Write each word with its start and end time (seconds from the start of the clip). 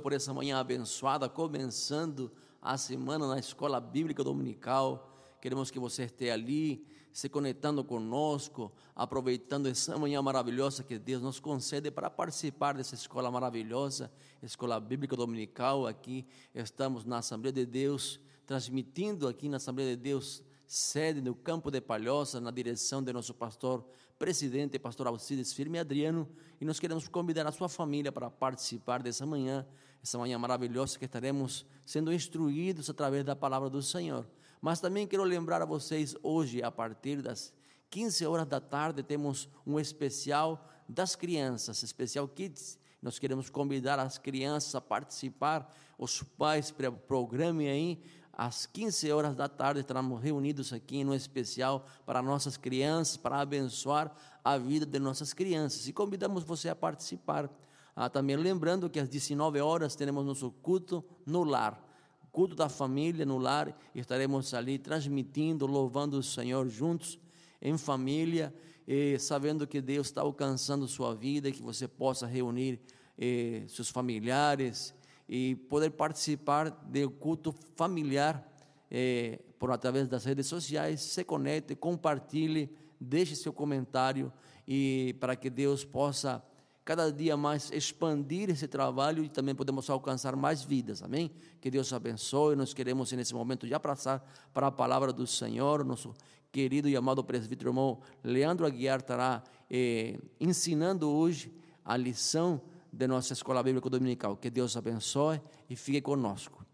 por 0.00 0.12
essa 0.12 0.32
manhã 0.32 0.58
abençoada, 0.58 1.28
começando 1.28 2.32
a 2.60 2.76
semana 2.76 3.28
na 3.28 3.38
escola 3.38 3.78
bíblica 3.78 4.24
dominical. 4.24 5.14
Queremos 5.40 5.70
que 5.70 5.78
você 5.78 6.04
esteja 6.04 6.32
ali, 6.32 6.86
se 7.12 7.28
conectando 7.28 7.84
conosco, 7.84 8.72
aproveitando 8.94 9.66
essa 9.66 9.98
manhã 9.98 10.22
maravilhosa 10.22 10.82
que 10.82 10.98
Deus 10.98 11.22
nos 11.22 11.38
concede 11.38 11.90
para 11.90 12.08
participar 12.08 12.74
dessa 12.74 12.94
escola 12.94 13.30
maravilhosa, 13.30 14.10
escola 14.42 14.80
bíblica 14.80 15.16
dominical. 15.16 15.86
Aqui 15.86 16.26
estamos 16.54 17.04
na 17.04 17.18
Assembleia 17.18 17.52
de 17.52 17.66
Deus, 17.66 18.20
transmitindo 18.46 19.28
aqui 19.28 19.48
na 19.48 19.58
Assembleia 19.58 19.96
de 19.96 20.02
Deus, 20.02 20.42
sede 20.66 21.20
no 21.20 21.34
campo 21.34 21.70
de 21.70 21.80
Palhoça, 21.80 22.40
na 22.40 22.50
direção 22.50 23.02
de 23.02 23.12
nosso 23.12 23.34
pastor 23.34 23.84
presidente, 24.18 24.78
pastor 24.78 25.06
Alcides 25.06 25.52
Firme 25.52 25.78
Adriano, 25.78 26.28
e 26.60 26.64
nós 26.64 26.78
queremos 26.78 27.08
convidar 27.08 27.46
a 27.46 27.52
sua 27.52 27.70
família 27.70 28.12
para 28.12 28.30
participar 28.30 29.02
dessa 29.02 29.24
manhã, 29.24 29.66
essa 30.02 30.18
manhã 30.18 30.38
maravilhosa 30.38 30.98
que 30.98 31.04
estaremos 31.04 31.66
sendo 31.84 32.12
instruídos 32.12 32.88
através 32.88 33.24
da 33.24 33.36
palavra 33.36 33.68
do 33.68 33.82
Senhor. 33.82 34.26
Mas 34.60 34.80
também 34.80 35.06
quero 35.06 35.24
lembrar 35.24 35.62
a 35.62 35.66
vocês, 35.66 36.14
hoje, 36.22 36.62
a 36.62 36.70
partir 36.70 37.22
das 37.22 37.52
15 37.90 38.26
horas 38.26 38.46
da 38.46 38.60
tarde, 38.60 39.02
temos 39.02 39.48
um 39.66 39.78
especial 39.78 40.68
das 40.88 41.16
crianças, 41.16 41.82
especial 41.82 42.28
Kids. 42.28 42.78
Nós 43.02 43.18
queremos 43.18 43.48
convidar 43.48 43.98
as 43.98 44.18
crianças 44.18 44.74
a 44.74 44.80
participar, 44.80 45.74
os 45.98 46.22
pais 46.22 46.72
programem 47.06 47.68
aí 47.68 48.02
às 48.32 48.64
15 48.64 49.12
horas 49.12 49.36
da 49.36 49.48
tarde 49.48 49.80
estaremos 49.80 50.18
reunidos 50.18 50.72
aqui 50.72 51.04
no 51.04 51.14
especial 51.14 51.84
para 52.06 52.22
nossas 52.22 52.56
crianças, 52.56 53.16
para 53.18 53.38
abençoar 53.38 54.10
a 54.42 54.56
vida 54.56 54.86
de 54.86 54.98
nossas 54.98 55.34
crianças. 55.34 55.86
E 55.86 55.92
convidamos 55.92 56.42
você 56.42 56.70
a 56.70 56.74
participar. 56.74 57.50
Ah, 57.94 58.08
também 58.08 58.36
lembrando 58.36 58.88
que 58.88 58.98
às 58.98 59.08
19 59.08 59.60
horas 59.60 59.94
teremos 59.94 60.24
nosso 60.24 60.50
culto 60.50 61.04
no 61.26 61.42
lar, 61.42 61.86
culto 62.32 62.54
da 62.54 62.68
família 62.68 63.26
no 63.26 63.38
lar, 63.38 63.76
e 63.94 64.00
estaremos 64.00 64.54
ali 64.54 64.78
transmitindo, 64.78 65.66
louvando 65.66 66.18
o 66.18 66.22
Senhor 66.22 66.68
juntos, 66.68 67.18
em 67.60 67.76
família, 67.76 68.54
e 68.86 69.18
sabendo 69.18 69.66
que 69.66 69.80
Deus 69.80 70.08
está 70.08 70.22
alcançando 70.22 70.88
sua 70.88 71.14
vida, 71.14 71.50
que 71.52 71.62
você 71.62 71.86
possa 71.86 72.26
reunir 72.26 72.80
eh, 73.18 73.64
seus 73.68 73.90
familiares, 73.90 74.94
e 75.28 75.54
poder 75.54 75.90
participar 75.90 76.70
do 76.70 77.10
culto 77.10 77.54
familiar 77.76 78.44
eh, 78.90 79.38
por 79.60 79.70
através 79.70 80.08
das 80.08 80.24
redes 80.24 80.46
sociais. 80.46 81.00
Se 81.00 81.22
conecte, 81.22 81.76
compartilhe, 81.76 82.68
deixe 83.00 83.36
seu 83.36 83.52
comentário 83.52 84.32
e 84.66 85.14
para 85.20 85.36
que 85.36 85.48
Deus 85.48 85.84
possa 85.84 86.42
cada 86.84 87.10
dia 87.12 87.36
mais 87.36 87.70
expandir 87.70 88.50
esse 88.50 88.66
trabalho 88.66 89.24
e 89.24 89.28
também 89.28 89.54
podemos 89.54 89.88
alcançar 89.90 90.34
mais 90.34 90.62
vidas, 90.62 91.02
amém? 91.02 91.30
Que 91.60 91.70
Deus 91.70 91.92
abençoe. 91.92 92.56
Nós 92.56 92.74
queremos 92.74 93.12
nesse 93.12 93.34
momento 93.34 93.66
já 93.66 93.78
passar 93.78 94.20
para 94.52 94.66
a 94.68 94.70
palavra 94.70 95.12
do 95.12 95.26
Senhor. 95.26 95.84
Nosso 95.84 96.14
querido 96.50 96.88
e 96.88 96.96
amado 96.96 97.22
presbítero 97.22 97.70
irmão 97.70 98.00
Leandro 98.24 98.66
Aguiar 98.66 99.00
estará 99.00 99.42
eh, 99.70 100.18
ensinando 100.40 101.08
hoje 101.08 101.54
a 101.84 101.96
lição 101.96 102.60
de 102.92 103.06
nossa 103.06 103.32
escola 103.32 103.62
bíblica 103.62 103.88
dominical. 103.88 104.36
Que 104.36 104.50
Deus 104.50 104.76
abençoe 104.76 105.40
e 105.68 105.76
fique 105.76 106.00
conosco. 106.00 106.64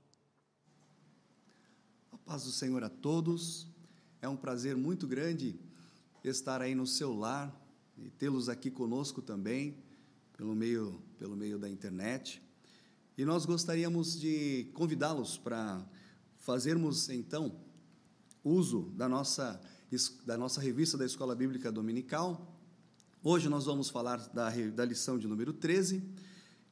A 2.12 2.18
paz 2.18 2.44
do 2.44 2.50
Senhor 2.50 2.82
a 2.82 2.88
todos. 2.88 3.66
É 4.22 4.28
um 4.28 4.36
prazer 4.36 4.74
muito 4.76 5.06
grande 5.06 5.60
estar 6.24 6.60
aí 6.60 6.74
no 6.74 6.86
seu 6.86 7.14
lar 7.14 7.54
e 7.96 8.10
tê-los 8.10 8.48
aqui 8.48 8.70
conosco 8.70 9.22
também, 9.22 9.76
pelo 10.36 10.54
meio, 10.54 11.00
pelo 11.18 11.36
meio 11.36 11.58
da 11.58 11.68
internet. 11.68 12.42
E 13.16 13.24
nós 13.24 13.46
gostaríamos 13.46 14.20
de 14.20 14.70
convidá-los 14.74 15.38
para 15.38 15.84
fazermos 16.38 17.08
então 17.08 17.60
uso 18.44 18.92
da 18.96 19.08
nossa, 19.08 19.60
da 20.24 20.36
nossa 20.36 20.60
revista 20.60 20.96
da 20.96 21.04
Escola 21.04 21.34
Bíblica 21.34 21.72
Dominical, 21.72 22.56
Hoje 23.28 23.48
nós 23.48 23.64
vamos 23.64 23.90
falar 23.90 24.18
da, 24.28 24.50
da 24.50 24.84
lição 24.84 25.18
de 25.18 25.26
número 25.26 25.52
13, 25.52 26.00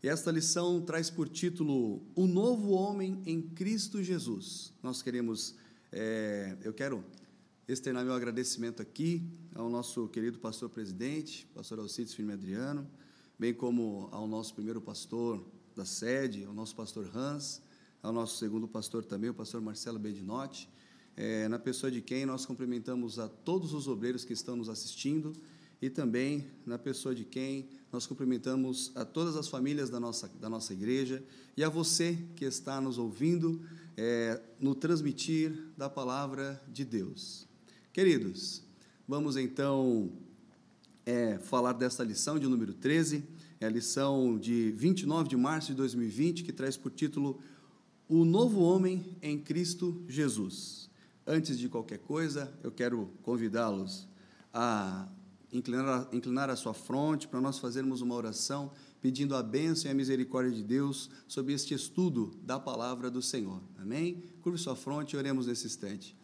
e 0.01 0.09
esta 0.09 0.31
lição 0.31 0.81
traz 0.81 1.11
por 1.11 1.29
título 1.29 2.07
O 2.15 2.29
Novo 2.29 2.71
Homem 2.71 3.21
em 3.27 3.43
Cristo 3.43 4.01
Jesus. 4.01 4.73
Nós 4.81 5.03
queremos, 5.03 5.57
é, 5.91 6.57
eu 6.63 6.73
quero 6.73 7.05
externar 7.67 8.05
meu 8.05 8.15
agradecimento 8.15 8.81
aqui 8.81 9.29
ao 9.53 9.69
nosso 9.69 10.07
querido 10.07 10.39
pastor 10.39 10.71
presidente, 10.71 11.45
pastor 11.53 11.81
Alcides 11.81 12.15
Firme 12.15 12.35
Adriano, 12.35 12.89
bem 13.39 13.53
como 13.53 14.09
ao 14.13 14.27
nosso 14.27 14.55
primeiro 14.55 14.81
pastor 14.81 15.45
da 15.75 15.85
sede, 15.85 16.45
ao 16.45 16.55
nosso 16.55 16.75
pastor 16.75 17.11
Hans, 17.15 17.61
ao 18.03 18.13
nosso 18.13 18.39
segundo 18.39 18.69
pastor 18.69 19.05
também, 19.05 19.31
o 19.31 19.35
pastor 19.35 19.61
Marcelo 19.61 19.99
Bedinotti, 19.99 20.69
é, 21.17 21.49
na 21.49 21.59
pessoa 21.59 21.91
de 21.91 22.01
quem 22.01 22.27
nós 22.27 22.45
cumprimentamos 22.45 23.19
a 23.19 23.29
todos 23.29 23.73
os 23.73 23.89
obreiros 23.89 24.25
que 24.25 24.33
estão 24.33 24.57
nos 24.57 24.69
assistindo 24.69 25.33
e 25.81 25.91
também 25.91 26.47
na 26.65 26.79
pessoa 26.79 27.15
de 27.15 27.25
quem 27.25 27.69
nós 27.93 28.07
cumprimentamos 28.07 28.93
a 28.95 29.05
todas 29.05 29.37
as 29.37 29.49
famílias 29.49 29.91
da 29.91 30.01
nossa, 30.01 30.29
da 30.41 30.49
nossa 30.49 30.73
igreja 30.73 31.23
e 31.57 31.63
a 31.63 31.69
você 31.69 32.19
que 32.37 32.45
está 32.45 32.81
nos 32.81 32.99
ouvindo 32.99 33.61
é, 33.97 34.41
no 34.59 34.75
transmitir 34.75 35.53
da 35.77 35.89
palavra 35.89 36.63
de 36.69 36.85
Deus. 36.85 37.47
Queridos, 37.93 38.63
vamos 39.07 39.37
então 39.37 40.13
é, 41.07 41.39
falar 41.39 41.73
desta 41.73 42.03
lição 42.03 42.39
de 42.39 42.47
número 42.47 42.73
13, 42.73 43.25
é 43.61 43.67
a 43.67 43.71
lição 43.71 44.39
de 44.39 44.73
29 44.73 45.29
de 45.29 45.37
março 45.37 45.69
de 45.69 45.75
2020, 45.75 46.45
que 46.45 46.53
traz 46.53 46.77
por 46.77 46.91
título 46.91 47.41
O 48.09 48.25
Novo 48.25 48.61
Homem 48.61 49.17
em 49.23 49.39
Cristo 49.39 50.03
Jesus. 50.09 50.91
Antes 51.27 51.59
de 51.59 51.69
qualquer 51.69 51.99
coisa, 51.99 52.53
eu 52.63 52.71
quero 52.71 53.11
convidá-los 53.23 54.09
a 54.53 55.09
inclinar, 55.53 56.09
inclinar 56.13 56.51
a 56.51 56.57
sua 56.57 56.75
fronte 56.75 57.29
para 57.29 57.41
nós 57.41 57.59
fazermos 57.59 58.01
uma 58.01 58.15
oração 58.15 58.73
pedindo 59.01 59.37
a 59.37 59.43
bênção 59.43 59.91
e 59.91 59.93
a 59.93 59.95
misericórdia 59.95 60.51
de 60.51 60.63
Deus 60.63 61.11
sobre 61.29 61.53
este 61.53 61.75
estudo 61.75 62.35
da 62.43 62.59
palavra 62.59 63.11
do 63.11 63.21
Senhor. 63.21 63.61
Amém? 63.79 64.23
Curve 64.41 64.59
sua 64.59 64.75
fronte 64.75 65.13
e 65.13 65.17
oremos 65.19 65.47
nesse 65.47 65.67
instante. 65.67 66.17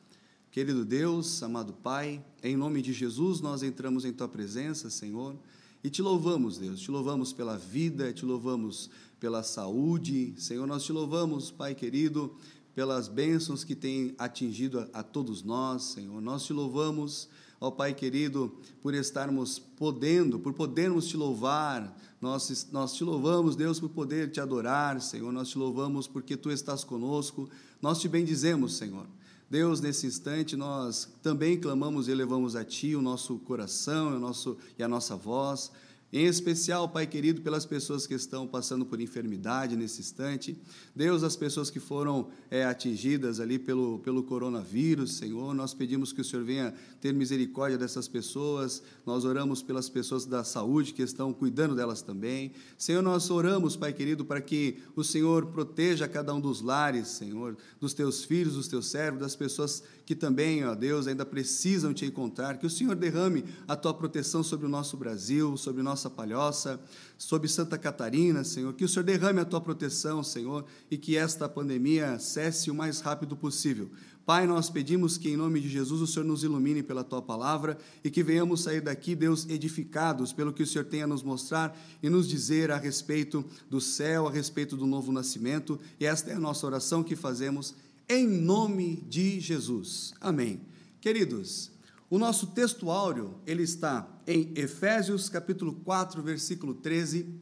Querido 0.50 0.84
Deus, 0.84 1.44
amado 1.44 1.72
Pai, 1.72 2.20
em 2.42 2.56
nome 2.56 2.82
de 2.82 2.92
Jesus 2.92 3.40
nós 3.40 3.62
entramos 3.62 4.04
em 4.04 4.12
tua 4.12 4.26
presença, 4.26 4.90
Senhor, 4.90 5.36
e 5.84 5.88
te 5.88 6.02
louvamos, 6.02 6.58
Deus. 6.58 6.80
Te 6.80 6.90
louvamos 6.90 7.32
pela 7.32 7.56
vida, 7.56 8.12
te 8.12 8.24
louvamos 8.24 8.90
pela 9.20 9.44
saúde. 9.44 10.34
Senhor, 10.36 10.66
nós 10.66 10.82
te 10.82 10.90
louvamos, 10.90 11.52
Pai 11.52 11.72
querido, 11.72 12.34
pelas 12.74 13.06
bênçãos 13.06 13.62
que 13.62 13.76
tem 13.76 14.12
atingido 14.18 14.80
a, 14.80 14.88
a 14.94 15.02
todos 15.04 15.44
nós, 15.44 15.84
Senhor. 15.84 16.20
Nós 16.20 16.44
te 16.44 16.52
louvamos 16.52 17.28
ó 17.60 17.70
Pai 17.70 17.92
querido, 17.92 18.52
por 18.82 18.94
estarmos 18.94 19.58
podendo, 19.58 20.38
por 20.38 20.54
podermos 20.54 21.06
te 21.06 21.16
louvar. 21.16 21.96
Nós, 22.20 22.68
nós 22.72 22.94
te 22.94 23.04
louvamos, 23.04 23.54
Deus, 23.54 23.78
por 23.78 23.90
poder 23.90 24.30
te 24.30 24.40
adorar, 24.40 25.00
Senhor. 25.00 25.30
Nós 25.30 25.50
te 25.50 25.58
louvamos 25.58 26.08
porque 26.08 26.36
tu 26.36 26.50
estás 26.50 26.82
conosco. 26.82 27.48
Nós 27.80 28.00
te 28.00 28.08
bendizemos, 28.08 28.76
Senhor. 28.76 29.06
Deus, 29.50 29.80
nesse 29.80 30.06
instante, 30.06 30.54
nós 30.54 31.08
também 31.24 31.60
clamamos 31.60 32.06
e 32.06 32.12
elevamos 32.12 32.54
a 32.54 32.64
Ti 32.64 32.94
o 32.94 33.02
nosso 33.02 33.36
coração 33.40 34.14
o 34.14 34.20
nosso, 34.20 34.56
e 34.78 34.82
a 34.82 34.86
nossa 34.86 35.16
voz. 35.16 35.72
Em 36.12 36.24
especial, 36.24 36.88
Pai 36.88 37.06
querido, 37.06 37.40
pelas 37.40 37.64
pessoas 37.64 38.04
que 38.04 38.14
estão 38.14 38.44
passando 38.44 38.84
por 38.84 39.00
enfermidade 39.00 39.76
nesse 39.76 40.00
instante. 40.00 40.58
Deus, 40.94 41.22
as 41.22 41.36
pessoas 41.36 41.70
que 41.70 41.78
foram 41.78 42.30
é, 42.50 42.64
atingidas 42.64 43.38
ali 43.38 43.60
pelo, 43.60 44.00
pelo 44.00 44.24
coronavírus, 44.24 45.18
Senhor, 45.18 45.54
nós 45.54 45.72
pedimos 45.72 46.12
que 46.12 46.20
o 46.20 46.24
Senhor 46.24 46.44
venha 46.44 46.74
ter 47.00 47.14
misericórdia 47.14 47.78
dessas 47.78 48.08
pessoas. 48.08 48.82
Nós 49.06 49.24
oramos 49.24 49.62
pelas 49.62 49.88
pessoas 49.88 50.26
da 50.26 50.42
saúde 50.42 50.92
que 50.92 51.02
estão 51.02 51.32
cuidando 51.32 51.76
delas 51.76 52.02
também. 52.02 52.54
Senhor, 52.76 53.02
nós 53.02 53.30
oramos, 53.30 53.76
Pai 53.76 53.92
querido, 53.92 54.24
para 54.24 54.40
que 54.40 54.78
o 54.96 55.04
Senhor 55.04 55.46
proteja 55.46 56.08
cada 56.08 56.34
um 56.34 56.40
dos 56.40 56.60
lares, 56.60 57.06
Senhor, 57.06 57.56
dos 57.78 57.94
teus 57.94 58.24
filhos, 58.24 58.54
dos 58.54 58.66
teus 58.66 58.90
servos, 58.90 59.20
das 59.20 59.36
pessoas 59.36 59.84
que 60.10 60.16
também, 60.16 60.64
ó 60.64 60.74
Deus, 60.74 61.06
ainda 61.06 61.24
precisam 61.24 61.94
te 61.94 62.04
encontrar. 62.04 62.58
Que 62.58 62.66
o 62.66 62.70
Senhor 62.70 62.96
derrame 62.96 63.44
a 63.68 63.76
tua 63.76 63.94
proteção 63.94 64.42
sobre 64.42 64.66
o 64.66 64.68
nosso 64.68 64.96
Brasil, 64.96 65.56
sobre 65.56 65.84
nossa 65.84 66.10
palhoça, 66.10 66.80
sobre 67.16 67.46
Santa 67.46 67.78
Catarina, 67.78 68.42
Senhor. 68.42 68.74
Que 68.74 68.84
o 68.84 68.88
Senhor 68.88 69.04
derrame 69.04 69.38
a 69.38 69.44
tua 69.44 69.60
proteção, 69.60 70.24
Senhor, 70.24 70.64
e 70.90 70.98
que 70.98 71.16
esta 71.16 71.48
pandemia 71.48 72.18
cesse 72.18 72.72
o 72.72 72.74
mais 72.74 72.98
rápido 72.98 73.36
possível. 73.36 73.88
Pai, 74.26 74.48
nós 74.48 74.68
pedimos 74.68 75.16
que, 75.16 75.30
em 75.30 75.36
nome 75.36 75.60
de 75.60 75.68
Jesus, 75.68 76.00
o 76.00 76.08
Senhor 76.08 76.26
nos 76.26 76.42
ilumine 76.42 76.82
pela 76.82 77.04
tua 77.04 77.22
palavra 77.22 77.78
e 78.02 78.10
que 78.10 78.24
venhamos 78.24 78.62
sair 78.62 78.80
daqui, 78.80 79.14
Deus, 79.14 79.48
edificados 79.48 80.32
pelo 80.32 80.52
que 80.52 80.64
o 80.64 80.66
Senhor 80.66 80.86
tem 80.86 81.04
a 81.04 81.06
nos 81.06 81.22
mostrar 81.22 81.78
e 82.02 82.10
nos 82.10 82.28
dizer 82.28 82.72
a 82.72 82.78
respeito 82.78 83.44
do 83.68 83.80
céu, 83.80 84.26
a 84.26 84.30
respeito 84.32 84.76
do 84.76 84.86
novo 84.86 85.12
nascimento. 85.12 85.78
E 86.00 86.04
esta 86.04 86.32
é 86.32 86.34
a 86.34 86.40
nossa 86.40 86.66
oração 86.66 87.04
que 87.04 87.14
fazemos 87.14 87.76
em 88.10 88.26
nome 88.26 88.96
de 89.08 89.38
Jesus. 89.38 90.12
Amém. 90.20 90.60
Queridos, 91.00 91.70
o 92.10 92.18
nosso 92.18 92.48
texto 92.48 92.90
áureo, 92.90 93.40
ele 93.46 93.62
está 93.62 94.04
em 94.26 94.52
Efésios 94.56 95.28
capítulo 95.28 95.74
4, 95.84 96.20
versículo 96.20 96.74
13, 96.74 97.32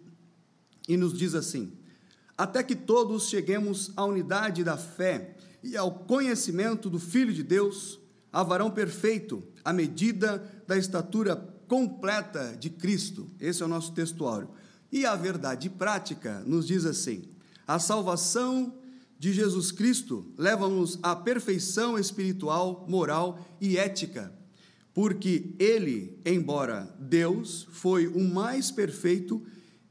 e 0.87 0.95
nos 0.95 1.17
diz 1.17 1.35
assim: 1.35 1.73
até 2.37 2.63
que 2.63 2.77
todos 2.77 3.31
cheguemos 3.31 3.91
à 3.97 4.05
unidade 4.05 4.63
da 4.63 4.77
fé 4.77 5.37
e 5.63 5.75
ao 5.75 5.91
conhecimento 5.91 6.91
do 6.91 6.99
Filho 6.99 7.33
de 7.33 7.43
Deus, 7.43 7.99
a 8.31 8.43
varão 8.43 8.71
perfeito, 8.71 9.43
à 9.65 9.73
medida 9.73 10.63
da 10.67 10.77
estatura 10.77 11.35
completa 11.67 12.55
de 12.61 12.69
Cristo. 12.69 13.31
Esse 13.41 13.63
é 13.63 13.65
o 13.65 13.71
nosso 13.71 13.93
textuário. 13.93 14.51
E 14.93 15.07
a 15.07 15.17
verdade 15.17 15.71
prática 15.71 16.43
nos 16.45 16.67
diz 16.67 16.85
assim: 16.85 17.25
a 17.67 17.79
salvação 17.79 18.75
de 19.19 19.33
Jesus 19.33 19.73
Cristo 19.73 20.27
leva-nos 20.37 20.99
à 21.03 21.17
perfeição 21.17 21.99
espiritual, 21.99 22.87
moral 22.89 23.45
e 23.61 23.77
ética, 23.77 24.33
porque 24.95 25.55
ele, 25.59 26.19
embora 26.25 26.95
Deus, 26.99 27.67
foi 27.71 28.07
o 28.07 28.21
mais 28.21 28.71
perfeito 28.71 29.43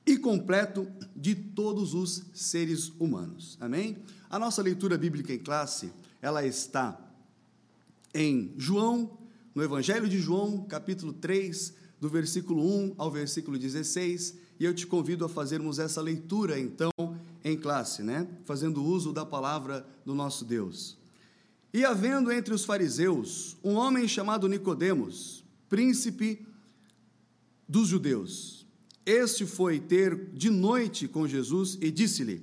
e 0.06 0.18
completo 0.18 0.88
de 1.16 1.36
todos 1.36 1.94
os 1.94 2.24
seres 2.34 2.90
humanos. 3.00 3.58
Amém? 3.60 3.98
A 4.30 4.40
nossa 4.40 4.62
leitura 4.62 4.98
bíblica 4.98 5.34
em 5.34 5.40
classe, 5.40 5.92
ela 6.22 6.46
está 6.46 6.98
em 8.14 8.54
João, 8.58 9.18
no 9.54 9.64
Evangelho 9.64 10.08
de 10.08 10.20
João, 10.20 10.64
capítulo 10.64 11.12
3, 11.12 11.74
do 12.00 12.08
versículo 12.08 12.64
1 12.64 12.96
ao 12.98 13.12
versículo 13.12 13.58
16, 13.58 14.36
e 14.60 14.66
eu 14.66 14.74
te 14.74 14.88
convido 14.88 15.26
a 15.26 15.30
fazermos 15.30 15.80
essa 15.80 16.02
leitura 16.02 16.60
então 16.60 16.92
em 17.44 17.58
classe, 17.58 18.04
né? 18.04 18.28
Fazendo 18.46 18.84
uso 18.84 19.14
da 19.14 19.26
palavra 19.26 19.86
do 20.06 20.14
nosso 20.14 20.46
Deus. 20.46 20.98
E 21.74 21.86
havendo 21.86 22.32
entre 22.32 22.54
os 22.54 22.66
fariseus 22.66 23.58
um 23.64 23.74
homem 23.74 24.08
chamado 24.08 24.48
Nicodemos, 24.48 25.44
príncipe 25.70 26.46
dos 27.68 27.88
judeus. 27.88 28.66
Este 29.06 29.46
foi 29.46 29.80
ter 29.80 30.32
de 30.34 30.50
noite 30.50 31.08
com 31.08 31.28
Jesus 31.28 31.78
e 31.82 31.92
disse-lhe: 31.92 32.42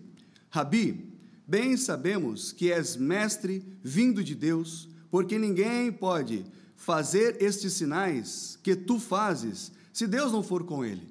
Rabi, 0.50 1.12
bem 1.46 1.76
sabemos 1.76 2.52
que 2.52 2.70
és 2.70 2.96
mestre 2.96 3.64
vindo 3.82 4.22
de 4.22 4.34
Deus, 4.34 4.88
porque 5.10 5.38
ninguém 5.38 5.90
pode 5.90 6.44
fazer 6.76 7.42
estes 7.42 7.72
sinais 7.72 8.58
que 8.62 8.76
tu 8.76 8.98
fazes 8.98 9.72
se 9.92 10.06
Deus 10.06 10.32
não 10.32 10.42
for 10.42 10.64
com 10.64 10.84
ele. 10.84 11.08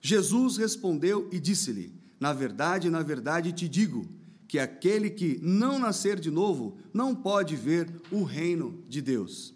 Jesus 0.00 0.56
respondeu 0.56 1.28
e 1.30 1.38
disse-lhe: 1.38 1.92
Na 2.20 2.34
verdade, 2.34 2.90
na 2.90 3.02
verdade 3.02 3.50
te 3.50 3.66
digo 3.66 4.06
que 4.46 4.58
aquele 4.58 5.08
que 5.08 5.40
não 5.42 5.78
nascer 5.78 6.20
de 6.20 6.30
novo 6.30 6.76
não 6.92 7.14
pode 7.14 7.56
ver 7.56 7.88
o 8.12 8.22
reino 8.22 8.84
de 8.86 9.00
Deus. 9.00 9.54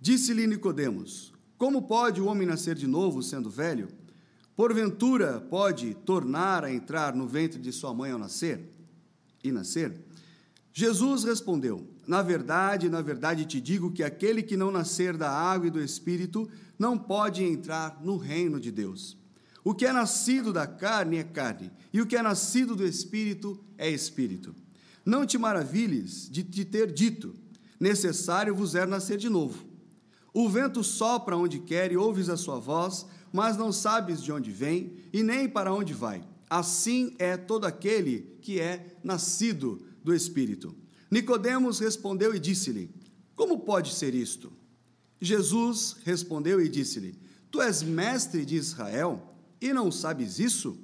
Disse-lhe 0.00 0.46
Nicodemos: 0.46 1.32
Como 1.58 1.82
pode 1.82 2.20
o 2.20 2.26
homem 2.26 2.46
nascer 2.46 2.76
de 2.76 2.86
novo 2.86 3.22
sendo 3.24 3.50
velho? 3.50 3.88
Porventura 4.54 5.40
pode 5.40 5.94
tornar 5.94 6.64
a 6.64 6.72
entrar 6.72 7.14
no 7.14 7.26
ventre 7.26 7.60
de 7.60 7.72
sua 7.72 7.92
mãe 7.92 8.12
ao 8.12 8.18
nascer 8.18 8.60
e 9.42 9.50
nascer? 9.50 9.92
Jesus 10.72 11.24
respondeu: 11.24 11.88
Na 12.06 12.22
verdade, 12.22 12.88
na 12.88 13.00
verdade 13.00 13.46
te 13.46 13.60
digo 13.60 13.90
que 13.90 14.02
aquele 14.04 14.42
que 14.42 14.56
não 14.56 14.70
nascer 14.70 15.16
da 15.16 15.30
água 15.30 15.66
e 15.66 15.70
do 15.70 15.82
espírito 15.82 16.48
não 16.78 16.96
pode 16.96 17.42
entrar 17.42 17.98
no 18.04 18.16
reino 18.16 18.60
de 18.60 18.70
Deus. 18.70 19.15
O 19.66 19.74
que 19.74 19.84
é 19.84 19.92
nascido 19.92 20.52
da 20.52 20.64
carne 20.64 21.16
é 21.16 21.24
carne, 21.24 21.72
e 21.92 22.00
o 22.00 22.06
que 22.06 22.14
é 22.14 22.22
nascido 22.22 22.76
do 22.76 22.86
espírito 22.86 23.58
é 23.76 23.90
espírito. 23.90 24.54
Não 25.04 25.26
te 25.26 25.36
maravilhes 25.36 26.30
de 26.30 26.44
te 26.44 26.64
ter 26.64 26.92
dito: 26.92 27.34
necessário 27.80 28.54
vos 28.54 28.76
é 28.76 28.86
nascer 28.86 29.18
de 29.18 29.28
novo. 29.28 29.66
O 30.32 30.48
vento 30.48 30.84
sopra 30.84 31.36
onde 31.36 31.58
quer 31.58 31.90
e 31.90 31.96
ouves 31.96 32.28
a 32.28 32.36
sua 32.36 32.60
voz, 32.60 33.06
mas 33.32 33.56
não 33.56 33.72
sabes 33.72 34.22
de 34.22 34.30
onde 34.30 34.52
vem 34.52 34.98
e 35.12 35.24
nem 35.24 35.48
para 35.48 35.74
onde 35.74 35.92
vai. 35.92 36.22
Assim 36.48 37.16
é 37.18 37.36
todo 37.36 37.64
aquele 37.64 38.38
que 38.40 38.60
é 38.60 38.96
nascido 39.02 39.84
do 40.00 40.14
espírito. 40.14 40.76
Nicodemos 41.10 41.80
respondeu 41.80 42.32
e 42.32 42.38
disse-lhe: 42.38 42.88
Como 43.34 43.58
pode 43.58 43.92
ser 43.92 44.14
isto? 44.14 44.52
Jesus 45.20 45.96
respondeu 46.04 46.60
e 46.60 46.68
disse-lhe: 46.68 47.18
Tu 47.50 47.60
és 47.60 47.82
mestre 47.82 48.44
de 48.44 48.54
Israel 48.54 49.32
e 49.60 49.72
não 49.72 49.90
sabes 49.90 50.38
isso? 50.38 50.78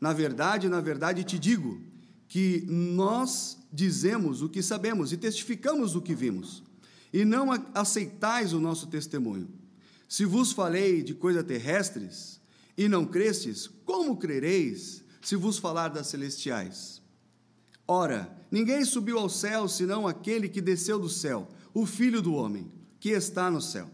Na 0.00 0.12
verdade, 0.12 0.68
na 0.68 0.80
verdade 0.80 1.24
te 1.24 1.38
digo 1.38 1.80
que 2.28 2.64
nós 2.68 3.58
dizemos 3.72 4.42
o 4.42 4.48
que 4.48 4.62
sabemos 4.62 5.12
e 5.12 5.16
testificamos 5.16 5.94
o 5.94 6.02
que 6.02 6.14
vimos, 6.14 6.62
e 7.12 7.24
não 7.24 7.50
aceitais 7.74 8.52
o 8.52 8.60
nosso 8.60 8.86
testemunho. 8.86 9.48
Se 10.08 10.24
vos 10.24 10.52
falei 10.52 11.02
de 11.02 11.14
coisas 11.14 11.44
terrestres 11.44 12.40
e 12.76 12.88
não 12.88 13.06
crestes, 13.06 13.68
como 13.84 14.16
crereis 14.16 15.04
se 15.22 15.36
vos 15.36 15.58
falar 15.58 15.88
das 15.88 16.08
celestiais? 16.08 17.02
Ora, 17.86 18.34
ninguém 18.50 18.84
subiu 18.84 19.18
ao 19.18 19.28
céu 19.28 19.68
senão 19.68 20.06
aquele 20.06 20.48
que 20.48 20.60
desceu 20.60 20.98
do 20.98 21.08
céu, 21.08 21.48
o 21.72 21.84
Filho 21.84 22.22
do 22.22 22.34
homem, 22.34 22.70
que 22.98 23.10
está 23.10 23.50
no 23.50 23.60
céu. 23.60 23.90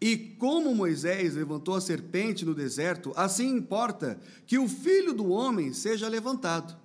E 0.00 0.16
como 0.16 0.74
Moisés 0.74 1.34
levantou 1.34 1.74
a 1.74 1.80
serpente 1.80 2.44
no 2.44 2.54
deserto, 2.54 3.12
assim 3.16 3.48
importa 3.48 4.18
que 4.46 4.58
o 4.58 4.68
filho 4.68 5.12
do 5.12 5.28
homem 5.30 5.72
seja 5.72 6.08
levantado, 6.08 6.76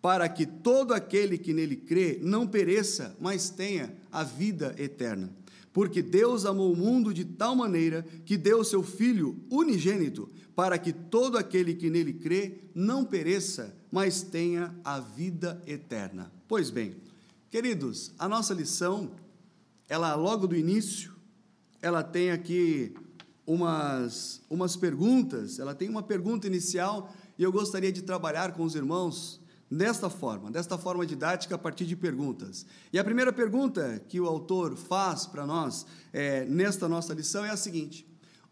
para 0.00 0.28
que 0.28 0.46
todo 0.46 0.94
aquele 0.94 1.36
que 1.36 1.52
nele 1.52 1.76
crê 1.76 2.18
não 2.22 2.46
pereça, 2.46 3.14
mas 3.20 3.50
tenha 3.50 3.94
a 4.10 4.22
vida 4.22 4.74
eterna. 4.78 5.30
Porque 5.72 6.00
Deus 6.00 6.46
amou 6.46 6.72
o 6.72 6.76
mundo 6.76 7.12
de 7.12 7.22
tal 7.22 7.54
maneira 7.54 8.06
que 8.24 8.38
deu 8.38 8.64
seu 8.64 8.82
Filho 8.82 9.38
unigênito, 9.50 10.26
para 10.54 10.78
que 10.78 10.90
todo 10.90 11.36
aquele 11.36 11.74
que 11.74 11.90
nele 11.90 12.14
crê 12.14 12.60
não 12.74 13.04
pereça, 13.04 13.76
mas 13.92 14.22
tenha 14.22 14.74
a 14.82 14.98
vida 15.00 15.60
eterna. 15.66 16.32
Pois 16.48 16.70
bem, 16.70 16.96
queridos, 17.50 18.14
a 18.18 18.26
nossa 18.26 18.54
lição, 18.54 19.10
ela 19.86 20.14
logo 20.14 20.46
do 20.46 20.56
início, 20.56 21.15
ela 21.80 22.02
tem 22.02 22.30
aqui 22.30 22.94
umas, 23.46 24.40
umas 24.50 24.76
perguntas, 24.76 25.58
ela 25.58 25.74
tem 25.74 25.88
uma 25.88 26.02
pergunta 26.02 26.46
inicial 26.46 27.12
e 27.38 27.42
eu 27.42 27.52
gostaria 27.52 27.92
de 27.92 28.02
trabalhar 28.02 28.52
com 28.52 28.64
os 28.64 28.74
irmãos 28.74 29.40
desta 29.70 30.08
forma, 30.08 30.50
desta 30.50 30.78
forma 30.78 31.04
didática 31.04 31.54
a 31.54 31.58
partir 31.58 31.86
de 31.86 31.96
perguntas. 31.96 32.66
E 32.92 32.98
a 32.98 33.04
primeira 33.04 33.32
pergunta 33.32 34.02
que 34.08 34.20
o 34.20 34.26
autor 34.26 34.76
faz 34.76 35.26
para 35.26 35.46
nós 35.46 35.86
é, 36.12 36.44
nesta 36.44 36.88
nossa 36.88 37.14
lição 37.14 37.44
é 37.44 37.50
a 37.50 37.56
seguinte: 37.56 38.06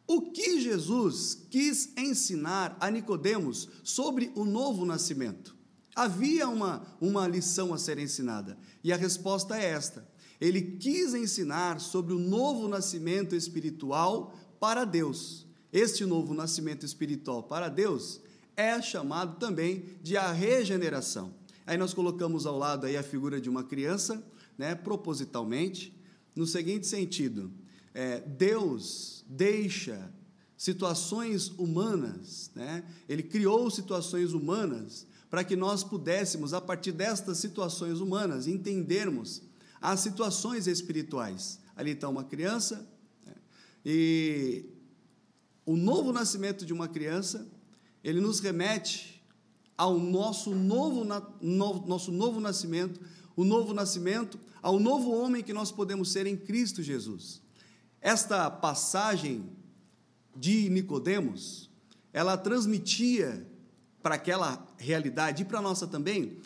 o 0.07 0.31
que 0.33 0.61
Jesus 0.61 1.47
quis 1.51 1.93
ensinar 1.97 2.77
a 2.81 2.91
Nicodemos 2.91 3.69
sobre 3.83 4.31
o 4.35 4.45
novo 4.45 4.85
nascimento? 4.85 5.55
Havia 5.97 6.49
uma, 6.49 6.83
uma 7.01 7.27
lição 7.29 7.73
a 7.73 7.79
ser 7.79 7.99
ensinada, 7.99 8.59
e 8.83 8.93
a 8.93 8.97
resposta 8.97 9.57
é 9.57 9.71
esta: 9.71 10.07
ele 10.41 10.61
quis 10.63 11.15
ensinar 11.15 11.81
sobre 11.81 12.13
o 12.13 12.19
novo 12.19 12.69
nascimento 12.69 13.35
espiritual 13.35 14.35
para 14.59 14.85
Deus. 14.85 15.47
Este 15.73 16.05
novo 16.05 16.35
nascimento 16.35 16.87
espiritual 16.87 17.43
para 17.43 17.69
Deus 17.69 18.21
é 18.57 18.81
chamado 18.81 19.39
também 19.39 19.85
de 20.03 20.17
a 20.17 20.33
regeneração. 20.33 21.35
Aí 21.67 21.77
nós 21.77 21.95
colocamos 21.95 22.47
ao 22.47 22.59
lado 22.59 22.87
aí 22.87 22.97
a 22.97 23.03
figura 23.03 23.41
de 23.41 23.49
uma 23.49 23.65
criança, 23.65 24.23
né, 24.57 24.75
propositalmente, 24.75 25.97
no 26.35 26.47
seguinte 26.47 26.87
sentido: 26.87 27.51
é, 27.93 28.21
Deus 28.21 29.25
deixa 29.29 30.13
situações 30.57 31.49
humanas, 31.59 32.51
né? 32.55 32.85
Ele 33.09 33.23
criou 33.23 33.71
situações 33.71 34.33
humanas 34.33 35.07
para 35.29 35.43
que 35.43 35.57
nós 35.57 35.83
pudéssemos, 35.83 36.55
a 36.55 36.61
partir 36.61 36.93
destas 36.93 37.39
situações 37.39 37.99
humanas, 38.01 38.47
entendermos 38.47 39.43
as 39.85 40.01
situações 40.01 40.67
espirituais. 40.67 41.61
Ali 41.77 41.91
está 41.91 42.09
uma 42.09 42.25
criança, 42.25 42.89
né? 43.27 43.35
e 43.85 44.65
o 45.67 45.77
novo 45.77 46.11
nascimento 46.11 46.65
de 46.65 46.73
uma 46.73 46.89
criança, 46.89 47.47
ele 48.03 48.19
nos 48.19 48.41
remete 48.41 49.23
ao 49.77 49.99
nosso 49.99 50.55
novo, 50.55 51.05
no, 51.05 51.87
nosso 51.87 52.11
novo 52.11 52.41
nascimento, 52.41 52.99
o 53.37 53.45
novo 53.45 53.75
nascimento, 53.75 54.41
ao 54.63 54.81
novo 54.81 55.11
homem 55.11 55.43
que 55.43 55.53
nós 55.53 55.71
podemos 55.71 56.11
ser 56.11 56.27
em 56.27 56.37
Cristo 56.37 56.83
Jesus. 56.83 57.43
Esta 58.01 58.51
passagem 58.51 59.51
de 60.35 60.71
Nicodemos, 60.71 61.69
ela 62.11 62.39
transmitia 62.39 63.47
para 64.03 64.15
aquela 64.15 64.67
realidade 64.79 65.43
e 65.43 65.45
para 65.45 65.61
nossa 65.61 65.87
também 65.87 66.39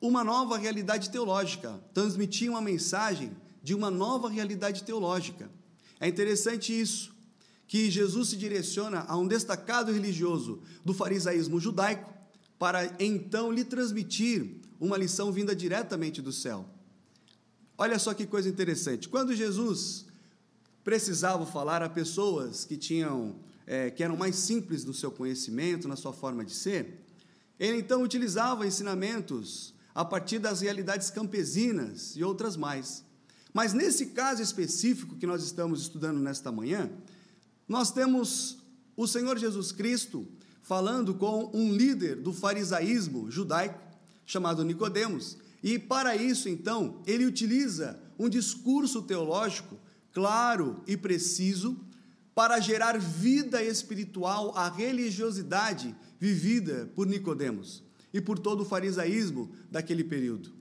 uma 0.00 0.24
nova 0.24 0.56
realidade 0.56 1.10
teológica, 1.10 1.80
transmitia 1.92 2.50
uma 2.50 2.60
mensagem 2.60 3.36
de 3.62 3.74
uma 3.74 3.90
nova 3.90 4.28
realidade 4.28 4.82
teológica. 4.82 5.50
É 6.00 6.08
interessante 6.08 6.78
isso, 6.78 7.14
que 7.66 7.90
Jesus 7.90 8.30
se 8.30 8.36
direciona 8.36 9.04
a 9.06 9.16
um 9.16 9.28
destacado 9.28 9.92
religioso 9.92 10.62
do 10.84 10.94
farisaísmo 10.94 11.60
judaico 11.60 12.12
para 12.58 12.96
então 12.98 13.52
lhe 13.52 13.64
transmitir 13.64 14.56
uma 14.80 14.96
lição 14.96 15.30
vinda 15.30 15.54
diretamente 15.54 16.20
do 16.20 16.32
céu. 16.32 16.68
Olha 17.76 17.98
só 17.98 18.12
que 18.12 18.26
coisa 18.26 18.48
interessante. 18.48 19.08
Quando 19.08 19.34
Jesus 19.34 20.06
precisava 20.82 21.46
falar 21.46 21.82
a 21.82 21.88
pessoas 21.88 22.64
que 22.64 22.76
tinham, 22.76 23.36
é, 23.66 23.90
que 23.90 24.02
eram 24.02 24.16
mais 24.16 24.36
simples 24.36 24.84
no 24.84 24.92
seu 24.92 25.10
conhecimento, 25.10 25.86
na 25.86 25.96
sua 25.96 26.12
forma 26.12 26.44
de 26.44 26.52
ser, 26.52 27.04
Ele 27.58 27.78
então 27.78 28.02
utilizava 28.02 28.66
ensinamentos 28.66 29.74
a 29.94 30.04
partir 30.04 30.38
das 30.38 30.60
realidades 30.60 31.10
campesinas 31.10 32.14
e 32.16 32.22
outras 32.22 32.56
mais. 32.56 33.04
Mas 33.52 33.72
nesse 33.72 34.06
caso 34.06 34.42
específico 34.42 35.16
que 35.16 35.26
nós 35.26 35.42
estamos 35.42 35.80
estudando 35.80 36.20
nesta 36.20 36.52
manhã, 36.52 36.90
nós 37.68 37.90
temos 37.90 38.58
o 38.96 39.06
Senhor 39.06 39.38
Jesus 39.38 39.72
Cristo 39.72 40.26
falando 40.62 41.14
com 41.14 41.50
um 41.52 41.72
líder 41.72 42.16
do 42.16 42.32
farisaísmo 42.32 43.30
judaico 43.30 43.80
chamado 44.24 44.64
Nicodemos, 44.64 45.36
e 45.62 45.78
para 45.78 46.14
isso 46.14 46.48
então 46.48 47.02
ele 47.04 47.26
utiliza 47.26 47.98
um 48.18 48.28
discurso 48.28 49.02
teológico 49.02 49.76
claro 50.12 50.82
e 50.86 50.96
preciso 50.96 51.76
para 52.34 52.60
gerar 52.60 52.98
vida 52.98 53.62
espiritual 53.62 54.56
à 54.56 54.68
religiosidade 54.68 55.94
vivida 56.20 56.88
por 56.94 57.06
Nicodemos 57.06 57.82
e 58.12 58.20
por 58.20 58.38
todo 58.38 58.62
o 58.62 58.64
farisaísmo 58.64 59.50
daquele 59.70 60.04
período. 60.04 60.52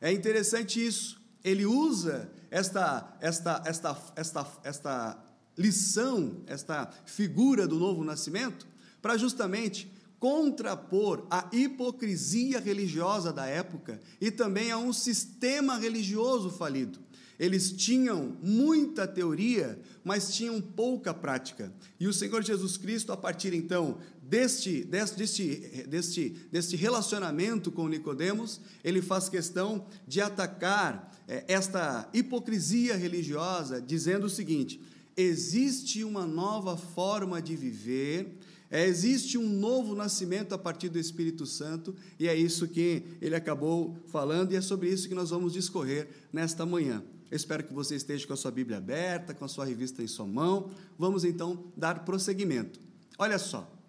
É 0.00 0.12
interessante 0.12 0.84
isso. 0.84 1.20
Ele 1.42 1.64
usa 1.64 2.30
esta 2.50 3.16
esta 3.20 3.62
esta 3.64 4.12
esta 4.16 4.46
esta 4.62 5.24
lição, 5.56 6.42
esta 6.46 6.90
figura 7.04 7.66
do 7.66 7.78
novo 7.78 8.02
nascimento 8.04 8.66
para 9.00 9.16
justamente 9.16 9.90
contrapor 10.18 11.26
a 11.30 11.48
hipocrisia 11.50 12.60
religiosa 12.60 13.32
da 13.32 13.46
época 13.46 14.00
e 14.20 14.30
também 14.30 14.70
a 14.70 14.76
um 14.76 14.92
sistema 14.92 15.78
religioso 15.78 16.50
falido. 16.50 16.98
Eles 17.38 17.72
tinham 17.72 18.36
muita 18.42 19.08
teoria, 19.08 19.80
mas 20.04 20.34
tinham 20.34 20.60
pouca 20.60 21.14
prática. 21.14 21.72
E 21.98 22.06
o 22.06 22.12
Senhor 22.12 22.42
Jesus 22.42 22.76
Cristo, 22.76 23.12
a 23.12 23.16
partir 23.16 23.54
então 23.54 23.96
deste, 24.30 24.84
deste, 24.84 25.56
deste, 25.88 26.28
deste 26.52 26.76
relacionamento 26.76 27.72
com 27.72 27.88
Nicodemos, 27.88 28.60
ele 28.84 29.02
faz 29.02 29.28
questão 29.28 29.84
de 30.06 30.20
atacar 30.20 31.12
é, 31.26 31.44
esta 31.48 32.08
hipocrisia 32.14 32.96
religiosa, 32.96 33.82
dizendo 33.82 34.26
o 34.26 34.30
seguinte: 34.30 34.80
existe 35.16 36.04
uma 36.04 36.24
nova 36.24 36.76
forma 36.76 37.42
de 37.42 37.56
viver 37.56 38.38
é, 38.70 38.86
existe 38.86 39.36
um 39.36 39.48
novo 39.48 39.96
nascimento 39.96 40.54
a 40.54 40.58
partir 40.58 40.88
do 40.88 40.98
Espírito 40.98 41.44
Santo, 41.44 41.92
e 42.16 42.28
é 42.28 42.36
isso 42.36 42.68
que 42.68 43.02
ele 43.20 43.34
acabou 43.34 43.96
falando, 44.06 44.52
e 44.52 44.56
é 44.56 44.60
sobre 44.60 44.88
isso 44.88 45.08
que 45.08 45.14
nós 45.14 45.30
vamos 45.30 45.52
discorrer 45.52 46.08
nesta 46.32 46.64
manhã. 46.64 47.02
Espero 47.32 47.64
que 47.64 47.74
você 47.74 47.96
esteja 47.96 48.24
com 48.28 48.32
a 48.32 48.36
sua 48.36 48.52
Bíblia 48.52 48.78
aberta, 48.78 49.34
com 49.34 49.44
a 49.44 49.48
sua 49.48 49.64
revista 49.64 50.04
em 50.04 50.06
sua 50.06 50.26
mão. 50.26 50.70
Vamos 50.96 51.24
então 51.24 51.64
dar 51.76 52.04
prosseguimento. 52.04 52.80
Olha 53.18 53.38
só. 53.38 53.79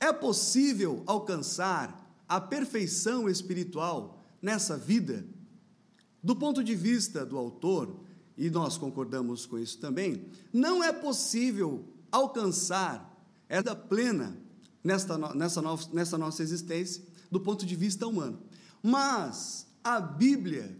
É 0.00 0.12
possível 0.12 1.02
alcançar 1.06 2.10
a 2.26 2.40
perfeição 2.40 3.28
espiritual 3.28 4.24
nessa 4.40 4.76
vida? 4.76 5.26
Do 6.22 6.34
ponto 6.34 6.64
de 6.64 6.74
vista 6.74 7.24
do 7.24 7.36
autor, 7.36 8.00
e 8.36 8.48
nós 8.48 8.78
concordamos 8.78 9.44
com 9.44 9.58
isso 9.58 9.78
também, 9.78 10.26
não 10.52 10.82
é 10.82 10.92
possível 10.92 11.84
alcançar 12.10 13.06
da 13.62 13.74
plena 13.76 14.36
nesta, 14.82 15.18
nessa, 15.34 15.62
nessa 15.92 16.16
nossa 16.16 16.42
existência, 16.42 17.02
do 17.30 17.40
ponto 17.40 17.66
de 17.66 17.76
vista 17.76 18.06
humano. 18.06 18.40
Mas 18.82 19.66
a 19.84 20.00
Bíblia 20.00 20.78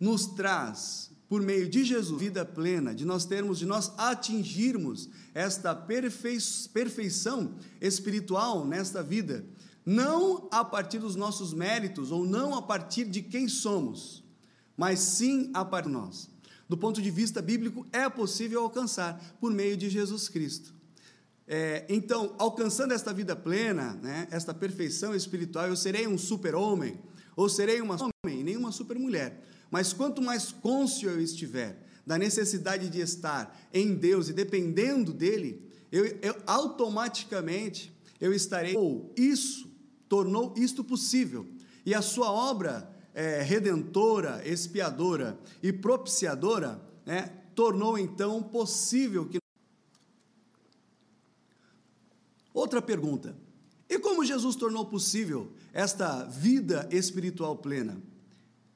nos 0.00 0.26
traz, 0.26 1.10
por 1.34 1.42
meio 1.42 1.68
de 1.68 1.82
Jesus, 1.82 2.20
vida 2.20 2.44
plena, 2.44 2.94
de 2.94 3.04
nós 3.04 3.24
termos, 3.24 3.58
de 3.58 3.66
nós 3.66 3.92
atingirmos 3.98 5.08
esta 5.34 5.74
perfei, 5.74 6.38
perfeição 6.72 7.56
espiritual 7.80 8.64
nesta 8.64 9.02
vida, 9.02 9.44
não 9.84 10.46
a 10.52 10.64
partir 10.64 11.00
dos 11.00 11.16
nossos 11.16 11.52
méritos, 11.52 12.12
ou 12.12 12.24
não 12.24 12.54
a 12.54 12.62
partir 12.62 13.06
de 13.06 13.20
quem 13.20 13.48
somos, 13.48 14.22
mas 14.76 15.00
sim 15.00 15.50
a 15.52 15.64
partir 15.64 15.88
de 15.88 15.94
nós. 15.94 16.30
Do 16.68 16.76
ponto 16.76 17.02
de 17.02 17.10
vista 17.10 17.42
bíblico, 17.42 17.84
é 17.92 18.08
possível 18.08 18.60
alcançar 18.60 19.20
por 19.40 19.52
meio 19.52 19.76
de 19.76 19.90
Jesus 19.90 20.28
Cristo. 20.28 20.72
É, 21.48 21.84
então, 21.88 22.32
alcançando 22.38 22.94
esta 22.94 23.12
vida 23.12 23.34
plena, 23.34 23.94
né, 23.94 24.28
esta 24.30 24.54
perfeição 24.54 25.12
espiritual, 25.12 25.66
eu 25.66 25.74
serei 25.74 26.06
um 26.06 26.16
super-homem, 26.16 26.96
ou 27.34 27.48
serei 27.48 27.80
uma 27.80 27.96
homem, 27.96 28.44
nem 28.44 28.56
uma 28.56 28.70
super-mulher. 28.70 29.42
Mas 29.74 29.92
quanto 29.92 30.22
mais 30.22 30.52
cônscio 30.52 31.10
eu 31.10 31.20
estiver 31.20 31.84
da 32.06 32.16
necessidade 32.16 32.88
de 32.88 33.00
estar 33.00 33.60
em 33.72 33.92
Deus 33.92 34.28
e 34.28 34.32
dependendo 34.32 35.12
dele, 35.12 35.68
eu, 35.90 36.06
eu 36.22 36.36
automaticamente 36.46 37.92
eu 38.20 38.32
estarei. 38.32 38.76
Ou 38.76 39.12
isso 39.16 39.68
tornou 40.08 40.54
isto 40.56 40.84
possível. 40.84 41.44
E 41.84 41.92
a 41.92 42.00
sua 42.00 42.30
obra 42.30 42.88
é, 43.12 43.42
redentora, 43.42 44.40
expiadora 44.46 45.36
e 45.60 45.72
propiciadora 45.72 46.80
né, 47.04 47.32
tornou 47.52 47.98
então 47.98 48.44
possível 48.44 49.26
que 49.26 49.40
Outra 52.52 52.80
pergunta: 52.80 53.36
e 53.88 53.98
como 53.98 54.24
Jesus 54.24 54.54
tornou 54.54 54.86
possível 54.86 55.50
esta 55.72 56.22
vida 56.26 56.88
espiritual 56.92 57.56
plena? 57.56 58.00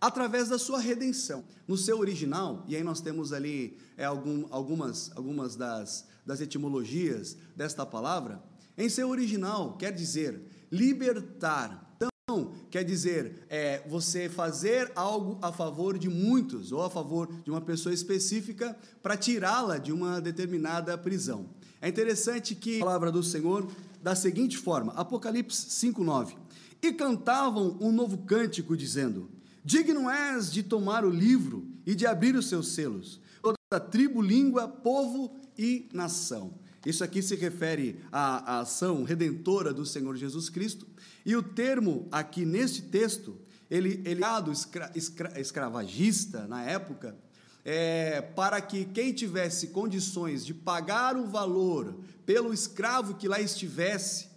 Através 0.01 0.49
da 0.49 0.59
sua 0.59 0.79
redenção. 0.79 1.45
No 1.67 1.77
seu 1.77 1.99
original, 1.99 2.65
e 2.69 2.77
aí 2.77 2.83
nós 2.83 3.01
temos 3.01 3.33
ali 3.33 3.77
é, 3.97 4.05
algum, 4.05 4.47
algumas, 4.51 5.11
algumas 5.17 5.57
das, 5.57 6.07
das 6.25 6.41
etimologias 6.41 7.37
desta 7.57 7.85
palavra, 7.85 8.43
em 8.77 8.89
seu 8.89 9.11
original 9.11 9.77
quer 9.77 9.93
dizer 9.93 10.41
libertar. 10.71 11.97
Então, 11.97 12.53
quer 12.71 12.85
dizer 12.85 13.47
é, 13.49 13.83
você 13.89 14.29
fazer 14.29 14.93
algo 14.95 15.39
a 15.43 15.51
favor 15.51 15.99
de 15.99 16.09
muitos 16.09 16.71
ou 16.71 16.83
a 16.83 16.91
favor 16.91 17.29
de 17.43 17.51
uma 17.51 17.61
pessoa 17.61 17.93
específica 17.93 18.77
para 19.03 19.17
tirá-la 19.17 19.79
de 19.79 19.93
uma 19.93 20.21
determinada 20.21 20.97
prisão. 20.97 21.47
É 21.81 21.89
interessante 21.89 22.55
que 22.55 22.77
a 22.77 22.85
palavra 22.85 23.11
do 23.11 23.23
Senhor 23.23 23.69
da 24.03 24.15
seguinte 24.15 24.57
forma, 24.57 24.93
Apocalipse 24.93 25.71
5:9. 25.71 26.37
E 26.81 26.93
cantavam 26.93 27.77
um 27.81 27.91
novo 27.91 28.19
cântico 28.19 28.77
dizendo: 28.77 29.29
Digno 29.69 30.09
és 30.09 30.51
de 30.51 30.63
tomar 30.63 31.05
o 31.05 31.11
livro 31.11 31.69
e 31.85 31.95
de 31.95 32.07
abrir 32.07 32.35
os 32.35 32.49
seus 32.49 32.69
selos, 32.69 33.21
toda 33.43 33.79
tribo, 33.79 34.23
língua, 34.23 34.67
povo 34.67 35.39
e 35.59 35.91
nação. 35.93 36.55
Isso 36.87 37.05
aqui 37.05 37.21
se 37.21 37.37
refere 37.37 38.01
à, 38.11 38.55
à 38.55 38.61
ação 38.61 39.03
redentora 39.03 39.75
do 39.75 39.85
Senhor 39.85 40.17
Jesus 40.17 40.49
Cristo. 40.49 40.87
E 41.23 41.37
o 41.37 41.43
termo 41.43 42.09
aqui 42.11 42.47
neste 42.47 42.81
texto, 42.81 43.37
ele, 43.71 44.03
é 44.07 44.51
escra, 44.51 44.91
escra, 44.95 45.39
escravagista 45.39 46.47
na 46.47 46.63
época, 46.63 47.15
é, 47.63 48.23
para 48.23 48.63
que 48.63 48.87
quem 48.87 49.13
tivesse 49.13 49.67
condições 49.67 50.47
de 50.47 50.55
pagar 50.55 51.15
o 51.15 51.27
valor 51.27 51.95
pelo 52.25 52.55
escravo 52.55 53.17
que 53.17 53.29
lá 53.29 53.39
estivesse, 53.39 54.28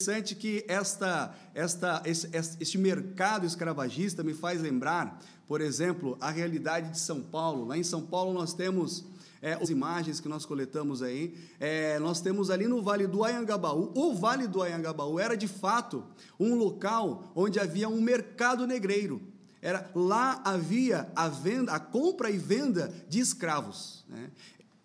interessante 0.00 0.34
que 0.34 0.64
esta, 0.66 1.34
esta, 1.54 2.02
esse, 2.06 2.26
este 2.32 2.78
mercado 2.78 3.44
escravagista 3.44 4.24
me 4.24 4.32
faz 4.32 4.58
lembrar, 4.62 5.20
por 5.46 5.60
exemplo, 5.60 6.16
a 6.22 6.30
realidade 6.30 6.90
de 6.90 6.98
São 6.98 7.20
Paulo. 7.20 7.66
Lá 7.66 7.76
em 7.76 7.82
São 7.82 8.00
Paulo 8.00 8.32
nós 8.32 8.54
temos 8.54 9.04
é, 9.42 9.52
as 9.52 9.68
imagens 9.68 10.18
que 10.18 10.26
nós 10.26 10.46
coletamos 10.46 11.02
aí, 11.02 11.36
é, 11.60 11.98
nós 11.98 12.22
temos 12.22 12.48
ali 12.48 12.66
no 12.66 12.82
Vale 12.82 13.06
do 13.06 13.22
Ayangabaú. 13.22 13.92
O 13.94 14.14
Vale 14.14 14.48
do 14.48 14.62
Ayangabaú 14.62 15.20
era 15.20 15.36
de 15.36 15.46
fato 15.46 16.02
um 16.38 16.54
local 16.54 17.30
onde 17.34 17.60
havia 17.60 17.86
um 17.86 18.00
mercado 18.00 18.66
negreiro. 18.66 19.20
Era 19.60 19.90
lá 19.94 20.40
havia 20.46 21.12
a 21.14 21.28
venda, 21.28 21.72
a 21.72 21.78
compra 21.78 22.30
e 22.30 22.38
venda 22.38 22.90
de 23.06 23.20
escravos. 23.20 24.06
Né? 24.08 24.30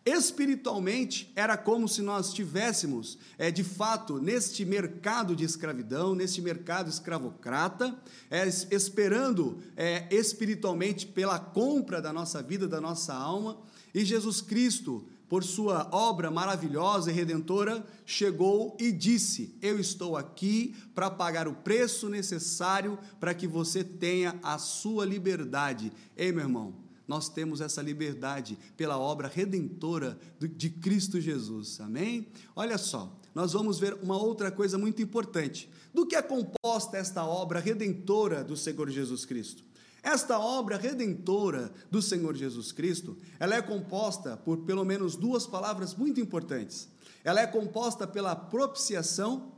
Espiritualmente, 0.06 1.32
era 1.36 1.58
como 1.58 1.88
se 1.88 2.04
nós 2.04 2.28
estivéssemos, 2.28 3.18
é, 3.40 3.50
de 3.50 3.64
fato, 3.64 4.20
neste 4.20 4.64
mercado 4.64 5.36
de 5.36 5.44
escravidão, 5.44 6.14
neste 6.14 6.44
mercado 6.44 6.92
escravocrata, 6.92 7.98
é, 8.30 8.48
esperando 8.48 9.58
é, 9.76 10.08
espiritualmente 10.12 11.08
pela 11.08 11.40
compra 11.40 12.00
da 12.00 12.14
nossa 12.14 12.44
vida, 12.44 12.68
da 12.68 12.80
nossa 12.80 13.16
alma, 13.16 13.58
e 13.96 14.06
Jesus 14.06 14.42
Cristo 14.42 15.08
por 15.28 15.44
sua 15.44 15.90
obra 15.92 16.30
maravilhosa 16.30 17.10
e 17.10 17.14
redentora, 17.14 17.84
chegou 18.06 18.78
e 18.80 18.92
disse: 18.92 19.56
Eu 19.62 19.80
estou 19.80 20.16
aqui 20.16 20.76
para 20.94 21.10
pagar 21.10 21.48
o 21.48 21.56
preço 21.56 22.10
necessário 22.10 23.00
para 23.20 23.34
que 23.34 23.48
você 23.48 23.84
tenha 23.84 24.40
a 24.44 24.58
sua 24.58 25.04
liberdade. 25.04 25.92
Ei, 26.16 26.32
meu 26.32 26.44
irmão, 26.44 26.85
nós 27.08 27.30
temos 27.30 27.62
essa 27.62 27.82
liberdade 27.82 28.58
pela 28.76 28.98
obra 28.98 29.28
redentora 29.28 30.18
de 30.40 30.70
Cristo 30.70 31.20
Jesus. 31.22 31.80
Amém? 31.80 32.28
Olha 32.56 32.78
só, 32.78 33.16
nós 33.34 33.54
vamos 33.54 33.80
ver 33.80 33.94
uma 34.02 34.18
outra 34.18 34.52
coisa 34.52 34.78
muito 34.78 35.02
importante. 35.02 35.70
Do 35.94 36.06
que 36.06 36.16
é 36.16 36.22
composta 36.22 36.98
esta 36.98 37.24
obra 37.26 37.60
redentora 37.60 38.44
do 38.44 38.58
Senhor 38.58 38.90
Jesus 38.90 39.26
Cristo? 39.26 39.64
Esta 40.02 40.38
obra 40.38 40.78
redentora 40.78 41.72
do 41.90 42.00
Senhor 42.02 42.36
Jesus 42.36 42.72
Cristo, 42.72 43.18
ela 43.40 43.56
é 43.56 43.62
composta 43.62 44.38
por 44.38 44.60
pelo 44.60 44.86
menos 44.86 45.16
duas 45.16 45.48
palavras 45.48 45.96
muito 45.96 46.22
importantes. 46.22 46.88
Ela 47.24 47.42
é 47.42 47.48
composta 47.48 48.06
pela 48.06 48.36
propiciação 48.36 49.52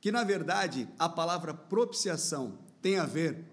que 0.00 0.10
na 0.10 0.24
verdade 0.24 0.88
a 0.98 1.08
palavra 1.08 1.54
propiciação 1.54 2.58
tem 2.82 2.98
a 2.98 3.06
ver 3.06 3.44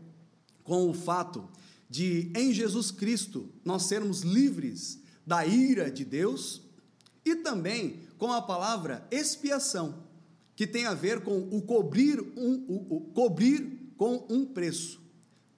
com 0.63 0.89
o 0.89 0.93
fato 0.93 1.47
de 1.89 2.31
em 2.35 2.53
Jesus 2.53 2.91
Cristo 2.91 3.49
nós 3.65 3.83
sermos 3.83 4.21
livres 4.21 5.01
da 5.25 5.45
ira 5.45 5.89
de 5.89 6.05
Deus 6.05 6.61
e 7.25 7.35
também 7.37 8.01
com 8.17 8.31
a 8.31 8.41
palavra 8.41 9.07
expiação, 9.09 10.03
que 10.55 10.67
tem 10.67 10.85
a 10.85 10.93
ver 10.93 11.21
com 11.21 11.37
o 11.37 11.61
cobrir 11.61 12.19
um, 12.19 12.65
o, 12.67 12.95
o 12.97 13.01
cobrir 13.13 13.93
com 13.97 14.25
um 14.29 14.45
preço, 14.45 15.01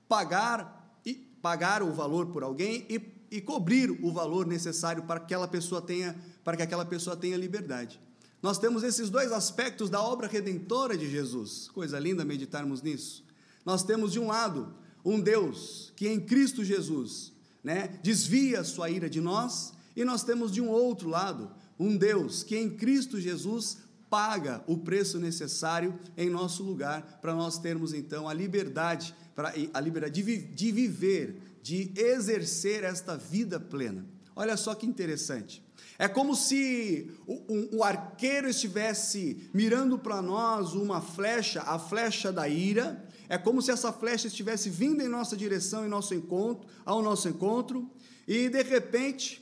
pagar 0.08 1.00
e 1.06 1.14
pagar 1.14 1.84
o 1.84 1.92
valor 1.92 2.28
por 2.28 2.44
alguém 2.44 2.86
e, 2.90 3.02
e 3.30 3.42
cobrir 3.42 3.92
o 3.92 4.12
valor 4.12 4.46
necessário 4.46 5.04
para 5.04 5.20
que 5.20 5.26
aquela 5.26 5.48
pessoa 5.48 5.82
tenha 5.82 6.16
para 6.44 6.58
que 6.58 6.64
aquela 6.64 6.86
pessoa 6.86 7.16
tenha 7.16 7.38
liberdade. 7.38 8.00
Nós 8.42 8.58
temos 8.58 8.82
esses 8.82 9.10
dois 9.10 9.32
aspectos 9.32 9.90
da 9.90 10.02
obra 10.02 10.28
redentora 10.28 10.98
de 10.98 11.08
Jesus. 11.08 11.70
Coisa 11.72 12.00
linda 12.00 12.26
meditarmos 12.26 12.82
nisso. 12.82 13.24
Nós 13.64 13.84
temos 13.84 14.12
de 14.12 14.20
um 14.20 14.28
lado 14.28 14.74
um 15.04 15.20
Deus 15.20 15.92
que 15.96 16.08
em 16.08 16.20
Cristo 16.20 16.64
Jesus, 16.64 17.32
né, 17.64 18.00
desvia 18.02 18.62
a 18.62 18.64
sua 18.64 18.90
ira 18.90 19.10
de 19.10 19.22
nós, 19.22 19.74
e 19.96 20.04
nós 20.04 20.24
temos 20.24 20.52
de 20.52 20.62
um 20.62 20.70
outro 20.70 21.10
lado 21.10 21.52
um 21.82 21.98
Deus 21.98 22.44
que 22.44 22.56
em 22.56 22.70
Cristo 22.70 23.20
Jesus 23.20 23.80
paga 24.08 24.64
o 24.68 24.78
preço 24.78 25.20
necessário 25.20 25.98
em 26.16 26.30
nosso 26.30 26.62
lugar 26.64 27.20
para 27.22 27.34
nós 27.34 27.58
termos 27.58 27.94
então 27.94 28.30
a 28.30 28.34
liberdade, 28.34 29.16
para 29.34 29.54
a 29.74 29.80
liberdade 29.80 30.22
de, 30.22 30.38
de 30.38 30.72
viver, 30.72 31.42
de 31.64 31.92
exercer 31.96 32.84
esta 32.84 33.18
vida 33.18 33.60
plena. 33.60 34.06
Olha 34.36 34.56
só 34.58 34.76
que 34.76 34.86
interessante. 34.86 35.64
É 35.98 36.08
como 36.08 36.36
se 36.36 37.12
o, 37.26 37.78
o 37.78 37.84
arqueiro 37.84 38.50
estivesse 38.50 39.50
mirando 39.54 39.98
para 39.98 40.22
nós 40.22 40.74
uma 40.74 41.02
flecha, 41.02 41.62
a 41.62 41.80
flecha 41.80 42.32
da 42.32 42.48
ira. 42.48 43.04
É 43.32 43.38
como 43.38 43.62
se 43.62 43.72
essa 43.72 43.94
flecha 43.94 44.28
estivesse 44.28 44.70
vindo 44.70 45.02
em 45.02 45.08
nossa 45.08 45.38
direção, 45.38 45.86
em 45.86 45.88
nosso 45.88 46.14
encontro, 46.14 46.68
ao 46.84 47.02
nosso 47.02 47.30
encontro, 47.30 47.90
e 48.28 48.50
de 48.50 48.62
repente, 48.62 49.42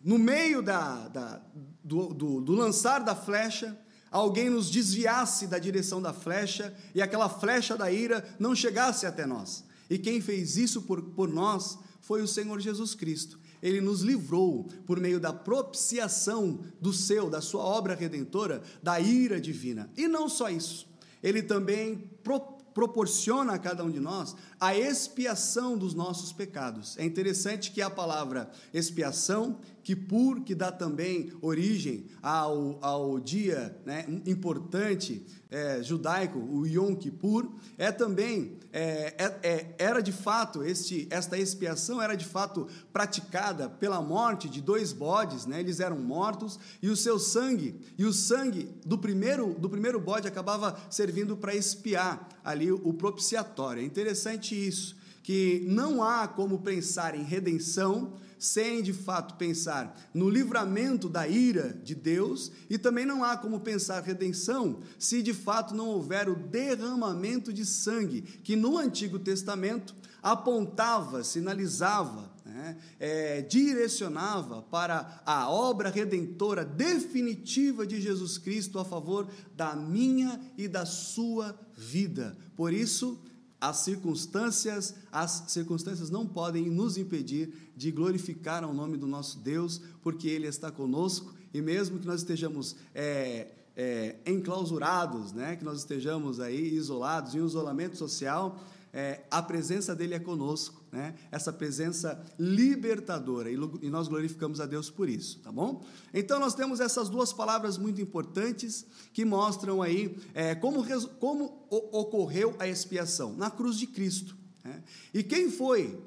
no 0.00 0.20
meio 0.20 0.62
da, 0.62 1.08
da 1.08 1.42
do, 1.82 2.14
do, 2.14 2.40
do 2.40 2.52
lançar 2.52 3.00
da 3.00 3.16
flecha, 3.16 3.76
alguém 4.08 4.48
nos 4.48 4.70
desviasse 4.70 5.48
da 5.48 5.58
direção 5.58 6.00
da 6.00 6.12
flecha 6.12 6.72
e 6.94 7.02
aquela 7.02 7.28
flecha 7.28 7.76
da 7.76 7.90
ira 7.90 8.24
não 8.38 8.54
chegasse 8.54 9.04
até 9.04 9.26
nós. 9.26 9.64
E 9.90 9.98
quem 9.98 10.20
fez 10.20 10.56
isso 10.56 10.82
por, 10.82 11.02
por 11.02 11.28
nós 11.28 11.76
foi 12.00 12.22
o 12.22 12.28
Senhor 12.28 12.60
Jesus 12.60 12.94
Cristo 12.94 13.36
ele 13.60 13.80
nos 13.80 14.00
livrou 14.00 14.64
por 14.84 14.98
meio 14.98 15.20
da 15.20 15.32
propiciação 15.32 16.58
do 16.80 16.92
seu, 16.92 17.30
da 17.30 17.40
sua 17.40 17.62
obra 17.62 17.94
redentora, 17.94 18.60
da 18.82 18.98
ira 18.98 19.40
divina. 19.40 19.88
E 19.96 20.08
não 20.08 20.28
só 20.28 20.50
isso, 20.50 20.88
ele 21.22 21.42
também 21.42 22.10
pro, 22.22 22.40
proporciona 22.74 23.54
a 23.54 23.58
cada 23.58 23.84
um 23.84 23.90
de 23.90 24.00
nós 24.00 24.34
a 24.60 24.76
expiação 24.76 25.76
dos 25.76 25.94
nossos 25.94 26.32
pecados. 26.32 26.98
É 26.98 27.04
interessante 27.04 27.70
que 27.70 27.82
a 27.82 27.90
palavra 27.90 28.50
expiação 28.72 29.58
Kippur, 29.82 30.42
que 30.42 30.54
dá 30.54 30.70
também 30.70 31.32
origem 31.40 32.06
ao, 32.22 32.78
ao 32.80 33.18
dia 33.18 33.76
né, 33.84 34.04
importante 34.26 35.26
é, 35.50 35.82
judaico, 35.82 36.38
o 36.38 36.66
Yom 36.66 36.94
Kippur, 36.94 37.50
é 37.76 37.92
também, 37.92 38.56
é, 38.72 39.14
é, 39.18 39.38
é, 39.42 39.74
era 39.78 40.00
de 40.00 40.12
fato, 40.12 40.62
este, 40.62 41.06
esta 41.10 41.36
expiação 41.36 42.00
era 42.00 42.14
de 42.14 42.24
fato 42.24 42.66
praticada 42.92 43.68
pela 43.68 44.00
morte 44.00 44.48
de 44.48 44.62
dois 44.62 44.92
bodes, 44.92 45.44
né, 45.44 45.60
eles 45.60 45.80
eram 45.80 45.98
mortos, 45.98 46.58
e 46.80 46.88
o 46.88 46.96
seu 46.96 47.18
sangue, 47.18 47.74
e 47.98 48.04
o 48.04 48.12
sangue 48.12 48.68
do 48.86 48.96
primeiro, 48.96 49.54
do 49.54 49.68
primeiro 49.68 50.00
bode 50.00 50.26
acabava 50.26 50.78
servindo 50.88 51.36
para 51.36 51.54
expiar 51.54 52.28
ali 52.42 52.72
o 52.72 52.94
propiciatório. 52.94 53.82
É 53.82 53.84
interessante 53.84 54.54
isso, 54.54 54.96
que 55.22 55.64
não 55.68 56.02
há 56.02 56.26
como 56.26 56.60
pensar 56.60 57.14
em 57.14 57.22
redenção 57.22 58.14
sem 58.42 58.82
de 58.82 58.92
fato 58.92 59.36
pensar 59.36 59.96
no 60.12 60.28
livramento 60.28 61.08
da 61.08 61.28
ira 61.28 61.78
de 61.84 61.94
Deus, 61.94 62.50
e 62.68 62.76
também 62.76 63.06
não 63.06 63.22
há 63.22 63.36
como 63.36 63.60
pensar 63.60 64.02
redenção 64.02 64.80
se 64.98 65.22
de 65.22 65.32
fato 65.32 65.74
não 65.76 65.86
houver 65.86 66.28
o 66.28 66.34
derramamento 66.34 67.52
de 67.52 67.64
sangue, 67.64 68.20
que 68.20 68.56
no 68.56 68.76
Antigo 68.76 69.18
Testamento 69.18 69.94
apontava, 70.20 71.22
sinalizava, 71.22 72.32
né, 72.44 72.76
é, 72.98 73.42
direcionava 73.42 74.62
para 74.62 75.22
a 75.24 75.48
obra 75.48 75.88
redentora 75.88 76.64
definitiva 76.64 77.86
de 77.86 78.00
Jesus 78.00 78.38
Cristo 78.38 78.80
a 78.80 78.84
favor 78.84 79.28
da 79.54 79.76
minha 79.76 80.40
e 80.58 80.66
da 80.66 80.84
sua 80.84 81.56
vida. 81.76 82.36
Por 82.56 82.72
isso, 82.72 83.20
as 83.62 83.76
circunstâncias, 83.76 84.92
as 85.12 85.44
circunstâncias 85.46 86.10
não 86.10 86.26
podem 86.26 86.68
nos 86.68 86.98
impedir 86.98 87.70
de 87.76 87.92
glorificar 87.92 88.64
o 88.64 88.74
nome 88.74 88.96
do 88.96 89.06
nosso 89.06 89.38
Deus, 89.38 89.80
porque 90.02 90.26
Ele 90.26 90.48
está 90.48 90.68
conosco 90.68 91.32
e 91.54 91.62
mesmo 91.62 92.00
que 92.00 92.06
nós 92.06 92.22
estejamos 92.22 92.74
é, 92.92 93.46
é, 93.76 94.16
enclausurados, 94.26 95.32
né, 95.32 95.54
que 95.54 95.64
nós 95.64 95.78
estejamos 95.78 96.40
aí 96.40 96.74
isolados, 96.74 97.36
em 97.36 97.40
um 97.40 97.46
isolamento 97.46 97.96
social, 97.96 98.60
é, 98.92 99.22
a 99.30 99.40
presença 99.40 99.94
dele 99.94 100.14
é 100.14 100.18
conosco, 100.18 100.82
né? 100.92 101.14
essa 101.30 101.50
presença 101.50 102.22
libertadora, 102.38 103.50
e, 103.50 103.54
e, 103.80 103.88
nós 103.88 104.06
glorificamos 104.06 104.60
a 104.60 104.66
Deus 104.66 104.90
por 104.90 105.08
isso, 105.08 105.40
tá 105.40 105.50
bom? 105.50 105.82
Então 106.12 106.38
nós 106.38 106.54
temos 106.54 106.78
essas 106.78 107.08
duas 107.08 107.32
palavras 107.32 107.78
muito 107.78 108.02
importantes 108.02 108.84
que 109.12 109.24
mostram 109.24 109.80
aí 109.80 110.18
é, 110.34 110.54
como, 110.54 110.84
como 111.18 111.66
ocorreu 111.70 112.54
a 112.58 112.68
expiação 112.68 113.34
na 113.34 113.50
cruz 113.50 113.78
de 113.78 113.86
Cristo. 113.86 114.36
Né? 114.62 114.82
E 115.14 115.22
quem 115.22 115.50
foi 115.50 115.98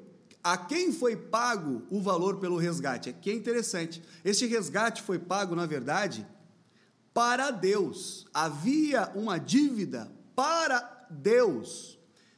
a 0.44 0.56
quem 0.56 0.92
foi 0.92 1.16
pago 1.16 1.82
o 1.90 2.00
valor 2.00 2.36
pelo 2.36 2.56
resgate? 2.56 3.08
Aqui 3.08 3.30
é 3.30 3.34
interessante. 3.34 4.00
Este 4.24 4.46
resgate 4.46 5.02
foi 5.02 5.18
pago, 5.18 5.56
na 5.56 5.66
verdade, 5.66 6.24
para 7.12 7.50
Deus. 7.50 8.28
Havia 8.32 9.10
uma 9.16 9.38
dívida 9.38 10.08
para 10.36 11.08
Deus 11.10 11.95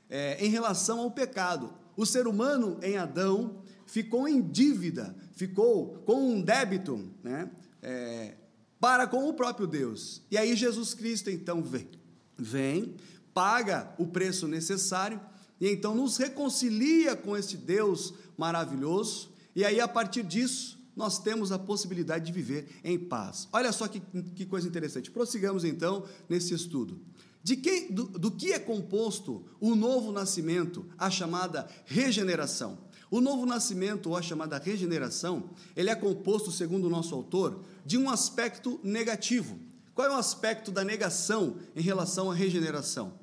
é, 0.09 0.45
em 0.45 0.49
relação 0.49 1.01
ao 1.01 1.11
pecado. 1.11 1.73
O 1.97 2.07
ser 2.07 2.27
humano 2.27 2.79
em 2.83 2.97
Adão 2.97 3.63
ficou 3.87 4.29
em 4.29 4.41
dívida, 4.41 5.17
ficou 5.33 6.03
com 6.07 6.33
um 6.33 6.41
débito 6.41 7.11
né, 7.23 7.51
é, 7.83 8.35
para 8.79 9.07
com 9.07 9.29
o 9.29 9.35
próprio 9.35 9.67
Deus. 9.67 10.23
E 10.31 10.39
aí 10.39 10.55
Jesus 10.55 10.95
Cristo 10.95 11.31
então 11.31 11.63
vem, 11.63 11.89
vem, 12.37 12.95
paga 13.35 13.93
o 13.99 14.07
preço 14.07 14.47
necessário 14.47 15.21
e 15.61 15.69
então 15.69 15.95
nos 15.95 16.17
reconcilia 16.17 17.17
com 17.17 17.37
este 17.37 17.57
Deus 17.57 18.15
maravilhoso. 18.37 19.33
E 19.55 19.65
aí 19.65 19.81
a 19.81 19.89
partir 19.89 20.23
disso 20.23 20.79
nós 20.95 21.19
temos 21.21 21.53
a 21.53 21.59
possibilidade 21.59 22.27
de 22.27 22.33
viver 22.33 22.69
em 22.83 22.99
paz. 22.99 23.49
Olha 23.53 23.71
só 23.71 23.87
que, 23.87 24.01
que 24.35 24.45
coisa 24.45 24.67
interessante. 24.67 25.11
Prossigamos 25.11 25.65
então 25.65 26.05
nesse 26.29 26.53
estudo. 26.53 27.01
De 27.43 27.57
que, 27.57 27.93
do, 27.93 28.05
do 28.05 28.31
que 28.31 28.53
é 28.53 28.59
composto 28.59 29.45
o 29.61 29.75
novo 29.75 30.13
nascimento, 30.13 30.87
a 30.99 31.11
chamada 31.11 31.69
regeneração? 31.87 32.79
O 33.11 33.21
novo 33.21 33.47
nascimento, 33.47 34.11
ou 34.11 34.17
a 34.17 34.23
chamada 34.23 34.59
regeneração, 34.59 35.51
ele 35.75 35.89
é 35.89 35.95
composto, 35.95 36.53
segundo 36.53 36.87
o 36.87 36.91
nosso 36.91 37.15
autor, 37.15 37.65
de 37.87 37.97
um 37.97 38.11
aspecto 38.11 38.79
negativo. 38.83 39.59
Qual 39.95 40.07
é 40.07 40.11
o 40.11 40.19
aspecto 40.19 40.71
da 40.71 40.85
negação 40.85 41.57
em 41.75 41.81
relação 41.81 42.31
à 42.31 42.35
regeneração? 42.35 43.15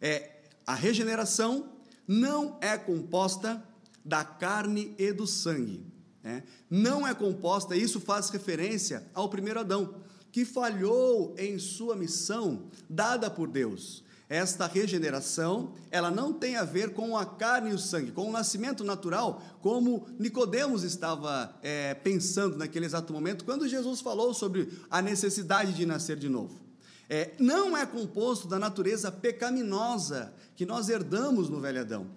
É 0.00 0.30
a 0.66 0.74
regeneração 0.74 1.68
não 2.06 2.58
é 2.60 2.76
composta 2.76 3.62
da 4.04 4.24
carne 4.24 4.94
e 4.98 5.12
do 5.12 5.26
sangue. 5.26 5.86
Né? 6.22 6.42
Não 6.70 7.06
é 7.06 7.14
composta, 7.14 7.76
isso 7.76 8.00
faz 8.00 8.30
referência 8.30 9.06
ao 9.14 9.28
primeiro 9.28 9.60
Adão 9.60 10.02
que 10.34 10.44
falhou 10.44 11.32
em 11.38 11.60
sua 11.60 11.94
missão 11.94 12.64
dada 12.90 13.30
por 13.30 13.46
Deus. 13.46 14.02
Esta 14.28 14.66
regeneração, 14.66 15.74
ela 15.92 16.10
não 16.10 16.32
tem 16.32 16.56
a 16.56 16.64
ver 16.64 16.92
com 16.92 17.16
a 17.16 17.24
carne 17.24 17.70
e 17.70 17.72
o 17.72 17.78
sangue, 17.78 18.10
com 18.10 18.28
o 18.28 18.32
nascimento 18.32 18.82
natural, 18.82 19.40
como 19.60 20.08
Nicodemos 20.18 20.82
estava 20.82 21.56
é, 21.62 21.94
pensando 21.94 22.56
naquele 22.56 22.84
exato 22.84 23.12
momento, 23.12 23.44
quando 23.44 23.68
Jesus 23.68 24.00
falou 24.00 24.34
sobre 24.34 24.68
a 24.90 25.00
necessidade 25.00 25.72
de 25.72 25.86
nascer 25.86 26.16
de 26.16 26.28
novo. 26.28 26.60
É, 27.08 27.30
não 27.38 27.76
é 27.76 27.86
composto 27.86 28.48
da 28.48 28.58
natureza 28.58 29.12
pecaminosa 29.12 30.34
que 30.56 30.66
nós 30.66 30.88
herdamos 30.88 31.48
no 31.48 31.60
velho 31.60 31.82
Adão, 31.82 32.10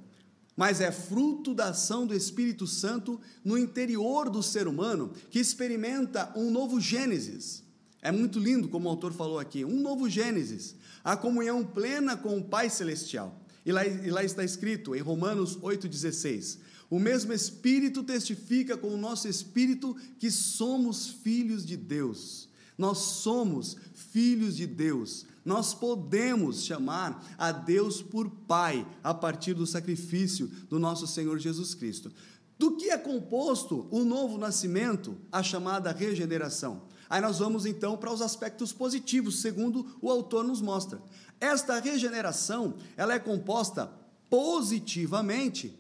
mas 0.56 0.82
é 0.82 0.92
fruto 0.92 1.54
da 1.54 1.66
ação 1.66 2.08
do 2.08 2.16
Espírito 2.16 2.66
Santo 2.66 3.22
no 3.46 3.60
interior 3.60 4.28
do 4.28 4.42
ser 4.42 4.68
humano, 4.68 5.14
que 5.30 5.38
experimenta 5.38 6.34
um 6.36 6.50
novo 6.50 6.82
Gênesis 6.82 7.67
é 8.08 8.12
muito 8.12 8.40
lindo, 8.40 8.70
como 8.70 8.88
o 8.88 8.90
autor 8.90 9.12
falou 9.12 9.38
aqui, 9.38 9.66
um 9.66 9.82
novo 9.82 10.10
Gênesis, 10.10 10.76
a 11.04 11.18
comunhão 11.18 11.66
plena 11.66 12.16
com 12.16 12.38
o 12.38 12.44
Pai 12.44 12.70
Celestial. 12.70 13.38
E 13.66 13.72
lá, 13.74 13.86
e 13.86 14.10
lá 14.10 14.24
está 14.24 14.46
escrito, 14.46 14.96
em 14.96 15.02
Romanos 15.02 15.58
8,16: 15.58 16.60
O 16.90 17.00
mesmo 17.00 17.34
Espírito 17.34 18.02
testifica 18.04 18.78
com 18.78 18.94
o 18.94 18.98
nosso 18.98 19.28
Espírito 19.28 19.94
que 20.18 20.32
somos 20.32 21.10
filhos 21.10 21.66
de 21.66 21.76
Deus. 21.76 22.48
Nós 22.78 23.00
somos 23.00 23.76
filhos 23.94 24.56
de 24.56 24.66
Deus. 24.66 25.26
Nós 25.44 25.74
podemos 25.74 26.64
chamar 26.64 27.36
a 27.38 27.52
Deus 27.52 28.02
por 28.02 28.30
Pai 28.30 28.88
a 29.04 29.14
partir 29.14 29.54
do 29.54 29.68
sacrifício 29.68 30.48
do 30.70 30.80
nosso 30.80 31.06
Senhor 31.08 31.38
Jesus 31.40 31.74
Cristo. 31.74 32.10
Do 32.58 32.78
que 32.78 32.90
é 32.90 32.98
composto 32.98 33.86
o 33.92 34.06
novo 34.06 34.38
nascimento, 34.38 35.18
a 35.30 35.44
chamada 35.44 35.92
regeneração? 35.92 36.84
Aí 37.10 37.22
nós 37.22 37.40
vamos 37.40 37.66
então 37.66 37.98
para 37.98 38.12
os 38.12 38.22
aspectos 38.22 38.74
positivos, 38.74 39.42
segundo 39.42 39.98
o 40.02 40.12
autor 40.12 40.44
nos 40.44 40.62
mostra. 40.62 41.02
Esta 41.40 41.80
regeneração, 41.80 42.76
ela 42.96 43.14
é 43.14 43.20
composta 43.20 43.92
positivamente 44.30 45.78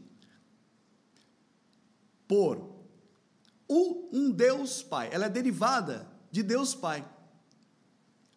por 2.28 2.78
um 3.70 4.32
Deus 4.32 4.82
Pai. 4.82 5.10
Ela 5.12 5.26
é 5.26 5.30
derivada 5.30 6.08
de 6.32 6.44
Deus 6.44 6.74
Pai. 6.74 7.08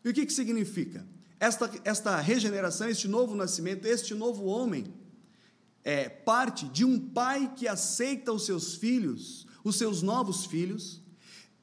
E 0.05 0.09
o 0.09 0.15
que, 0.15 0.27
que 0.27 0.33
significa? 0.33 1.07
Esta, 1.39 1.71
esta 1.85 2.17
regeneração, 2.21 2.89
este 2.89 3.09
novo 3.09 3.35
nascimento, 3.35 3.87
este 3.87 4.15
novo 4.15 4.45
homem, 4.45 4.93
é 5.83 6.09
parte 6.09 6.67
de 6.69 6.85
um 6.85 6.99
pai 6.99 7.53
que 7.57 7.67
aceita 7.67 8.33
os 8.33 8.45
seus 8.45 8.75
filhos, 8.75 9.47
os 9.65 9.77
seus 9.77 10.03
novos 10.03 10.45
filhos, 10.45 11.00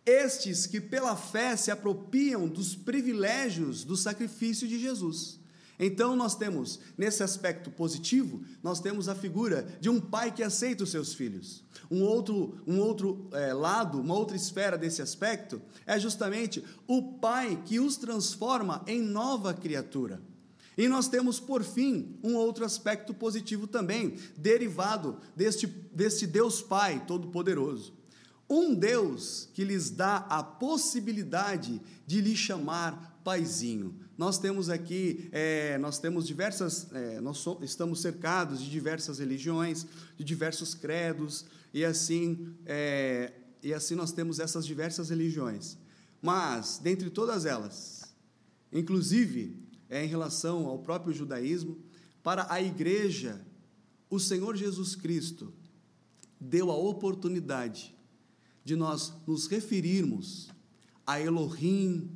estes 0.08 0.66
que 0.66 0.80
pela 0.80 1.16
fé 1.18 1.56
se 1.58 1.70
apropriam 1.70 2.48
dos 2.48 2.74
privilégios 2.74 3.84
do 3.84 3.98
sacrifício 3.98 4.66
de 4.66 4.80
Jesus. 4.80 5.38
Então 5.80 6.16
nós 6.16 6.34
temos, 6.34 6.80
nesse 6.98 7.22
aspecto 7.22 7.70
positivo, 7.70 8.42
nós 8.64 8.80
temos 8.80 9.08
a 9.08 9.14
figura 9.14 9.68
de 9.80 9.90
um 9.90 10.00
pai 10.00 10.32
que 10.32 10.42
aceita 10.42 10.84
os 10.84 10.90
seus 10.90 11.14
filhos. 11.14 11.64
Um 11.92 12.02
outro, 12.02 12.58
um 12.66 12.80
outro 12.80 13.30
é, 13.34 13.54
lado, 13.54 14.00
uma 14.00 14.16
outra 14.16 14.36
esfera 14.36 14.78
desse 14.78 15.02
aspecto, 15.02 15.62
é 15.86 16.00
justamente 16.00 16.64
o 16.88 17.14
pai 17.20 17.62
que 17.66 17.80
os 17.80 17.98
transforma 17.98 18.84
em 18.88 19.02
nova 19.02 19.54
criatura. 19.54 20.20
E 20.78 20.88
nós 20.88 21.08
temos, 21.08 21.40
por 21.40 21.64
fim, 21.64 22.18
um 22.24 22.36
outro 22.36 22.64
aspecto 22.64 23.14
positivo 23.14 23.68
também, 23.68 24.16
derivado 24.38 25.18
deste, 25.36 25.66
deste 25.66 26.26
Deus 26.26 26.62
Pai 26.62 27.04
Todo-Poderoso. 27.06 27.97
Um 28.50 28.74
Deus 28.74 29.50
que 29.54 29.64
lhes 29.64 29.90
dá 29.90 30.18
a 30.18 30.42
possibilidade 30.42 31.82
de 32.06 32.22
lhe 32.22 32.36
chamar 32.36 33.20
paizinho. 33.24 33.94
Nós 34.18 34.40
temos 34.40 34.70
aqui, 34.70 35.28
é, 35.34 35.78
nós 35.80 36.00
temos 36.00 36.26
diversas, 36.26 36.88
é, 36.94 37.20
nós 37.20 37.40
so, 37.40 37.60
estamos 37.62 38.00
cercados 38.02 38.62
de 38.62 38.70
diversas 38.70 39.20
religiões, 39.20 39.86
de 40.16 40.24
diversos 40.24 40.74
credos, 40.74 41.46
e 41.74 41.84
assim, 41.84 42.56
é, 42.66 43.34
e 43.62 43.74
assim 43.74 43.96
nós 43.96 44.14
temos 44.14 44.40
essas 44.40 44.66
diversas 44.66 45.10
religiões. 45.10 45.78
Mas, 46.22 46.80
dentre 46.82 47.10
todas 47.10 47.46
elas, 47.46 48.16
inclusive 48.72 49.62
é, 49.90 50.06
em 50.06 50.08
relação 50.08 50.66
ao 50.66 50.80
próprio 50.80 51.14
judaísmo, 51.14 51.78
para 52.24 52.48
a 52.50 52.62
igreja, 52.62 53.46
o 54.10 54.20
Senhor 54.20 54.56
Jesus 54.56 54.96
Cristo 54.96 55.54
deu 56.40 56.72
a 56.72 56.78
oportunidade 56.78 57.97
de 58.68 58.76
nós 58.76 59.14
nos 59.26 59.48
referirmos 59.48 60.50
a 61.06 61.22
Elohim, 61.22 62.12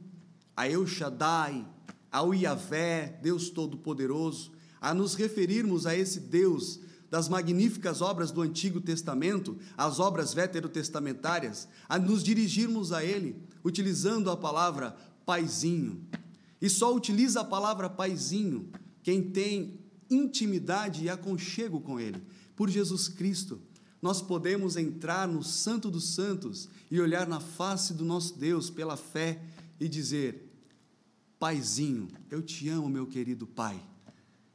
a 0.54 0.68
El 0.70 0.86
Shaddai, 0.86 1.66
ao 2.12 2.34
Yahvé, 2.34 3.18
Deus 3.24 3.50
Todo-Poderoso, 3.50 4.52
a 4.82 4.94
nos 4.94 5.16
referirmos 5.16 5.86
a 5.86 5.96
esse 5.96 6.20
Deus 6.20 6.82
das 7.10 7.30
magníficas 7.30 8.02
obras 8.02 8.32
do 8.32 8.42
Antigo 8.42 8.82
Testamento, 8.82 9.58
as 9.78 9.98
obras 9.98 10.34
veterotestamentárias, 10.34 11.70
a 11.88 11.98
nos 11.98 12.22
dirigirmos 12.22 12.92
a 12.92 13.02
Ele, 13.02 13.42
utilizando 13.64 14.30
a 14.30 14.36
palavra 14.36 14.98
paizinho. 15.26 16.06
E 16.62 16.70
só 16.70 16.94
utiliza 16.94 17.40
a 17.40 17.46
palavra 17.46 17.90
paizinho 17.90 18.70
quem 19.02 19.24
tem 19.24 19.80
intimidade 20.10 21.06
e 21.06 21.10
aconchego 21.10 21.80
com 21.80 21.98
Ele, 21.98 22.22
por 22.58 22.70
Jesus 22.70 23.08
Cristo 23.08 23.62
nós 24.02 24.22
podemos 24.22 24.76
entrar 24.76 25.28
no 25.28 25.44
Santo 25.44 25.92
dos 25.92 26.16
Santos 26.16 26.68
e 26.90 27.00
olhar 27.00 27.28
na 27.28 27.40
face 27.40 27.94
do 27.94 28.04
nosso 28.04 28.38
Deus 28.38 28.70
pela 28.70 28.98
fé 28.98 29.42
e 29.80 29.88
dizer: 29.88 30.50
Paizinho, 31.38 32.08
eu 32.30 32.42
te 32.42 32.68
amo, 32.70 32.90
meu 32.90 33.06
querido 33.06 33.46
Pai. 33.46 33.82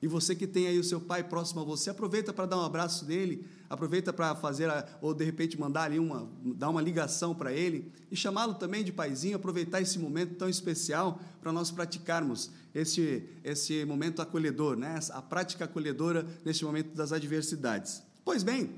E 0.01 0.07
você 0.07 0.35
que 0.35 0.47
tem 0.47 0.67
aí 0.67 0.79
o 0.79 0.85
seu 0.85 1.01
pai 1.01 1.25
próximo 1.25 1.63
a 1.63 1.65
você, 1.65 1.89
aproveita 1.89 2.33
para 2.33 2.45
dar 2.45 2.59
um 2.59 2.65
abraço 2.65 3.05
dele, 3.05 3.47
aproveita 3.69 4.13
para 4.13 4.35
fazer, 4.35 4.69
a, 4.69 4.87
ou 5.01 5.15
de 5.15 5.25
repente 5.25 5.59
mandar 5.59 5.85
ali 5.85 5.99
uma, 5.99 6.31
dar 6.55 6.69
uma 6.69 6.83
ligação 6.83 7.35
para 7.35 7.51
ele 7.53 7.91
e 8.11 8.15
chamá-lo 8.15 8.55
também 8.55 8.85
de 8.85 8.93
paizinho, 8.93 9.37
aproveitar 9.37 9.81
esse 9.81 9.99
momento 9.99 10.35
tão 10.35 10.49
especial 10.49 11.19
para 11.41 11.51
nós 11.51 11.71
praticarmos 11.71 12.51
esse, 12.75 13.25
esse 13.43 13.85
momento 13.87 14.21
acolhedor, 14.21 14.77
né? 14.77 15.01
a 15.11 15.23
prática 15.23 15.65
acolhedora 15.65 16.27
neste 16.45 16.65
momento 16.65 16.95
das 16.95 17.11
adversidades. 17.11 18.03
Pois 18.23 18.43
bem, 18.43 18.71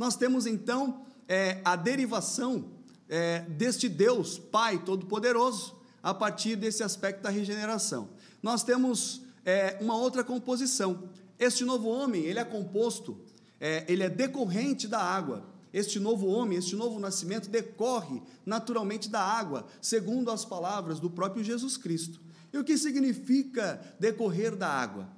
nós 0.00 0.16
temos 0.16 0.46
então 0.46 1.04
é, 1.28 1.60
a 1.62 1.76
derivação 1.76 2.70
é, 3.06 3.40
deste 3.40 3.86
Deus, 3.86 4.38
Pai 4.38 4.82
Todo-Poderoso, 4.82 5.76
a 6.02 6.14
partir 6.14 6.56
desse 6.56 6.82
aspecto 6.82 7.20
da 7.20 7.28
regeneração. 7.28 8.08
Nós 8.42 8.62
temos 8.62 9.20
é, 9.44 9.76
uma 9.78 9.94
outra 9.94 10.24
composição. 10.24 11.10
Este 11.38 11.66
novo 11.66 11.90
homem, 11.90 12.24
ele 12.24 12.38
é 12.38 12.44
composto, 12.46 13.20
é, 13.60 13.84
ele 13.92 14.02
é 14.02 14.08
decorrente 14.08 14.88
da 14.88 15.02
água. 15.02 15.46
Este 15.70 16.00
novo 16.00 16.28
homem, 16.28 16.56
este 16.56 16.74
novo 16.74 16.98
nascimento 16.98 17.50
decorre 17.50 18.22
naturalmente 18.46 19.06
da 19.06 19.20
água, 19.20 19.66
segundo 19.82 20.30
as 20.30 20.46
palavras 20.46 20.98
do 20.98 21.10
próprio 21.10 21.44
Jesus 21.44 21.76
Cristo. 21.76 22.18
E 22.54 22.56
o 22.56 22.64
que 22.64 22.78
significa 22.78 23.78
decorrer 24.00 24.56
da 24.56 24.66
água? 24.66 25.10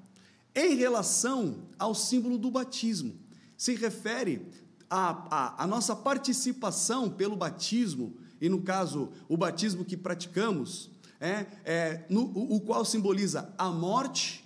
Em 0.53 0.75
relação 0.75 1.69
ao 1.79 1.95
símbolo 1.95 2.37
do 2.37 2.51
batismo, 2.51 3.23
se 3.63 3.77
refere 3.77 4.45
a, 4.93 5.27
a, 5.31 5.65
a 5.65 5.67
nossa 5.67 5.97
participação 5.97 7.09
pelo 7.09 7.35
batismo, 7.35 8.15
e 8.39 8.49
no 8.51 8.61
caso, 8.61 9.11
o 9.27 9.39
batismo 9.39 9.87
que 9.87 9.97
praticamos, 9.97 10.91
é, 11.19 11.47
é 11.65 12.07
no, 12.11 12.25
o, 12.25 12.57
o 12.57 12.61
qual 12.61 12.85
simboliza 12.85 13.55
a 13.57 13.71
morte 13.71 14.45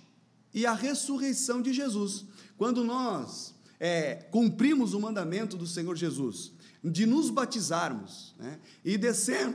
e 0.53 0.65
a 0.65 0.73
ressurreição 0.73 1.61
de 1.61 1.73
Jesus. 1.73 2.23
Quando 2.57 2.81
nós 2.81 3.53
é, 3.77 4.15
cumprimos 4.31 4.93
o 4.93 5.01
mandamento 5.01 5.57
do 5.57 5.67
Senhor 5.67 5.97
Jesus 5.97 6.53
de 6.81 7.05
nos 7.05 7.29
batizarmos 7.29 8.33
né, 8.39 8.57
e, 8.85 8.97
descer, 8.97 9.53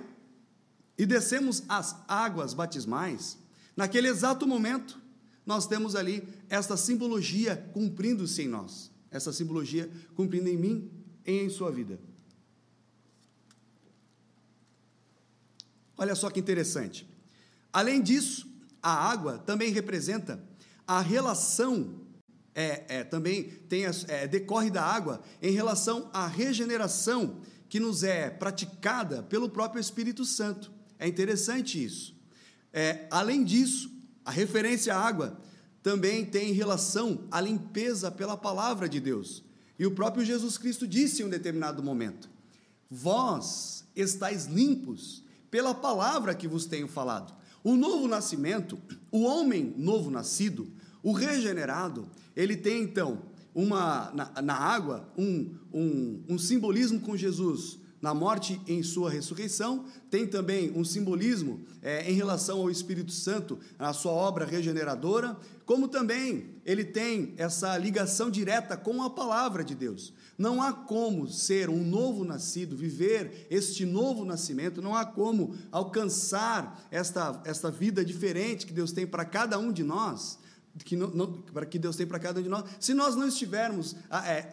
e 0.99 1.07
descemos 1.07 1.63
as 1.71 1.97
águas 2.07 2.53
batismais, 2.53 3.39
naquele 3.75 4.09
exato 4.09 4.47
momento, 4.47 5.01
nós 5.47 5.67
temos 5.67 5.97
ali 5.97 6.23
esta 6.51 6.77
simbologia 6.77 7.57
cumprindo-se 7.73 8.43
em 8.43 8.49
nós 8.49 8.92
essa 9.13 9.33
simbologia 9.33 9.91
cumprindo 10.17 10.49
em 10.49 10.57
mim 10.57 10.91
e 11.25 11.33
em 11.33 11.51
sua 11.51 11.71
vida. 11.71 12.01
Olha 15.97 16.15
só 16.15 16.31
que 16.31 16.41
interessante. 16.41 17.09
Além 17.73 18.03
disso, 18.03 18.51
a 18.83 18.93
água 18.93 19.39
também 19.39 19.71
representa 19.71 20.43
a 20.87 21.01
relação, 21.01 22.01
é, 22.55 22.99
é 22.99 23.05
também 23.05 23.45
tem, 23.69 23.85
é, 24.09 24.27
decorre 24.27 24.71
da 24.71 24.83
água 24.83 25.23
em 25.41 25.53
relação 25.53 26.11
à 26.13 26.27
regeneração 26.27 27.41
que 27.69 27.79
nos 27.79 28.03
é 28.03 28.29
praticada 28.29 29.23
pelo 29.23 29.49
próprio 29.49 29.81
Espírito 29.81 30.25
Santo. 30.25 30.73
É 30.99 31.07
interessante 31.07 31.83
isso. 31.83 32.15
É, 32.73 33.07
além 33.11 33.45
disso, 33.45 33.91
a 34.25 34.31
referência 34.31 34.95
à 34.95 35.01
água 35.01 35.41
também 35.83 36.25
tem 36.25 36.53
relação 36.53 37.21
à 37.31 37.41
limpeza 37.41 38.11
pela 38.11 38.37
palavra 38.37 38.89
de 38.89 39.01
Deus. 39.01 39.43
E 39.79 39.87
o 39.87 39.91
próprio 39.91 40.25
Jesus 40.25 40.57
Cristo 40.57 40.87
disse 40.87 41.23
em 41.23 41.27
um 41.27 41.31
determinado 41.31 41.83
momento: 41.83 42.31
Vós 42.91 43.85
estáis 43.97 44.47
limpos 44.47 45.25
pela 45.51 45.75
palavra 45.75 46.35
que 46.35 46.47
vos 46.47 46.67
tenho 46.67 46.87
falado. 46.87 47.35
O 47.65 47.77
novo 47.77 48.09
nascimento, 48.09 48.79
o 49.11 49.23
homem 49.23 49.75
novo 49.77 50.11
nascido, 50.11 50.71
o 51.03 51.13
regenerado, 51.13 52.09
ele 52.35 52.57
tem 52.57 52.83
então 52.83 53.23
uma 53.55 54.11
na, 54.13 54.43
na 54.43 54.55
água 54.55 55.09
um, 55.17 55.55
um, 55.73 56.25
um 56.29 56.39
simbolismo 56.39 57.01
com 57.01 57.17
Jesus 57.17 57.79
na 58.03 58.13
morte 58.13 58.61
e 58.67 58.73
em 58.73 58.83
sua 58.83 59.09
ressurreição, 59.09 59.85
tem 60.11 60.27
também 60.27 60.73
um 60.77 60.85
simbolismo 60.85 61.65
é, 61.81 62.11
em 62.11 62.15
relação 62.15 62.59
ao 62.59 62.69
Espírito 62.69 63.13
Santo, 63.13 63.61
a 63.79 63.93
sua 63.93 64.11
obra 64.11 64.45
regeneradora, 64.45 65.39
como 65.65 65.87
também 65.87 66.51
ele 66.67 66.85
tem 66.85 67.33
essa 67.37 67.79
ligação 67.79 68.29
direta 68.29 68.77
com 68.77 69.05
a 69.05 69.09
palavra 69.09 69.63
de 69.63 69.77
Deus. 69.77 70.13
Não 70.37 70.61
há 70.61 70.73
como 70.73 71.29
ser 71.29 71.71
um 71.71 71.85
novo 71.85 72.25
nascido, 72.25 72.77
viver 72.77 73.47
este 73.49 73.87
novo 73.87 74.25
nascimento, 74.25 74.83
não 74.83 74.97
há 74.97 75.07
como 75.07 75.55
alcançar 75.71 76.85
esta, 76.91 77.41
esta 77.45 77.71
vida 77.71 78.05
diferente 78.05 78.67
que 78.67 78.73
Deus 78.73 78.91
tem 78.91 79.07
para 79.07 79.25
cada 79.25 79.57
um 79.61 79.71
de 79.71 79.85
nós, 79.85 80.41
que, 80.85 80.97
não, 80.97 81.09
não, 81.11 81.33
para 81.33 81.67
que 81.67 81.79
Deus 81.79 81.95
tem 81.95 82.07
para 82.07 82.19
cada 82.19 82.41
um 82.41 82.43
de 82.43 82.49
nós, 82.49 82.65
se 82.81 82.95
nós 82.95 83.15
não 83.15 83.29
estivermos 83.29 83.95
é, 84.11 84.51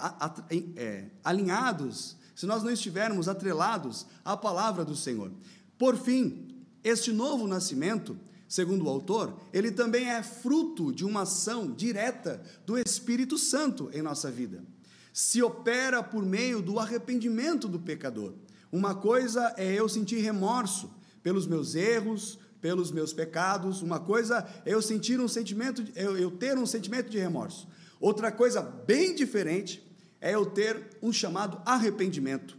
é, 0.76 1.06
alinhados 1.24 2.19
se 2.40 2.46
nós 2.46 2.64
não 2.64 2.72
estivermos 2.72 3.28
atrelados 3.28 4.06
à 4.24 4.38
palavra 4.38 4.86
do 4.86 4.96
Senhor. 4.96 5.30
Por 5.78 5.98
fim, 5.98 6.64
este 6.82 7.12
novo 7.12 7.46
nascimento 7.46 8.18
segundo 8.48 8.86
o 8.86 8.90
autor, 8.90 9.38
ele 9.52 9.74
também 9.74 10.10
é 10.10 10.24
fruto 10.24 10.94
de 10.94 11.04
uma 11.04 11.24
ação 11.24 11.70
direta 11.70 12.42
do 12.66 12.78
Espírito 12.78 13.38
Santo 13.38 13.90
em 13.92 14.02
nossa 14.02 14.32
vida. 14.32 14.64
Se 15.12 15.44
opera 15.44 16.02
por 16.02 16.26
meio 16.26 16.62
do 16.62 16.80
arrependimento 16.80 17.68
do 17.68 17.78
pecador. 17.78 18.32
Uma 18.72 18.96
coisa 18.96 19.54
é 19.58 19.74
eu 19.74 19.90
sentir 19.90 20.22
remorso 20.22 20.90
pelos 21.22 21.46
meus 21.46 21.76
erros, 21.76 22.40
pelos 22.62 22.90
meus 22.90 23.12
pecados. 23.12 23.82
Uma 23.82 24.00
coisa 24.00 24.48
é 24.66 24.74
eu 24.74 24.82
sentir 24.82 25.20
um 25.20 25.28
sentimento, 25.28 25.84
eu, 25.94 26.18
eu 26.18 26.32
ter 26.32 26.58
um 26.58 26.66
sentimento 26.66 27.10
de 27.10 27.20
remorso. 27.20 27.68
Outra 28.00 28.32
coisa 28.32 28.62
bem 28.62 29.14
diferente 29.14 29.89
é 30.22 30.36
eu 30.36 30.46
ter 30.46 30.98
um 31.02 31.12
chamado 31.12 31.62
arrependimento. 31.66 32.58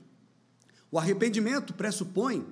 O 0.91 0.99
arrependimento 0.99 1.75
pressupõe 1.75 2.45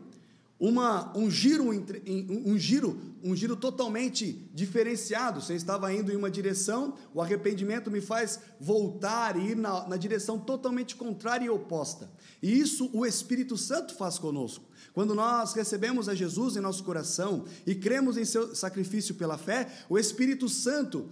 uma, 0.60 1.16
um 1.16 1.30
giro 1.30 1.68
um 1.68 2.58
giro 2.58 3.00
um 3.22 3.34
giro 3.34 3.56
totalmente 3.56 4.48
diferenciado. 4.54 5.40
Você 5.40 5.54
estava 5.54 5.92
indo 5.92 6.12
em 6.12 6.16
uma 6.16 6.30
direção, 6.30 6.94
o 7.12 7.20
arrependimento 7.20 7.90
me 7.90 8.00
faz 8.00 8.40
voltar 8.60 9.36
e 9.36 9.50
ir 9.50 9.56
na, 9.56 9.88
na 9.88 9.96
direção 9.96 10.38
totalmente 10.38 10.94
contrária 10.94 11.46
e 11.46 11.50
oposta. 11.50 12.10
E 12.42 12.58
isso 12.58 12.90
o 12.92 13.04
Espírito 13.04 13.56
Santo 13.56 13.94
faz 13.94 14.18
conosco. 14.18 14.64
Quando 14.92 15.14
nós 15.14 15.52
recebemos 15.52 16.08
a 16.08 16.14
Jesus 16.14 16.56
em 16.56 16.60
nosso 16.60 16.84
coração 16.84 17.44
e 17.66 17.74
cremos 17.74 18.16
em 18.16 18.24
seu 18.24 18.54
sacrifício 18.54 19.14
pela 19.14 19.38
fé, 19.38 19.68
o 19.88 19.98
Espírito 19.98 20.48
Santo 20.48 21.08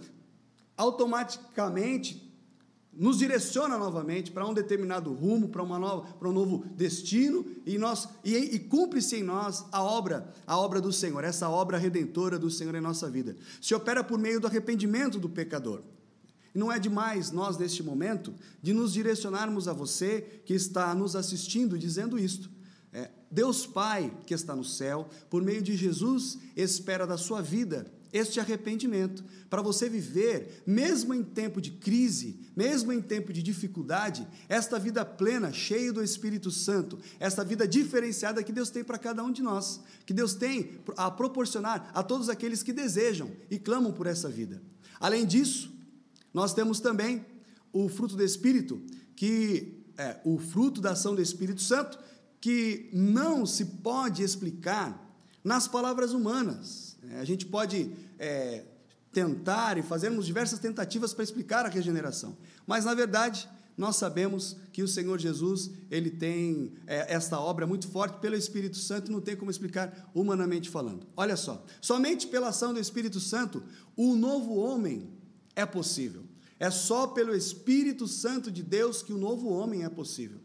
automaticamente 0.75 2.26
nos 2.97 3.19
direciona 3.19 3.77
novamente 3.77 4.31
para 4.31 4.45
um 4.45 4.53
determinado 4.53 5.13
rumo, 5.13 5.49
para 5.49 5.61
uma 5.61 5.77
nova, 5.77 6.07
para 6.13 6.27
um 6.27 6.33
novo 6.33 6.65
destino, 6.75 7.45
e 7.65 7.77
nós 7.77 8.09
e, 8.23 8.35
e 8.35 8.59
cumpre-se 8.59 9.17
em 9.17 9.23
nós 9.23 9.65
a 9.71 9.83
obra, 9.83 10.33
a 10.47 10.57
obra 10.57 10.81
do 10.81 10.91
Senhor, 10.91 11.23
essa 11.23 11.47
obra 11.47 11.77
redentora 11.77 12.39
do 12.39 12.49
Senhor 12.49 12.73
em 12.73 12.81
nossa 12.81 13.09
vida. 13.09 13.35
Se 13.61 13.75
opera 13.75 14.03
por 14.03 14.17
meio 14.17 14.39
do 14.39 14.47
arrependimento 14.47 15.19
do 15.19 15.29
pecador. 15.29 15.81
Não 16.53 16.71
é 16.71 16.79
demais 16.79 17.29
nós 17.29 17.55
neste 17.55 17.83
momento 17.83 18.33
de 18.63 18.73
nos 18.73 18.93
direcionarmos 18.93 19.67
a 19.67 19.73
você 19.73 20.41
que 20.43 20.55
está 20.55 20.95
nos 20.95 21.15
assistindo 21.15 21.77
dizendo 21.77 22.17
isto. 22.17 22.49
É, 22.91 23.11
Deus 23.29 23.67
Pai 23.67 24.11
que 24.25 24.33
está 24.33 24.55
no 24.55 24.63
céu, 24.63 25.07
por 25.29 25.43
meio 25.43 25.61
de 25.61 25.75
Jesus, 25.77 26.39
espera 26.55 27.05
da 27.05 27.17
sua 27.17 27.43
vida 27.43 27.85
este 28.11 28.39
arrependimento, 28.39 29.23
para 29.49 29.61
você 29.61 29.89
viver, 29.89 30.63
mesmo 30.65 31.13
em 31.13 31.23
tempo 31.23 31.61
de 31.61 31.71
crise, 31.71 32.39
mesmo 32.55 32.91
em 32.91 33.01
tempo 33.01 33.33
de 33.33 33.43
dificuldade, 33.43 34.27
esta 34.47 34.79
vida 34.79 35.05
plena, 35.05 35.51
cheia 35.51 35.91
do 35.91 36.03
Espírito 36.03 36.49
Santo, 36.51 36.99
esta 37.19 37.43
vida 37.43 37.67
diferenciada 37.67 38.43
que 38.43 38.51
Deus 38.51 38.69
tem 38.69 38.83
para 38.83 38.97
cada 38.97 39.23
um 39.23 39.31
de 39.31 39.41
nós, 39.41 39.81
que 40.05 40.13
Deus 40.13 40.33
tem 40.33 40.79
a 40.95 41.11
proporcionar 41.11 41.91
a 41.93 42.01
todos 42.01 42.29
aqueles 42.29 42.63
que 42.63 42.73
desejam 42.73 43.31
e 43.49 43.59
clamam 43.59 43.91
por 43.91 44.07
essa 44.07 44.29
vida. 44.29 44.61
Além 44.99 45.25
disso, 45.25 45.71
nós 46.33 46.53
temos 46.53 46.79
também 46.79 47.25
o 47.73 47.89
fruto 47.89 48.15
do 48.15 48.23
Espírito, 48.23 48.81
que 49.15 49.83
é 49.97 50.19
o 50.23 50.37
fruto 50.37 50.79
da 50.79 50.91
ação 50.91 51.15
do 51.15 51.21
Espírito 51.21 51.61
Santo, 51.61 51.97
que 52.39 52.89
não 52.93 53.45
se 53.45 53.65
pode 53.65 54.23
explicar 54.23 55.03
nas 55.43 55.67
palavras 55.67 56.13
humanas 56.13 56.86
a 57.15 57.23
gente 57.23 57.45
pode 57.45 57.91
é, 58.19 58.63
tentar 59.11 59.77
e 59.77 59.81
fazermos 59.81 60.25
diversas 60.25 60.59
tentativas 60.59 61.13
para 61.13 61.23
explicar 61.23 61.65
a 61.65 61.69
regeneração, 61.69 62.37
mas 62.65 62.85
na 62.85 62.93
verdade 62.93 63.49
nós 63.77 63.95
sabemos 63.95 64.57
que 64.73 64.81
o 64.81 64.87
Senhor 64.87 65.19
Jesus 65.19 65.69
ele 65.91 66.09
tem 66.09 66.73
é, 66.87 67.13
esta 67.13 67.39
obra 67.39 67.67
muito 67.67 67.87
forte 67.87 68.19
pelo 68.19 68.35
Espírito 68.35 68.77
Santo, 68.77 69.11
não 69.11 69.21
tem 69.21 69.35
como 69.35 69.51
explicar 69.51 70.09
humanamente 70.15 70.67
falando. 70.67 71.05
Olha 71.15 71.37
só, 71.37 71.63
somente 71.79 72.25
pela 72.25 72.47
ação 72.47 72.73
do 72.73 72.79
Espírito 72.79 73.19
Santo 73.19 73.63
o 73.95 74.15
novo 74.15 74.55
homem 74.55 75.07
é 75.55 75.65
possível. 75.65 76.23
É 76.59 76.71
só 76.71 77.05
pelo 77.05 77.35
Espírito 77.35 78.07
Santo 78.07 78.49
de 78.49 78.63
Deus 78.63 79.03
que 79.03 79.13
o 79.13 79.17
novo 79.17 79.49
homem 79.49 79.83
é 79.83 79.89
possível. 79.89 80.39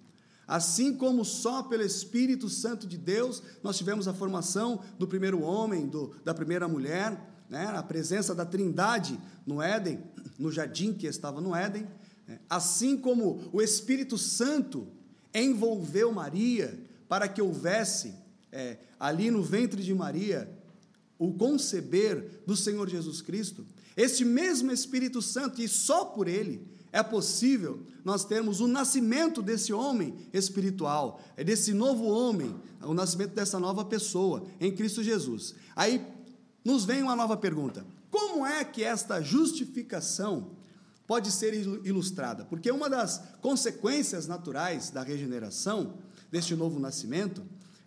Assim 0.53 0.95
como 0.95 1.25
só 1.25 1.63
pelo 1.63 1.83
Espírito 1.83 2.47
Santo 2.47 2.87
de 2.87 2.99
Deus 2.99 3.43
nós 3.63 3.79
tivemos 3.79 4.07
a 4.07 4.13
formação 4.13 4.83
do 4.99 5.09
primeiro 5.09 5.41
homem, 5.41 5.87
do, 5.87 6.15
da 6.23 6.35
primeira 6.35 6.69
mulher, 6.69 7.19
né, 7.49 7.69
a 7.69 7.83
presença 7.83 8.35
da 8.35 8.45
Trindade 8.45 9.19
no 9.47 9.63
Éden, 9.63 10.05
no 10.39 10.53
jardim 10.53 10.93
que 10.93 11.07
estava 11.07 11.41
no 11.41 11.57
Éden, 11.57 11.89
né, 12.29 12.39
assim 12.51 12.99
como 12.99 13.49
o 13.51 13.63
Espírito 13.63 14.19
Santo 14.19 14.87
envolveu 15.33 16.13
Maria 16.13 16.79
para 17.09 17.29
que 17.29 17.41
houvesse 17.41 18.15
é, 18.53 18.77
ali 19.01 19.31
no 19.31 19.43
ventre 19.43 19.83
de 19.83 19.95
Maria 19.95 20.53
o 21.19 21.33
conceber 21.33 22.43
do 22.47 22.55
Senhor 22.55 22.91
Jesus 22.91 23.23
Cristo, 23.23 23.67
este 23.97 24.23
mesmo 24.23 24.71
Espírito 24.71 25.23
Santo, 25.23 25.63
e 25.63 25.69
só 25.69 26.05
por 26.05 26.29
ele, 26.29 26.69
é 26.93 27.03
possível 27.03 27.81
nós 28.05 28.25
termos 28.25 28.61
o 28.61 28.69
nascimento 28.69 29.41
desse 29.41 29.73
homem 29.73 30.15
espiritual, 30.33 31.21
é 31.37 31.43
desse 31.43 31.73
novo 31.73 32.05
homem, 32.05 32.55
o 32.83 32.93
nascimento 32.93 33.35
dessa 33.35 33.59
nova 33.59 33.85
pessoa 33.85 34.45
em 34.61 34.71
Cristo 34.71 35.03
Jesus. 35.03 35.55
Aí 35.75 36.05
nos 36.63 36.85
vem 36.85 37.03
uma 37.03 37.17
nova 37.17 37.37
pergunta: 37.37 37.87
como 38.11 38.45
é 38.47 38.63
que 38.63 38.85
esta 38.85 39.23
justificação 39.23 40.51
pode 41.07 41.31
ser 41.31 41.55
ilustrada? 41.85 42.45
Porque 42.45 42.71
uma 42.71 42.91
das 42.91 43.23
consequências 43.41 44.27
naturais 44.27 44.91
da 44.91 45.03
regeneração, 45.03 45.95
deste 46.31 46.55
novo 46.55 46.79
nascimento, 46.79 47.43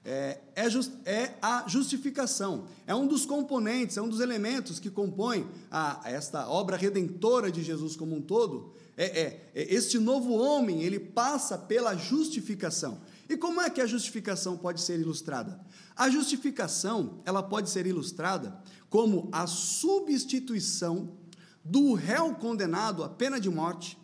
é, 0.05 0.39
é, 0.55 0.69
just, 0.69 0.91
é, 1.03 1.31
a 1.41 1.65
justificação. 1.67 2.65
É 2.85 2.93
um 2.93 3.07
dos 3.07 3.25
componentes, 3.25 3.97
é 3.97 4.01
um 4.01 4.07
dos 4.07 4.19
elementos 4.19 4.79
que 4.79 4.91
compõem 4.91 5.47
a, 5.71 5.99
esta 6.05 6.47
obra 6.47 6.77
redentora 6.77 7.51
de 7.51 7.63
Jesus 7.63 7.95
como 7.95 8.15
um 8.15 8.21
todo, 8.21 8.71
é, 8.97 9.05
é, 9.05 9.51
é, 9.53 9.73
este 9.73 9.99
novo 9.99 10.33
homem, 10.33 10.83
ele 10.83 10.99
passa 10.99 11.57
pela 11.57 11.95
justificação. 11.95 13.01
E 13.27 13.35
como 13.35 13.61
é 13.61 13.69
que 13.69 13.81
a 13.81 13.87
justificação 13.87 14.57
pode 14.57 14.81
ser 14.81 14.99
ilustrada? 14.99 15.59
A 15.95 16.09
justificação, 16.09 17.21
ela 17.25 17.43
pode 17.43 17.69
ser 17.69 17.85
ilustrada 17.85 18.61
como 18.89 19.29
a 19.31 19.47
substituição 19.47 21.17
do 21.63 21.93
réu 21.93 22.35
condenado 22.35 23.03
à 23.03 23.09
pena 23.09 23.39
de 23.39 23.49
morte, 23.49 23.97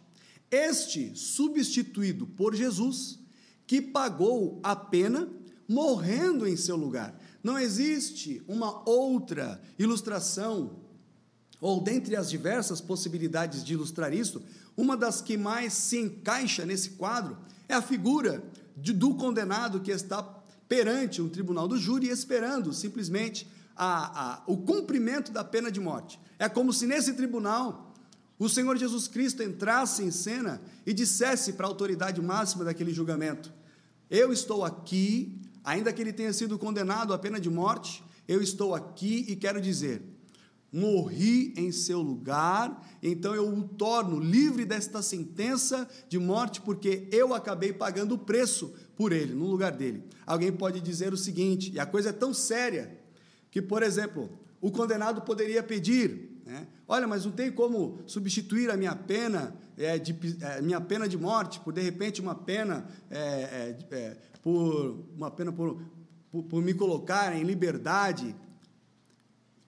este 0.49 1.15
substituído 1.15 2.25
por 2.27 2.55
Jesus, 2.55 3.19
que 3.65 3.81
pagou 3.81 4.59
a 4.63 4.75
pena 4.75 5.29
morrendo 5.67 6.45
em 6.45 6.57
seu 6.57 6.75
lugar. 6.75 7.17
Não 7.41 7.57
existe 7.57 8.43
uma 8.47 8.87
outra 8.89 9.61
ilustração, 9.79 10.81
ou 11.61 11.81
dentre 11.81 12.15
as 12.15 12.29
diversas 12.29 12.81
possibilidades 12.81 13.63
de 13.63 13.73
ilustrar 13.73 14.13
isso, 14.13 14.41
uma 14.75 14.95
das 14.95 15.21
que 15.21 15.37
mais 15.37 15.73
se 15.73 15.99
encaixa 15.99 16.65
nesse 16.65 16.91
quadro 16.91 17.37
é 17.67 17.73
a 17.73 17.81
figura 17.81 18.43
de, 18.75 18.93
do 18.93 19.15
condenado 19.15 19.79
que 19.79 19.91
está 19.91 20.23
perante 20.67 21.21
um 21.21 21.29
tribunal 21.29 21.67
do 21.67 21.77
júri 21.77 22.07
esperando 22.07 22.73
simplesmente 22.73 23.47
a, 23.75 24.35
a, 24.35 24.43
o 24.47 24.57
cumprimento 24.57 25.31
da 25.31 25.43
pena 25.43 25.71
de 25.71 25.79
morte. 25.79 26.19
É 26.39 26.47
como 26.47 26.71
se 26.71 26.87
nesse 26.87 27.13
tribunal 27.13 27.93
o 28.39 28.49
Senhor 28.49 28.75
Jesus 28.77 29.07
Cristo 29.07 29.43
entrasse 29.43 30.03
em 30.03 30.11
cena 30.11 30.61
e 30.85 30.93
dissesse 30.93 31.53
para 31.53 31.67
a 31.67 31.69
autoridade 31.69 32.21
máxima 32.21 32.63
daquele 32.63 32.93
julgamento: 32.93 33.53
Eu 34.09 34.33
estou 34.33 34.65
aqui, 34.65 35.39
ainda 35.63 35.93
que 35.93 36.01
ele 36.01 36.13
tenha 36.13 36.33
sido 36.33 36.57
condenado 36.57 37.13
à 37.13 37.19
pena 37.19 37.39
de 37.39 37.49
morte, 37.49 38.03
eu 38.27 38.41
estou 38.41 38.73
aqui 38.73 39.25
e 39.27 39.35
quero 39.35 39.61
dizer: 39.61 40.01
morri 40.71 41.53
em 41.57 41.71
seu 41.71 42.01
lugar, 42.01 42.87
então 43.03 43.35
eu 43.35 43.47
o 43.47 43.67
torno 43.67 44.19
livre 44.19 44.63
desta 44.63 45.01
sentença 45.01 45.87
de 46.07 46.17
morte, 46.17 46.61
porque 46.61 47.09
eu 47.11 47.33
acabei 47.33 47.73
pagando 47.73 48.15
o 48.15 48.17
preço 48.17 48.73
por 48.95 49.11
ele, 49.11 49.33
no 49.33 49.47
lugar 49.47 49.73
dele. 49.73 50.03
Alguém 50.25 50.51
pode 50.51 50.79
dizer 50.79 51.11
o 51.11 51.17
seguinte, 51.17 51.71
e 51.73 51.79
a 51.79 51.85
coisa 51.85 52.09
é 52.09 52.13
tão 52.13 52.33
séria, 52.33 52.97
que, 53.49 53.61
por 53.61 53.83
exemplo, 53.83 54.29
o 54.61 54.71
condenado 54.71 55.21
poderia 55.21 55.61
pedir, 55.61 56.41
né, 56.45 56.67
olha, 56.87 57.07
mas 57.07 57.25
não 57.25 57.31
tem 57.33 57.51
como 57.51 57.99
substituir 58.05 58.69
a 58.69 58.77
minha 58.77 58.95
pena, 58.95 59.53
é, 59.77 59.97
de, 59.97 60.15
é, 60.41 60.61
minha 60.61 60.79
pena 60.79 61.07
de 61.07 61.17
morte, 61.17 61.59
por 61.59 61.73
de 61.73 61.81
repente 61.81 62.21
uma 62.21 62.35
pena, 62.35 62.85
é, 63.09 63.75
por 64.41 65.03
uma 65.17 65.29
pena 65.29 65.51
por, 65.51 65.81
por, 66.31 66.43
por 66.43 66.61
me 66.61 66.73
colocar 66.73 67.35
em 67.35 67.43
liberdade, 67.43 68.33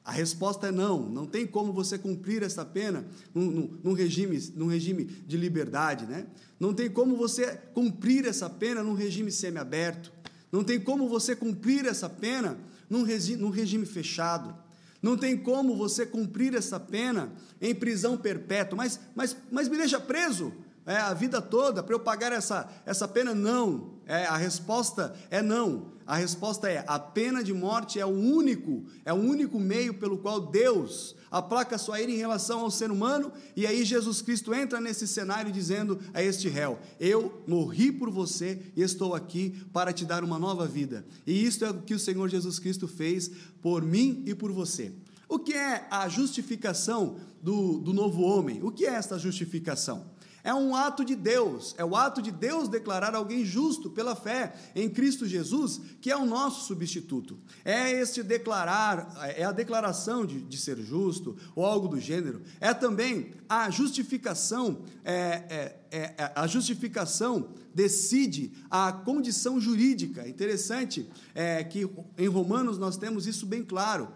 a 0.06 0.12
resposta 0.12 0.68
é 0.68 0.72
não, 0.72 1.00
não 1.10 1.26
tem 1.26 1.48
como 1.48 1.72
você 1.72 1.98
cumprir 1.98 2.44
essa 2.44 2.66
pena 2.66 3.06
num, 3.34 3.50
num, 3.50 3.80
num, 3.84 3.94
regime, 3.94 4.38
num 4.54 4.68
regime 4.68 5.06
de 5.06 5.38
liberdade, 5.38 6.06
né? 6.06 6.26
Não 6.60 6.74
tem 6.74 6.90
como 6.90 7.16
você 7.16 7.58
cumprir 7.74 8.26
essa 8.26 8.50
pena 8.50 8.84
num 8.84 8.94
regime 8.94 9.32
semiaberto. 9.32 10.12
Não 10.52 10.64
tem 10.64 10.80
como 10.80 11.08
você 11.08 11.36
cumprir 11.36 11.86
essa 11.86 12.10
pena 12.10 12.58
num, 12.90 13.04
regi, 13.04 13.38
num 13.38 13.50
regime 13.50 13.86
fechado. 13.86 14.54
Não 15.02 15.18
tem 15.18 15.38
como 15.38 15.76
você 15.76 16.06
cumprir 16.06 16.54
essa 16.54 16.80
pena 16.80 17.32
em 17.62 17.74
prisão 17.74 18.18
perpétua. 18.18 18.76
Mas, 18.76 19.00
mas, 19.16 19.38
mas 19.50 19.70
me 19.70 19.78
deixa 19.78 20.00
preso. 20.00 20.54
É, 20.86 20.98
a 20.98 21.14
vida 21.14 21.42
toda 21.42 21.82
para 21.82 21.96
eu 21.96 22.00
pagar 22.00 22.32
essa, 22.32 22.70
essa 22.86 23.08
pena? 23.08 23.34
Não. 23.34 23.94
É, 24.06 24.26
a 24.26 24.36
resposta 24.36 25.16
é 25.30 25.42
não. 25.42 25.94
A 26.06 26.18
resposta 26.18 26.70
é: 26.70 26.84
a 26.88 27.00
pena 27.00 27.44
de 27.44 27.54
morte 27.54 28.00
é 28.00 28.06
o 28.06 28.10
único, 28.10 28.84
é 29.06 29.14
o 29.14 29.18
único 29.18 29.60
meio 29.60 29.94
pelo 29.94 30.18
qual 30.18 30.42
Deus 30.42 31.16
aplaca 31.32 31.78
sua 31.78 32.02
ira 32.02 32.12
em 32.12 32.18
relação 32.18 32.60
ao 32.60 32.70
ser 32.70 32.92
humano, 32.92 33.32
e 33.56 33.66
aí 33.66 33.84
Jesus 33.84 34.22
Cristo 34.22 34.54
entra 34.54 34.80
nesse 34.80 35.08
cenário 35.08 35.52
dizendo 35.52 36.00
a 36.14 36.22
este 36.22 36.50
réu: 36.50 36.78
Eu 37.00 37.42
morri 37.48 37.92
por 37.92 38.10
você 38.10 38.62
e 38.76 38.82
estou 38.82 39.16
aqui 39.16 39.52
para 39.72 39.94
te 39.94 40.06
dar 40.06 40.24
uma 40.24 40.38
nova 40.38 40.68
vida. 40.68 41.06
E 41.26 41.46
isso 41.46 41.64
é 41.64 41.70
o 41.70 41.82
que 41.82 41.94
o 41.94 42.00
Senhor 42.00 42.28
Jesus 42.28 42.60
Cristo 42.60 42.88
fez 42.88 43.32
por 43.62 43.82
mim 43.82 44.22
e 44.26 44.36
por 44.36 44.52
você. 44.52 44.92
O 45.30 45.40
que 45.40 45.54
é 45.54 45.88
a 45.90 46.08
justificação 46.08 47.16
do, 47.42 47.80
do 47.80 47.94
novo 47.94 48.22
homem? 48.22 48.62
O 48.62 48.72
que 48.72 48.86
é 48.86 48.94
esta 48.94 49.18
justificação? 49.18 50.06
É 50.44 50.54
um 50.54 50.76
ato 50.76 51.06
de 51.06 51.16
Deus, 51.16 51.74
é 51.78 51.86
o 51.86 51.96
ato 51.96 52.22
de 52.22 52.30
Deus 52.30 52.68
declarar 52.68 53.16
alguém 53.16 53.46
justo 53.46 53.90
pela 53.90 54.14
fé 54.14 54.54
em 54.76 54.90
Cristo 54.90 55.26
Jesus, 55.26 55.80
que 56.02 56.12
é 56.12 56.18
o 56.18 56.26
nosso 56.26 56.68
substituto. 56.68 57.40
É 57.64 57.92
este 57.92 58.22
declarar, 58.22 59.16
é 59.38 59.46
a 59.46 59.54
declaração 59.54 60.26
de, 60.26 60.42
de 60.42 60.58
ser 60.58 60.78
justo, 60.82 61.38
ou 61.56 61.66
algo 61.66 61.88
do 61.88 62.00
gênero. 62.00 62.42
É 62.60 62.74
também 62.74 63.32
a 63.48 63.70
justificação, 63.70 64.82
é, 65.06 65.14
é, 65.14 65.98
é, 65.98 66.00
é 66.18 66.34
a 66.36 66.46
justificação 66.46 67.50
decide 67.74 68.52
a 68.70 68.92
condição 68.92 69.60
jurídica. 69.60 70.28
Interessante 70.28 71.10
é 71.34 71.64
que 71.64 71.90
em 72.18 72.28
Romanos 72.28 72.78
nós 72.78 72.98
temos 72.98 73.26
isso 73.26 73.46
bem 73.46 73.64
claro. 73.64 74.10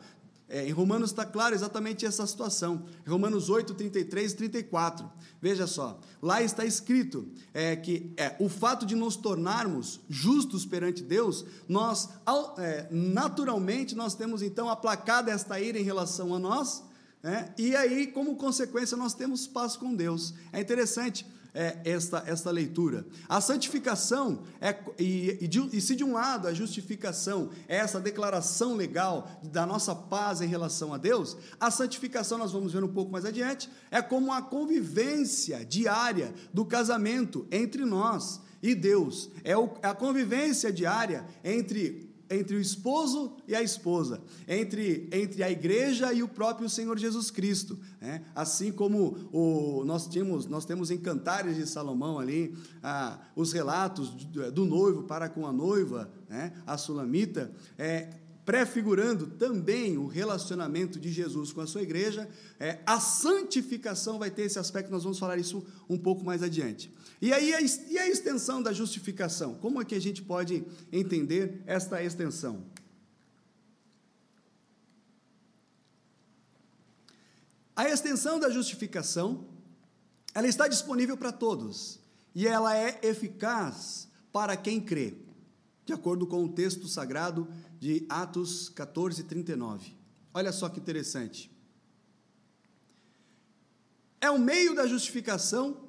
É, 0.49 0.65
em 0.65 0.71
Romanos 0.71 1.09
está 1.09 1.25
claro 1.25 1.53
exatamente 1.53 2.05
essa 2.05 2.25
situação. 2.25 2.85
Romanos 3.05 3.49
8, 3.49 3.73
33 3.73 4.31
e 4.31 4.35
34. 4.35 5.11
Veja 5.41 5.67
só, 5.67 5.99
lá 6.21 6.41
está 6.41 6.65
escrito 6.65 7.27
é, 7.53 7.75
que 7.75 8.13
é, 8.15 8.35
o 8.39 8.47
fato 8.47 8.85
de 8.85 8.95
nos 8.95 9.17
tornarmos 9.17 9.99
justos 10.09 10.65
perante 10.65 11.03
Deus, 11.03 11.45
nós, 11.67 12.09
é, 12.57 12.87
naturalmente, 12.89 13.93
nós 13.93 14.15
temos 14.15 14.41
então 14.41 14.69
aplacado 14.69 15.29
esta 15.29 15.59
ira 15.59 15.77
em 15.77 15.83
relação 15.83 16.33
a 16.33 16.39
nós, 16.39 16.81
né? 17.21 17.53
e 17.57 17.75
aí, 17.75 18.07
como 18.07 18.35
consequência, 18.37 18.95
nós 18.95 19.13
temos 19.13 19.45
paz 19.47 19.75
com 19.75 19.93
Deus. 19.93 20.33
É 20.53 20.61
interessante, 20.61 21.25
é, 21.57 21.75
esta, 21.83 22.23
esta 22.27 22.51
leitura. 22.51 23.07
A 23.27 23.41
santificação, 23.41 24.43
é, 24.61 24.77
e, 24.99 25.39
e, 25.41 25.47
de, 25.47 25.75
e 25.75 25.81
se 25.81 25.95
de 25.95 26.03
um 26.03 26.13
lado 26.13 26.47
a 26.47 26.53
justificação 26.53 27.49
é 27.67 27.77
essa 27.77 27.99
declaração 27.99 28.75
legal 28.75 29.27
da 29.41 29.65
nossa 29.65 29.95
paz 29.95 30.39
em 30.39 30.47
relação 30.47 30.93
a 30.93 30.99
Deus, 30.99 31.35
a 31.59 31.71
santificação, 31.71 32.37
nós 32.37 32.51
vamos 32.51 32.73
ver 32.73 32.83
um 32.83 32.93
pouco 32.93 33.11
mais 33.11 33.25
adiante, 33.25 33.71
é 33.89 34.03
como 34.03 34.31
a 34.31 34.39
convivência 34.39 35.65
diária 35.65 36.31
do 36.53 36.63
casamento 36.63 37.47
entre 37.49 37.83
nós 37.85 38.39
e 38.61 38.75
Deus. 38.75 39.31
É, 39.43 39.53
é 39.53 39.89
a 39.89 39.95
convivência 39.95 40.71
diária 40.71 41.25
entre 41.43 42.06
entre 42.29 42.55
o 42.55 42.59
esposo 42.59 43.37
e 43.47 43.55
a 43.55 43.61
esposa, 43.61 44.21
entre, 44.47 45.07
entre 45.11 45.43
a 45.43 45.49
igreja 45.49 46.13
e 46.13 46.21
o 46.23 46.27
próprio 46.27 46.69
Senhor 46.69 46.97
Jesus 46.97 47.31
Cristo. 47.31 47.79
Né? 48.01 48.23
Assim 48.35 48.71
como 48.71 49.29
o, 49.31 49.83
nós, 49.85 50.07
tínhamos, 50.07 50.45
nós 50.45 50.65
temos 50.65 50.91
em 50.91 50.97
Cantares 50.97 51.55
de 51.55 51.65
Salomão 51.65 52.19
ali 52.19 52.55
ah, 52.83 53.19
os 53.35 53.53
relatos 53.53 54.09
do, 54.09 54.51
do, 54.51 54.65
noivo 54.65 55.03
para 55.03 55.29
com 55.29 55.45
a 55.45 55.53
noiva, 55.53 56.09
né? 56.29 56.53
a 56.65 56.77
sulamita, 56.77 57.51
é, 57.77 58.09
prefigurando 58.47 59.27
também 59.27 59.97
o 59.97 60.07
relacionamento 60.07 60.97
de 60.97 61.11
Jesus 61.11 61.51
com 61.51 61.59
a 61.59 61.67
sua 61.67 61.81
igreja, 61.81 62.29
é, 62.57 62.79
a 62.85 62.97
santificação 62.97 64.17
vai 64.17 64.31
ter 64.31 64.43
esse 64.43 64.57
aspecto, 64.57 64.89
nós 64.89 65.03
vamos 65.03 65.19
falar 65.19 65.37
isso 65.37 65.65
um 65.89 65.97
pouco 65.97 66.23
mais 66.23 66.41
adiante. 66.41 66.89
E 67.21 67.33
aí, 67.33 67.53
a, 67.53 67.61
e 67.61 67.97
a 67.97 68.07
extensão 68.07 68.61
da 68.61 68.71
justificação? 68.71 69.55
Como 69.55 69.81
é 69.81 69.85
que 69.85 69.95
a 69.95 70.01
gente 70.01 70.21
pode 70.21 70.63
entender 70.91 71.63
esta 71.65 72.03
extensão? 72.03 72.63
A 77.75 77.89
extensão 77.89 78.39
da 78.39 78.49
justificação, 78.49 79.47
ela 80.33 80.47
está 80.47 80.67
disponível 80.67 81.17
para 81.17 81.31
todos 81.31 81.99
e 82.33 82.47
ela 82.47 82.75
é 82.75 82.99
eficaz 83.03 84.07
para 84.31 84.55
quem 84.55 84.79
crê, 84.79 85.15
de 85.85 85.93
acordo 85.93 86.27
com 86.27 86.43
o 86.43 86.49
texto 86.49 86.87
sagrado 86.87 87.47
de 87.79 88.05
Atos 88.09 88.69
14, 88.69 89.23
39. 89.23 89.95
Olha 90.33 90.51
só 90.51 90.69
que 90.69 90.79
interessante. 90.79 91.51
É 94.19 94.29
o 94.29 94.39
meio 94.39 94.75
da 94.75 94.85
justificação 94.85 95.86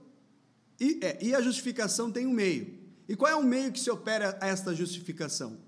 e, 0.80 1.00
é, 1.02 1.18
e 1.20 1.34
a 1.34 1.40
justificação 1.40 2.10
tem 2.10 2.26
um 2.26 2.32
meio. 2.32 2.78
E 3.08 3.16
qual 3.16 3.30
é 3.30 3.34
o 3.34 3.42
meio 3.42 3.72
que 3.72 3.80
se 3.80 3.90
opera 3.90 4.38
esta 4.40 4.74
justificação? 4.74 5.58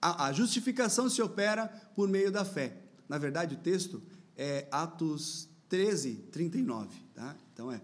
A, 0.00 0.26
a 0.26 0.32
justificação 0.32 1.08
se 1.08 1.20
opera 1.20 1.68
por 1.94 2.08
meio 2.08 2.32
da 2.32 2.44
fé. 2.44 2.76
Na 3.08 3.18
verdade, 3.18 3.54
o 3.54 3.58
texto 3.58 4.02
é 4.36 4.66
Atos 4.70 5.48
13, 5.68 6.14
39. 6.32 6.88
Tá? 7.14 7.36
Então 7.52 7.70
é. 7.70 7.80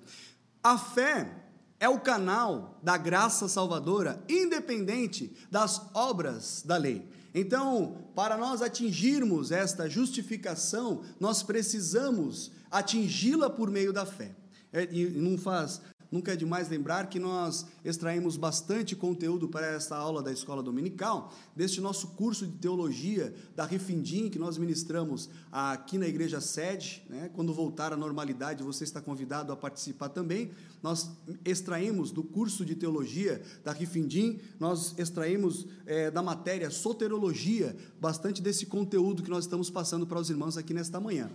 A 0.63 0.79
fé 0.79 1.45
é 1.79 1.89
o 1.89 2.01
canal 2.01 2.81
da 2.83 2.97
graça 2.97 3.49
salvadora, 3.49 4.23
independente 4.29 5.37
das 5.51 5.83
obras 5.95 6.63
da 6.65 6.77
lei. 6.77 7.07
Então, 7.35 7.99
para 8.15 8.39
nós 8.39 8.63
atingirmos 8.63 9.53
esta 9.53 9.91
justificação, 9.91 11.03
nós 11.21 11.43
precisamos 11.43 12.51
atingi-la 12.71 13.51
por 13.51 13.71
meio 13.71 13.93
da 13.93 14.07
fé. 14.07 14.35
É, 14.73 14.89
e 14.91 15.11
não 15.11 15.37
faz 15.37 15.83
Nunca 16.17 16.33
é 16.33 16.37
demais 16.37 16.71
lembrar 16.71 17.11
que 17.11 17.19
nós 17.19 17.67
extraímos 17.85 18.39
bastante 18.39 18.97
conteúdo 18.97 19.51
para 19.51 19.67
esta 19.67 19.95
aula 19.95 20.23
da 20.23 20.33
escola 20.33 20.63
dominical, 20.63 21.31
deste 21.55 21.79
nosso 21.79 22.09
curso 22.09 22.47
de 22.47 22.57
teologia 22.57 23.35
da 23.55 23.67
Refindim, 23.67 24.31
que 24.31 24.39
nós 24.39 24.57
ministramos 24.57 25.29
aqui 25.53 25.99
na 25.99 26.09
igreja 26.09 26.41
sede. 26.41 27.05
Né? 27.11 27.31
Quando 27.35 27.53
voltar 27.53 27.93
à 27.93 27.99
normalidade, 27.99 28.65
você 28.65 28.83
está 28.83 28.99
convidado 28.99 29.53
a 29.53 29.57
participar 29.59 30.09
também. 30.09 30.53
Nós 30.83 31.11
extraímos 31.45 32.11
do 32.11 32.25
curso 32.25 32.65
de 32.65 32.75
teologia 32.75 33.43
da 33.63 33.73
Refindim, 33.73 34.41
nós 34.59 34.95
extraímos 34.97 35.67
é, 35.85 36.11
da 36.11 36.23
matéria 36.23 36.71
soterologia 36.71 37.77
bastante 38.01 38.41
desse 38.41 38.65
conteúdo 38.65 39.23
que 39.23 39.29
nós 39.29 39.45
estamos 39.45 39.69
passando 39.69 40.07
para 40.07 40.19
os 40.19 40.31
irmãos 40.31 40.57
aqui 40.57 40.73
nesta 40.73 40.99
manhã. 40.99 41.31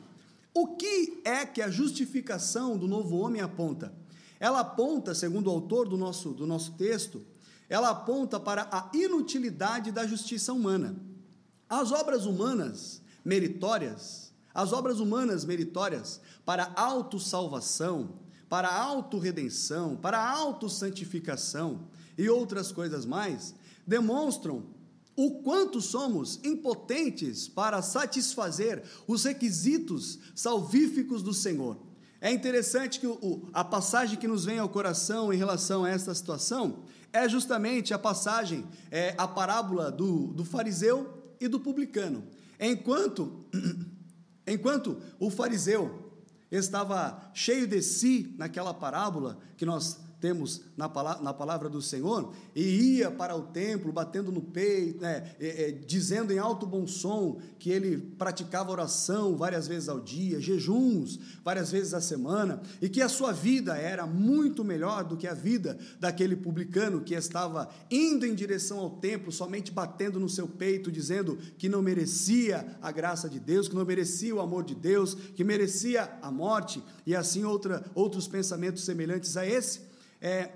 O 0.55 0.75
que 0.75 1.21
é 1.23 1.45
que 1.45 1.61
a 1.61 1.69
justificação 1.69 2.75
do 2.75 2.87
novo 2.87 3.19
homem 3.19 3.41
aponta? 3.41 4.01
Ela 4.41 4.61
aponta, 4.61 5.13
segundo 5.13 5.45
o 5.45 5.51
autor 5.51 5.87
do 5.87 5.95
nosso, 5.95 6.31
do 6.31 6.47
nosso 6.47 6.71
texto, 6.71 7.23
ela 7.69 7.91
aponta 7.91 8.39
para 8.39 8.67
a 8.71 8.89
inutilidade 8.91 9.91
da 9.91 10.07
justiça 10.07 10.51
humana. 10.51 10.99
As 11.69 11.91
obras 11.91 12.25
humanas 12.25 13.03
meritórias, 13.23 14.33
as 14.51 14.73
obras 14.73 14.99
humanas 14.99 15.45
meritórias 15.45 16.19
para 16.43 16.73
autossalvação, 16.75 18.15
para 18.49 18.75
autorredenção, 18.75 19.95
para 19.95 20.19
autossantificação 20.19 21.87
e 22.17 22.27
outras 22.27 22.71
coisas 22.71 23.05
mais, 23.05 23.53
demonstram 23.85 24.65
o 25.15 25.43
quanto 25.43 25.79
somos 25.79 26.39
impotentes 26.43 27.47
para 27.47 27.79
satisfazer 27.83 28.81
os 29.07 29.23
requisitos 29.23 30.17
salvíficos 30.33 31.21
do 31.21 31.31
Senhor. 31.31 31.90
É 32.21 32.31
interessante 32.31 32.99
que 32.99 33.07
o, 33.07 33.49
a 33.51 33.63
passagem 33.63 34.15
que 34.15 34.27
nos 34.27 34.45
vem 34.45 34.59
ao 34.59 34.69
coração 34.69 35.33
em 35.33 35.37
relação 35.37 35.83
a 35.83 35.89
esta 35.89 36.13
situação 36.13 36.83
é 37.11 37.27
justamente 37.27 37.95
a 37.95 37.99
passagem, 37.99 38.63
é 38.91 39.15
a 39.17 39.27
parábola 39.27 39.91
do, 39.91 40.27
do 40.27 40.45
fariseu 40.45 41.35
e 41.39 41.47
do 41.47 41.59
publicano. 41.59 42.23
Enquanto, 42.59 43.43
enquanto 44.45 45.01
o 45.19 45.31
fariseu 45.31 46.13
estava 46.51 47.31
cheio 47.33 47.65
de 47.65 47.81
si 47.81 48.35
naquela 48.37 48.73
parábola 48.73 49.39
que 49.57 49.65
nós 49.65 49.99
temos 50.21 50.61
na 50.77 50.87
palavra, 50.87 51.23
na 51.23 51.33
palavra 51.33 51.67
do 51.67 51.81
Senhor, 51.81 52.31
e 52.55 52.97
ia 52.97 53.09
para 53.09 53.35
o 53.35 53.41
templo, 53.41 53.91
batendo 53.91 54.31
no 54.31 54.41
peito, 54.41 55.01
né, 55.01 55.33
é, 55.39 55.69
é, 55.69 55.71
dizendo 55.71 56.31
em 56.31 56.37
alto 56.37 56.67
bom 56.67 56.85
som 56.85 57.41
que 57.57 57.71
ele 57.71 57.97
praticava 57.97 58.71
oração 58.71 59.35
várias 59.35 59.67
vezes 59.67 59.89
ao 59.89 59.99
dia, 59.99 60.39
jejuns 60.39 61.19
várias 61.43 61.71
vezes 61.71 61.93
à 61.95 61.99
semana, 61.99 62.61
e 62.79 62.87
que 62.87 63.01
a 63.01 63.09
sua 63.09 63.31
vida 63.31 63.75
era 63.75 64.05
muito 64.05 64.63
melhor 64.63 65.03
do 65.03 65.17
que 65.17 65.27
a 65.27 65.33
vida 65.33 65.77
daquele 65.99 66.35
publicano 66.35 67.01
que 67.01 67.15
estava 67.15 67.67
indo 67.89 68.25
em 68.25 68.35
direção 68.35 68.77
ao 68.77 68.91
templo, 68.91 69.31
somente 69.31 69.71
batendo 69.71 70.19
no 70.19 70.29
seu 70.29 70.47
peito, 70.47 70.91
dizendo 70.91 71.37
que 71.57 71.67
não 71.67 71.81
merecia 71.81 72.77
a 72.79 72.91
graça 72.91 73.27
de 73.27 73.39
Deus, 73.39 73.67
que 73.67 73.75
não 73.75 73.85
merecia 73.85 74.35
o 74.35 74.39
amor 74.39 74.63
de 74.63 74.75
Deus, 74.75 75.15
que 75.15 75.43
merecia 75.43 76.11
a 76.21 76.31
morte, 76.31 76.83
e 77.07 77.15
assim 77.15 77.43
outra, 77.43 77.83
outros 77.95 78.27
pensamentos 78.27 78.83
semelhantes 78.83 79.35
a 79.35 79.45
esse 79.45 79.90
é, 80.21 80.51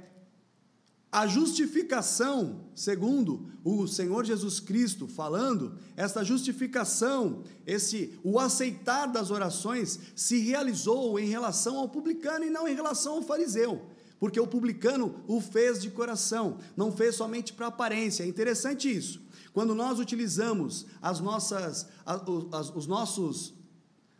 a 1.11 1.25
justificação, 1.27 2.65
segundo 2.75 3.49
o 3.63 3.87
Senhor 3.87 4.25
Jesus 4.25 4.59
Cristo 4.59 5.07
falando, 5.07 5.77
esta 5.95 6.23
justificação, 6.23 7.43
esse 7.65 8.19
o 8.21 8.37
aceitar 8.37 9.07
das 9.07 9.31
orações 9.31 9.97
se 10.15 10.39
realizou 10.39 11.17
em 11.17 11.27
relação 11.27 11.77
ao 11.77 11.89
publicano 11.89 12.45
e 12.45 12.49
não 12.49 12.67
em 12.67 12.75
relação 12.75 13.13
ao 13.13 13.21
fariseu. 13.21 13.81
porque 14.17 14.39
o 14.39 14.47
publicano 14.47 15.13
o 15.27 15.41
fez 15.41 15.81
de 15.81 15.89
coração, 15.91 16.57
não 16.75 16.91
fez 16.91 17.15
somente 17.15 17.53
para 17.53 17.67
aparência. 17.67 18.23
É 18.23 18.27
interessante 18.27 18.89
isso. 18.89 19.21
Quando 19.53 19.75
nós 19.75 19.99
utilizamos 19.99 20.85
as 21.01 21.19
nossas, 21.19 21.87
as, 22.05 22.69
os 22.75 22.87
nossos 22.87 23.53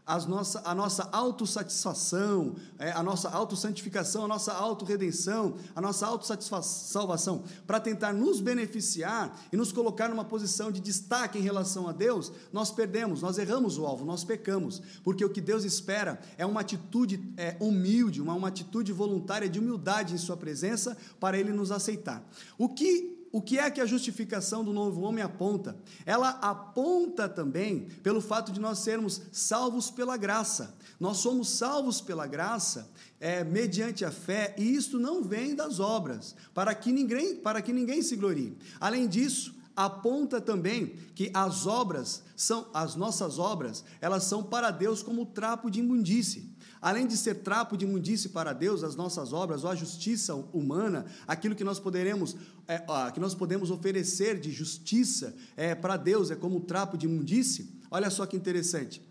as 0.06 0.26
nossa, 0.26 0.62
a 0.64 0.76
nossa 0.76 1.10
autossatisfação, 1.12 2.56
é, 2.78 2.92
a 2.92 3.02
nossa 3.02 3.30
autossantificação, 3.30 4.26
a 4.26 4.28
nossa 4.28 4.54
autorredenção, 4.54 5.56
a 5.76 5.82
nossa 5.82 6.06
autossalvação, 6.06 7.44
para 7.66 7.80
tentar 7.80 8.14
nos 8.14 8.40
beneficiar 8.40 9.40
e 9.52 9.58
nos 9.58 9.72
colocar 9.72 10.08
numa 10.08 10.24
posição 10.24 10.72
de 10.72 10.80
destaque 10.80 11.40
em 11.40 11.42
relação 11.42 11.88
a 11.88 11.92
Deus, 11.92 12.32
nós 12.54 12.72
perdemos, 12.72 13.22
nós 13.22 13.38
erramos 13.40 13.78
o 13.78 13.86
alvo, 13.86 14.06
nós 14.06 14.24
pecamos, 14.24 14.82
porque 15.04 15.26
o 15.26 15.30
que 15.30 15.42
Deus 15.42 15.64
espera 15.64 16.20
é 16.38 16.46
uma 16.46 16.62
atitude 16.62 17.34
é, 17.36 17.56
humilde, 17.60 18.22
uma, 18.22 18.34
uma 18.34 18.50
atitude 18.50 18.92
voluntária 18.92 19.50
de 19.50 19.60
humildade 19.60 20.14
em 20.14 20.20
Sua 20.20 20.38
presença 20.38 20.96
para 21.20 21.38
Ele 21.38 21.52
nos 21.52 21.72
aceitar. 21.72 22.24
O 22.60 22.70
que 22.70 23.15
o 23.36 23.42
que 23.42 23.60
é 23.60 23.70
que 23.70 23.82
a 23.82 23.86
justificação 23.86 24.64
do 24.64 24.72
novo 24.72 25.02
homem 25.02 25.22
aponta? 25.22 25.76
Ela 26.06 26.30
aponta 26.30 27.28
também 27.28 27.82
pelo 28.02 28.22
fato 28.22 28.50
de 28.50 28.62
nós 28.62 28.80
sermos 28.80 29.24
salvos 29.34 29.92
pela 29.92 30.16
graça. 30.16 30.74
Nós 30.98 31.18
somos 31.18 31.50
salvos 31.50 32.00
pela 32.00 32.26
graça 32.26 32.90
é, 33.20 33.44
mediante 33.44 34.06
a 34.06 34.12
fé, 34.12 34.56
e 34.58 34.74
isto 34.74 34.98
não 34.98 35.22
vem 35.22 35.54
das 35.54 35.82
obras, 35.82 36.34
para 36.54 36.74
que 36.74 36.94
ninguém, 36.94 37.36
para 37.36 37.62
que 37.62 37.74
ninguém 37.74 38.02
se 38.02 38.16
glorie. 38.16 38.58
Além 38.80 39.06
disso, 39.06 39.54
aponta 39.76 40.40
também 40.40 40.96
que 41.14 41.30
as 41.34 41.68
obras 41.68 42.24
são 42.38 42.70
as 42.74 42.96
nossas 42.96 43.38
obras, 43.38 43.84
elas 44.00 44.24
são 44.24 44.44
para 44.44 44.72
Deus 44.72 45.04
como 45.04 45.26
trapo 45.26 45.70
de 45.70 45.82
imundície. 45.82 46.55
Além 46.86 47.08
de 47.08 47.18
ser 47.18 47.42
trapo 47.42 47.76
de 47.76 47.84
imundície 47.84 48.30
para 48.30 48.54
Deus, 48.54 48.84
as 48.84 48.96
nossas 48.96 49.34
obras 49.34 49.64
ou 49.64 49.72
a 49.72 49.76
justiça 49.76 50.36
humana, 50.54 51.08
aquilo 51.28 51.56
que 51.56 51.64
nós 51.64 51.80
poderemos, 51.80 52.36
é, 52.68 52.78
que 53.12 53.20
nós 53.20 53.34
podemos 53.34 53.72
oferecer 53.72 54.40
de 54.40 54.52
justiça 54.52 55.36
é, 55.58 55.74
para 55.74 55.98
Deus 55.98 56.30
é 56.30 56.36
como 56.36 56.60
trapo 56.60 56.96
de 56.96 57.08
imundície. 57.08 57.82
Olha 57.90 58.12
só 58.12 58.28
que 58.28 58.38
interessante. 58.38 59.02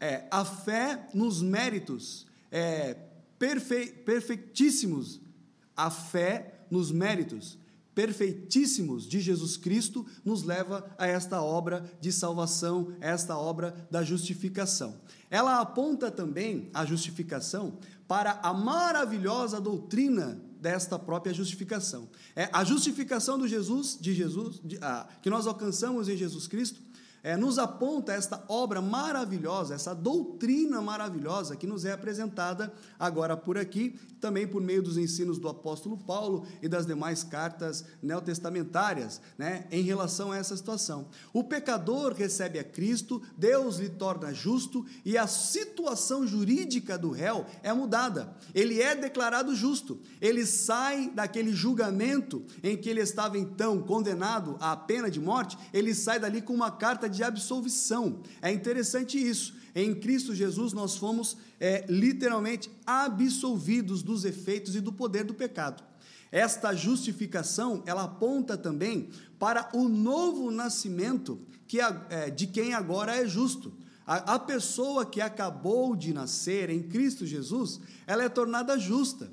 É, 0.00 0.26
a 0.30 0.46
fé 0.46 1.10
nos 1.12 1.42
méritos 1.42 2.26
é, 2.50 2.96
perfe, 3.38 3.88
perfeitíssimos. 3.88 5.20
A 5.76 5.90
fé 5.90 6.64
nos 6.70 6.90
méritos 6.90 7.58
perfeitíssimos 8.00 9.06
de 9.06 9.20
Jesus 9.20 9.58
Cristo 9.58 10.06
nos 10.24 10.42
leva 10.42 10.90
a 10.96 11.06
esta 11.06 11.42
obra 11.42 11.84
de 12.00 12.10
salvação, 12.10 12.94
esta 12.98 13.36
obra 13.36 13.74
da 13.90 14.02
justificação. 14.02 14.98
Ela 15.30 15.60
aponta 15.60 16.10
também 16.10 16.70
a 16.72 16.86
justificação 16.86 17.78
para 18.08 18.40
a 18.42 18.54
maravilhosa 18.54 19.60
doutrina 19.60 20.40
desta 20.58 20.98
própria 20.98 21.34
justificação. 21.34 22.08
É 22.34 22.48
a 22.50 22.64
justificação 22.64 23.38
do 23.38 23.46
Jesus, 23.46 23.98
de 24.00 24.14
Jesus, 24.14 24.58
de, 24.64 24.78
ah, 24.80 25.06
que 25.20 25.28
nós 25.28 25.46
alcançamos 25.46 26.08
em 26.08 26.16
Jesus 26.16 26.46
Cristo, 26.46 26.80
é, 27.22 27.36
nos 27.36 27.58
aponta 27.58 28.12
esta 28.12 28.42
obra 28.48 28.80
maravilhosa, 28.80 29.74
essa 29.74 29.94
doutrina 29.94 30.80
maravilhosa 30.80 31.56
que 31.56 31.66
nos 31.66 31.84
é 31.84 31.92
apresentada 31.92 32.72
agora 32.98 33.36
por 33.36 33.58
aqui, 33.58 33.98
também 34.20 34.46
por 34.46 34.60
meio 34.60 34.82
dos 34.82 34.98
ensinos 34.98 35.38
do 35.38 35.48
apóstolo 35.48 35.96
Paulo 35.96 36.46
e 36.62 36.68
das 36.68 36.86
demais 36.86 37.24
cartas 37.24 37.84
neotestamentárias, 38.02 39.20
né, 39.36 39.66
em 39.70 39.82
relação 39.82 40.30
a 40.32 40.36
essa 40.36 40.56
situação. 40.56 41.08
O 41.32 41.42
pecador 41.42 42.12
recebe 42.12 42.58
a 42.58 42.64
Cristo, 42.64 43.22
Deus 43.36 43.78
lhe 43.78 43.88
torna 43.88 44.32
justo 44.32 44.84
e 45.04 45.16
a 45.16 45.26
situação 45.26 46.26
jurídica 46.26 46.98
do 46.98 47.10
réu 47.10 47.46
é 47.62 47.72
mudada. 47.72 48.34
Ele 48.54 48.80
é 48.80 48.94
declarado 48.94 49.54
justo, 49.54 49.98
ele 50.20 50.44
sai 50.44 51.10
daquele 51.10 51.52
julgamento 51.52 52.44
em 52.62 52.76
que 52.76 52.88
ele 52.88 53.00
estava 53.00 53.38
então 53.38 53.80
condenado 53.82 54.56
à 54.60 54.76
pena 54.76 55.10
de 55.10 55.20
morte, 55.20 55.58
ele 55.72 55.94
sai 55.94 56.18
dali 56.18 56.42
com 56.42 56.52
uma 56.52 56.70
carta 56.70 57.09
de 57.10 57.22
absolvição. 57.22 58.20
É 58.40 58.50
interessante 58.50 59.18
isso. 59.18 59.54
Em 59.74 59.94
Cristo 59.94 60.34
Jesus 60.34 60.72
nós 60.72 60.96
fomos 60.96 61.36
é, 61.58 61.84
literalmente 61.88 62.70
absolvidos 62.86 64.02
dos 64.02 64.24
efeitos 64.24 64.74
e 64.74 64.80
do 64.80 64.92
poder 64.92 65.24
do 65.24 65.34
pecado. 65.34 65.82
Esta 66.32 66.74
justificação 66.74 67.82
ela 67.86 68.04
aponta 68.04 68.56
também 68.56 69.08
para 69.38 69.68
o 69.74 69.88
novo 69.88 70.50
nascimento 70.50 71.40
que 71.66 71.80
é, 71.80 72.30
de 72.30 72.46
quem 72.46 72.74
agora 72.74 73.16
é 73.16 73.26
justo. 73.26 73.72
A, 74.06 74.34
a 74.34 74.38
pessoa 74.38 75.06
que 75.06 75.20
acabou 75.20 75.94
de 75.94 76.12
nascer 76.12 76.70
em 76.70 76.82
Cristo 76.82 77.26
Jesus, 77.26 77.80
ela 78.06 78.24
é 78.24 78.28
tornada 78.28 78.78
justa. 78.78 79.30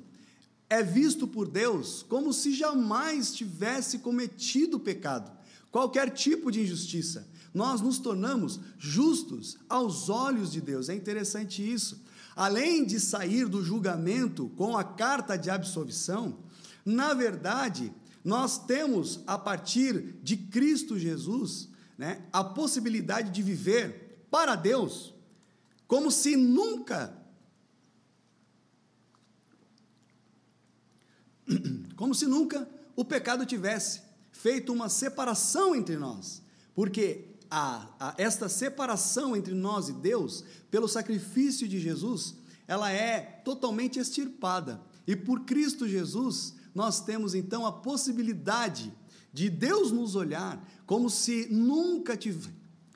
É 0.70 0.82
visto 0.82 1.26
por 1.26 1.48
Deus 1.48 2.04
como 2.08 2.32
se 2.32 2.52
jamais 2.52 3.34
tivesse 3.34 3.98
cometido 3.98 4.78
pecado, 4.78 5.32
qualquer 5.70 6.10
tipo 6.10 6.50
de 6.52 6.60
injustiça 6.60 7.26
nós 7.52 7.80
nos 7.80 7.98
tornamos 7.98 8.60
justos 8.78 9.58
aos 9.68 10.08
olhos 10.08 10.52
de 10.52 10.60
Deus. 10.60 10.88
É 10.88 10.94
interessante 10.94 11.62
isso. 11.62 12.02
Além 12.36 12.84
de 12.84 13.00
sair 13.00 13.48
do 13.48 13.64
julgamento 13.64 14.48
com 14.50 14.76
a 14.76 14.84
carta 14.84 15.36
de 15.36 15.50
absolvição, 15.50 16.38
na 16.84 17.12
verdade, 17.12 17.92
nós 18.24 18.58
temos, 18.64 19.20
a 19.26 19.36
partir 19.36 20.14
de 20.22 20.36
Cristo 20.36 20.98
Jesus, 20.98 21.68
né, 21.96 22.22
a 22.32 22.44
possibilidade 22.44 23.30
de 23.30 23.42
viver 23.42 24.24
para 24.30 24.54
Deus, 24.54 25.14
como 25.86 26.10
se 26.10 26.36
nunca, 26.36 27.16
como 31.96 32.14
se 32.14 32.26
nunca 32.26 32.68
o 32.94 33.04
pecado 33.04 33.46
tivesse 33.46 34.02
feito 34.30 34.72
uma 34.72 34.88
separação 34.88 35.74
entre 35.74 35.96
nós, 35.96 36.42
porque 36.74 37.27
a, 37.50 37.88
a, 37.98 38.14
esta 38.18 38.48
separação 38.48 39.36
entre 39.36 39.54
nós 39.54 39.88
e 39.88 39.92
Deus, 39.92 40.44
pelo 40.70 40.88
sacrifício 40.88 41.66
de 41.68 41.80
Jesus, 41.80 42.36
ela 42.66 42.90
é 42.90 43.20
totalmente 43.20 43.98
extirpada. 43.98 44.80
E 45.06 45.16
por 45.16 45.44
Cristo 45.44 45.88
Jesus, 45.88 46.54
nós 46.74 47.00
temos 47.00 47.34
então 47.34 47.66
a 47.66 47.72
possibilidade 47.72 48.92
de 49.32 49.48
Deus 49.48 49.90
nos 49.90 50.14
olhar 50.14 50.62
como 50.86 51.08
se 51.08 51.46
nunca 51.50 52.18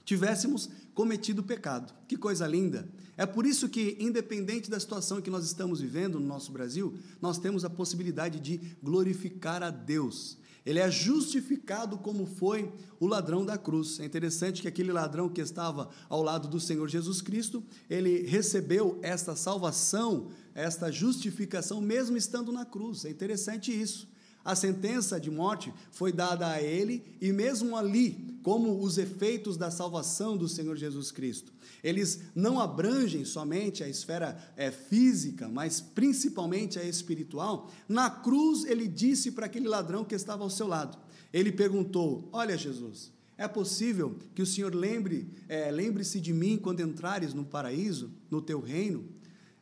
tivéssemos 0.05 0.69
cometido 0.95 1.43
pecado. 1.43 1.93
Que 2.07 2.17
coisa 2.17 2.47
linda! 2.47 2.89
É 3.17 3.27
por 3.27 3.47
isso 3.47 3.69
que, 3.69 3.97
independente 4.01 4.71
da 4.71 4.81
situação 4.81 5.21
que 5.21 5.31
nós 5.31 5.45
estamos 5.45 5.81
vivendo 5.81 6.19
no 6.19 6.27
nosso 6.27 6.51
Brasil, 6.51 6.95
nós 7.21 7.39
temos 7.39 7.65
a 7.65 7.71
possibilidade 7.71 8.41
de 8.41 8.77
glorificar 8.83 9.63
a 9.63 9.71
Deus 9.71 10.39
ele 10.65 10.79
é 10.79 10.91
justificado 10.91 11.99
como 11.99 12.25
foi 12.27 12.73
o 13.01 13.07
ladrão 13.07 13.45
da 13.45 13.59
cruz. 13.59 13.99
É 13.99 14.05
interessante 14.05 14.63
que 14.63 14.69
aquele 14.69 14.93
ladrão 14.93 15.29
que 15.29 15.41
estava 15.41 15.89
ao 16.09 16.23
lado 16.23 16.47
do 16.49 16.61
Senhor 16.61 16.89
Jesus 16.89 17.21
Cristo, 17.21 17.65
ele 17.91 18.23
recebeu 18.23 18.99
esta 19.03 19.35
salvação, 19.35 20.29
esta 20.55 20.91
justificação, 20.93 21.81
mesmo 21.81 22.17
estando 22.17 22.53
na 22.53 22.65
cruz. 22.65 23.05
É 23.05 23.11
interessante 23.11 23.73
isso. 23.73 24.12
A 24.45 24.57
sentença 24.57 25.21
de 25.21 25.31
morte 25.31 25.73
foi 25.91 26.13
dada 26.13 26.49
a 26.49 26.61
ele, 26.61 27.05
e 27.21 27.33
mesmo 27.33 27.77
ali, 27.77 28.39
como 28.43 28.83
os 28.83 28.99
efeitos 28.99 29.57
da 29.57 29.71
salvação 29.71 30.37
do 30.37 30.49
Senhor 30.49 30.77
Jesus 30.77 31.13
Cristo, 31.13 31.53
eles 31.83 32.21
não 32.35 32.61
abrangem 32.61 33.25
somente 33.25 33.85
a 33.85 33.89
esfera 33.89 34.37
é, 34.57 34.71
física, 34.71 35.49
mas 35.49 35.81
principalmente 35.81 36.79
a 36.79 36.85
espiritual. 36.85 37.71
Na 37.89 38.11
cruz, 38.11 38.65
ele 38.65 38.89
disse 38.89 39.31
para 39.33 39.47
aquele 39.47 39.69
ladrão 39.69 40.05
que 40.05 40.15
estava 40.15 40.43
ao 40.43 40.51
seu 40.51 40.67
lado: 40.67 40.99
ele 41.33 41.53
perguntou: 41.53 42.29
Olha, 42.33 42.57
Jesus, 42.57 43.13
é 43.39 43.49
possível 43.49 44.17
que 44.35 44.43
o 44.43 44.47
Senhor 44.47 44.75
lembre, 44.75 45.29
é, 45.49 45.71
lembre-se 45.71 46.21
de 46.21 46.33
mim 46.33 46.57
quando 46.57 46.81
entrares 46.81 47.35
no 47.35 47.45
paraíso, 47.45 48.11
no 48.31 48.43
teu 48.43 48.61
reino? 48.61 49.05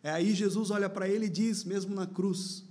É, 0.02 0.10
aí 0.10 0.34
Jesus 0.34 0.70
olha 0.70 0.88
para 0.88 1.08
ele 1.08 1.26
e 1.26 1.30
diz, 1.30 1.64
mesmo 1.64 1.94
na 1.94 2.06
cruz: 2.06 2.64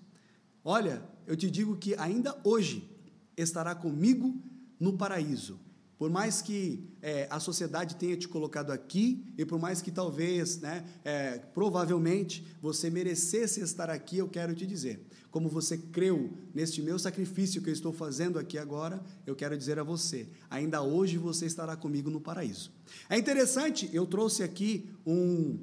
Olha, 0.64 1.02
eu 1.30 1.38
te 1.38 1.50
digo 1.50 1.78
que 1.78 1.94
ainda 1.94 2.36
hoje 2.44 2.90
estará 3.38 3.76
comigo 3.76 4.36
no 4.80 4.98
paraíso. 4.98 5.60
Por 5.96 6.10
mais 6.10 6.42
que 6.42 6.90
é, 7.04 7.28
a 7.30 7.40
sociedade 7.40 7.98
tenha 7.98 8.18
te 8.18 8.28
colocado 8.28 8.72
aqui, 8.72 9.24
e 9.38 9.46
por 9.46 9.60
mais 9.60 9.80
que 9.80 9.92
talvez, 9.92 10.60
né, 10.60 10.84
é, 11.06 11.38
provavelmente, 11.38 12.44
você 12.60 12.90
merecesse 12.90 13.62
estar 13.62 13.92
aqui, 13.92 14.18
eu 14.18 14.28
quero 14.28 14.56
te 14.56 14.66
dizer, 14.66 15.06
como 15.30 15.48
você 15.48 15.78
creu 15.78 16.34
neste 16.52 16.82
meu 16.82 16.98
sacrifício 16.98 17.62
que 17.62 17.70
eu 17.70 17.74
estou 17.74 17.94
fazendo 17.94 18.40
aqui 18.40 18.58
agora, 18.58 19.00
eu 19.28 19.36
quero 19.36 19.56
dizer 19.56 19.78
a 19.78 19.84
você, 19.84 20.28
ainda 20.50 20.82
hoje 20.82 21.20
você 21.20 21.46
estará 21.46 21.76
comigo 21.76 22.10
no 22.10 22.20
paraíso. 22.20 22.72
É 23.08 23.20
interessante, 23.20 23.88
eu 23.94 24.08
trouxe 24.08 24.42
aqui 24.42 24.90
um, 25.06 25.60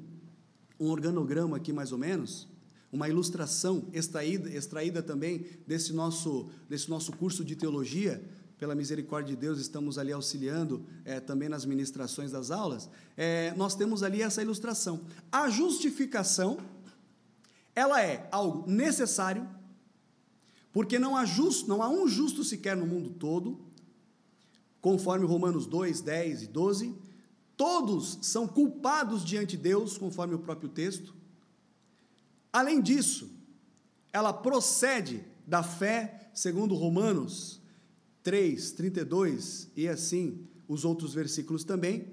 um 0.79 0.87
organograma 0.87 1.57
aqui 1.57 1.73
mais 1.73 1.91
ou 1.91 1.97
menos, 1.97 2.47
uma 2.91 3.09
ilustração 3.09 3.85
extraída, 3.93 4.49
extraída 4.49 5.03
também 5.03 5.45
desse 5.65 5.93
nosso, 5.93 6.49
desse 6.69 6.89
nosso 6.89 7.11
curso 7.13 7.43
de 7.43 7.55
teologia, 7.55 8.23
pela 8.57 8.73
misericórdia 8.73 9.35
de 9.35 9.39
Deus, 9.39 9.59
estamos 9.59 9.97
ali 9.97 10.11
auxiliando 10.11 10.83
é, 11.05 11.19
também 11.19 11.47
nas 11.47 11.63
ministrações 11.63 12.31
das 12.31 12.49
aulas, 12.49 12.89
é, 13.15 13.53
nós 13.55 13.75
temos 13.75 14.01
ali 14.01 14.21
essa 14.21 14.41
ilustração. 14.41 15.01
A 15.31 15.47
justificação, 15.49 16.57
ela 17.75 18.01
é 18.01 18.27
algo 18.31 18.69
necessário, 18.69 19.47
Porque 20.77 20.99
não 20.99 21.17
há 21.17 21.25
justo, 21.25 21.67
não 21.67 21.81
há 21.81 21.89
um 21.89 22.07
justo 22.07 22.43
sequer 22.43 22.77
no 22.77 22.85
mundo 22.85 23.09
todo, 23.09 23.59
conforme 24.79 25.25
Romanos 25.25 25.65
2, 25.65 26.01
10 26.01 26.43
e 26.43 26.47
12, 26.47 26.95
todos 27.55 28.19
são 28.21 28.47
culpados 28.47 29.25
diante 29.25 29.57
de 29.57 29.63
Deus, 29.63 29.97
conforme 29.97 30.35
o 30.35 30.39
próprio 30.39 30.69
texto. 30.69 31.16
Além 32.57 32.81
disso, 32.81 33.29
ela 34.11 34.33
procede 34.33 35.23
da 35.45 35.61
fé, 35.61 36.31
segundo 36.33 36.73
Romanos 36.73 37.61
3, 38.23 38.71
32 38.71 39.69
e 39.75 39.87
assim 39.87 40.47
os 40.67 40.83
outros 40.83 41.13
versículos 41.13 41.63
também, 41.63 42.11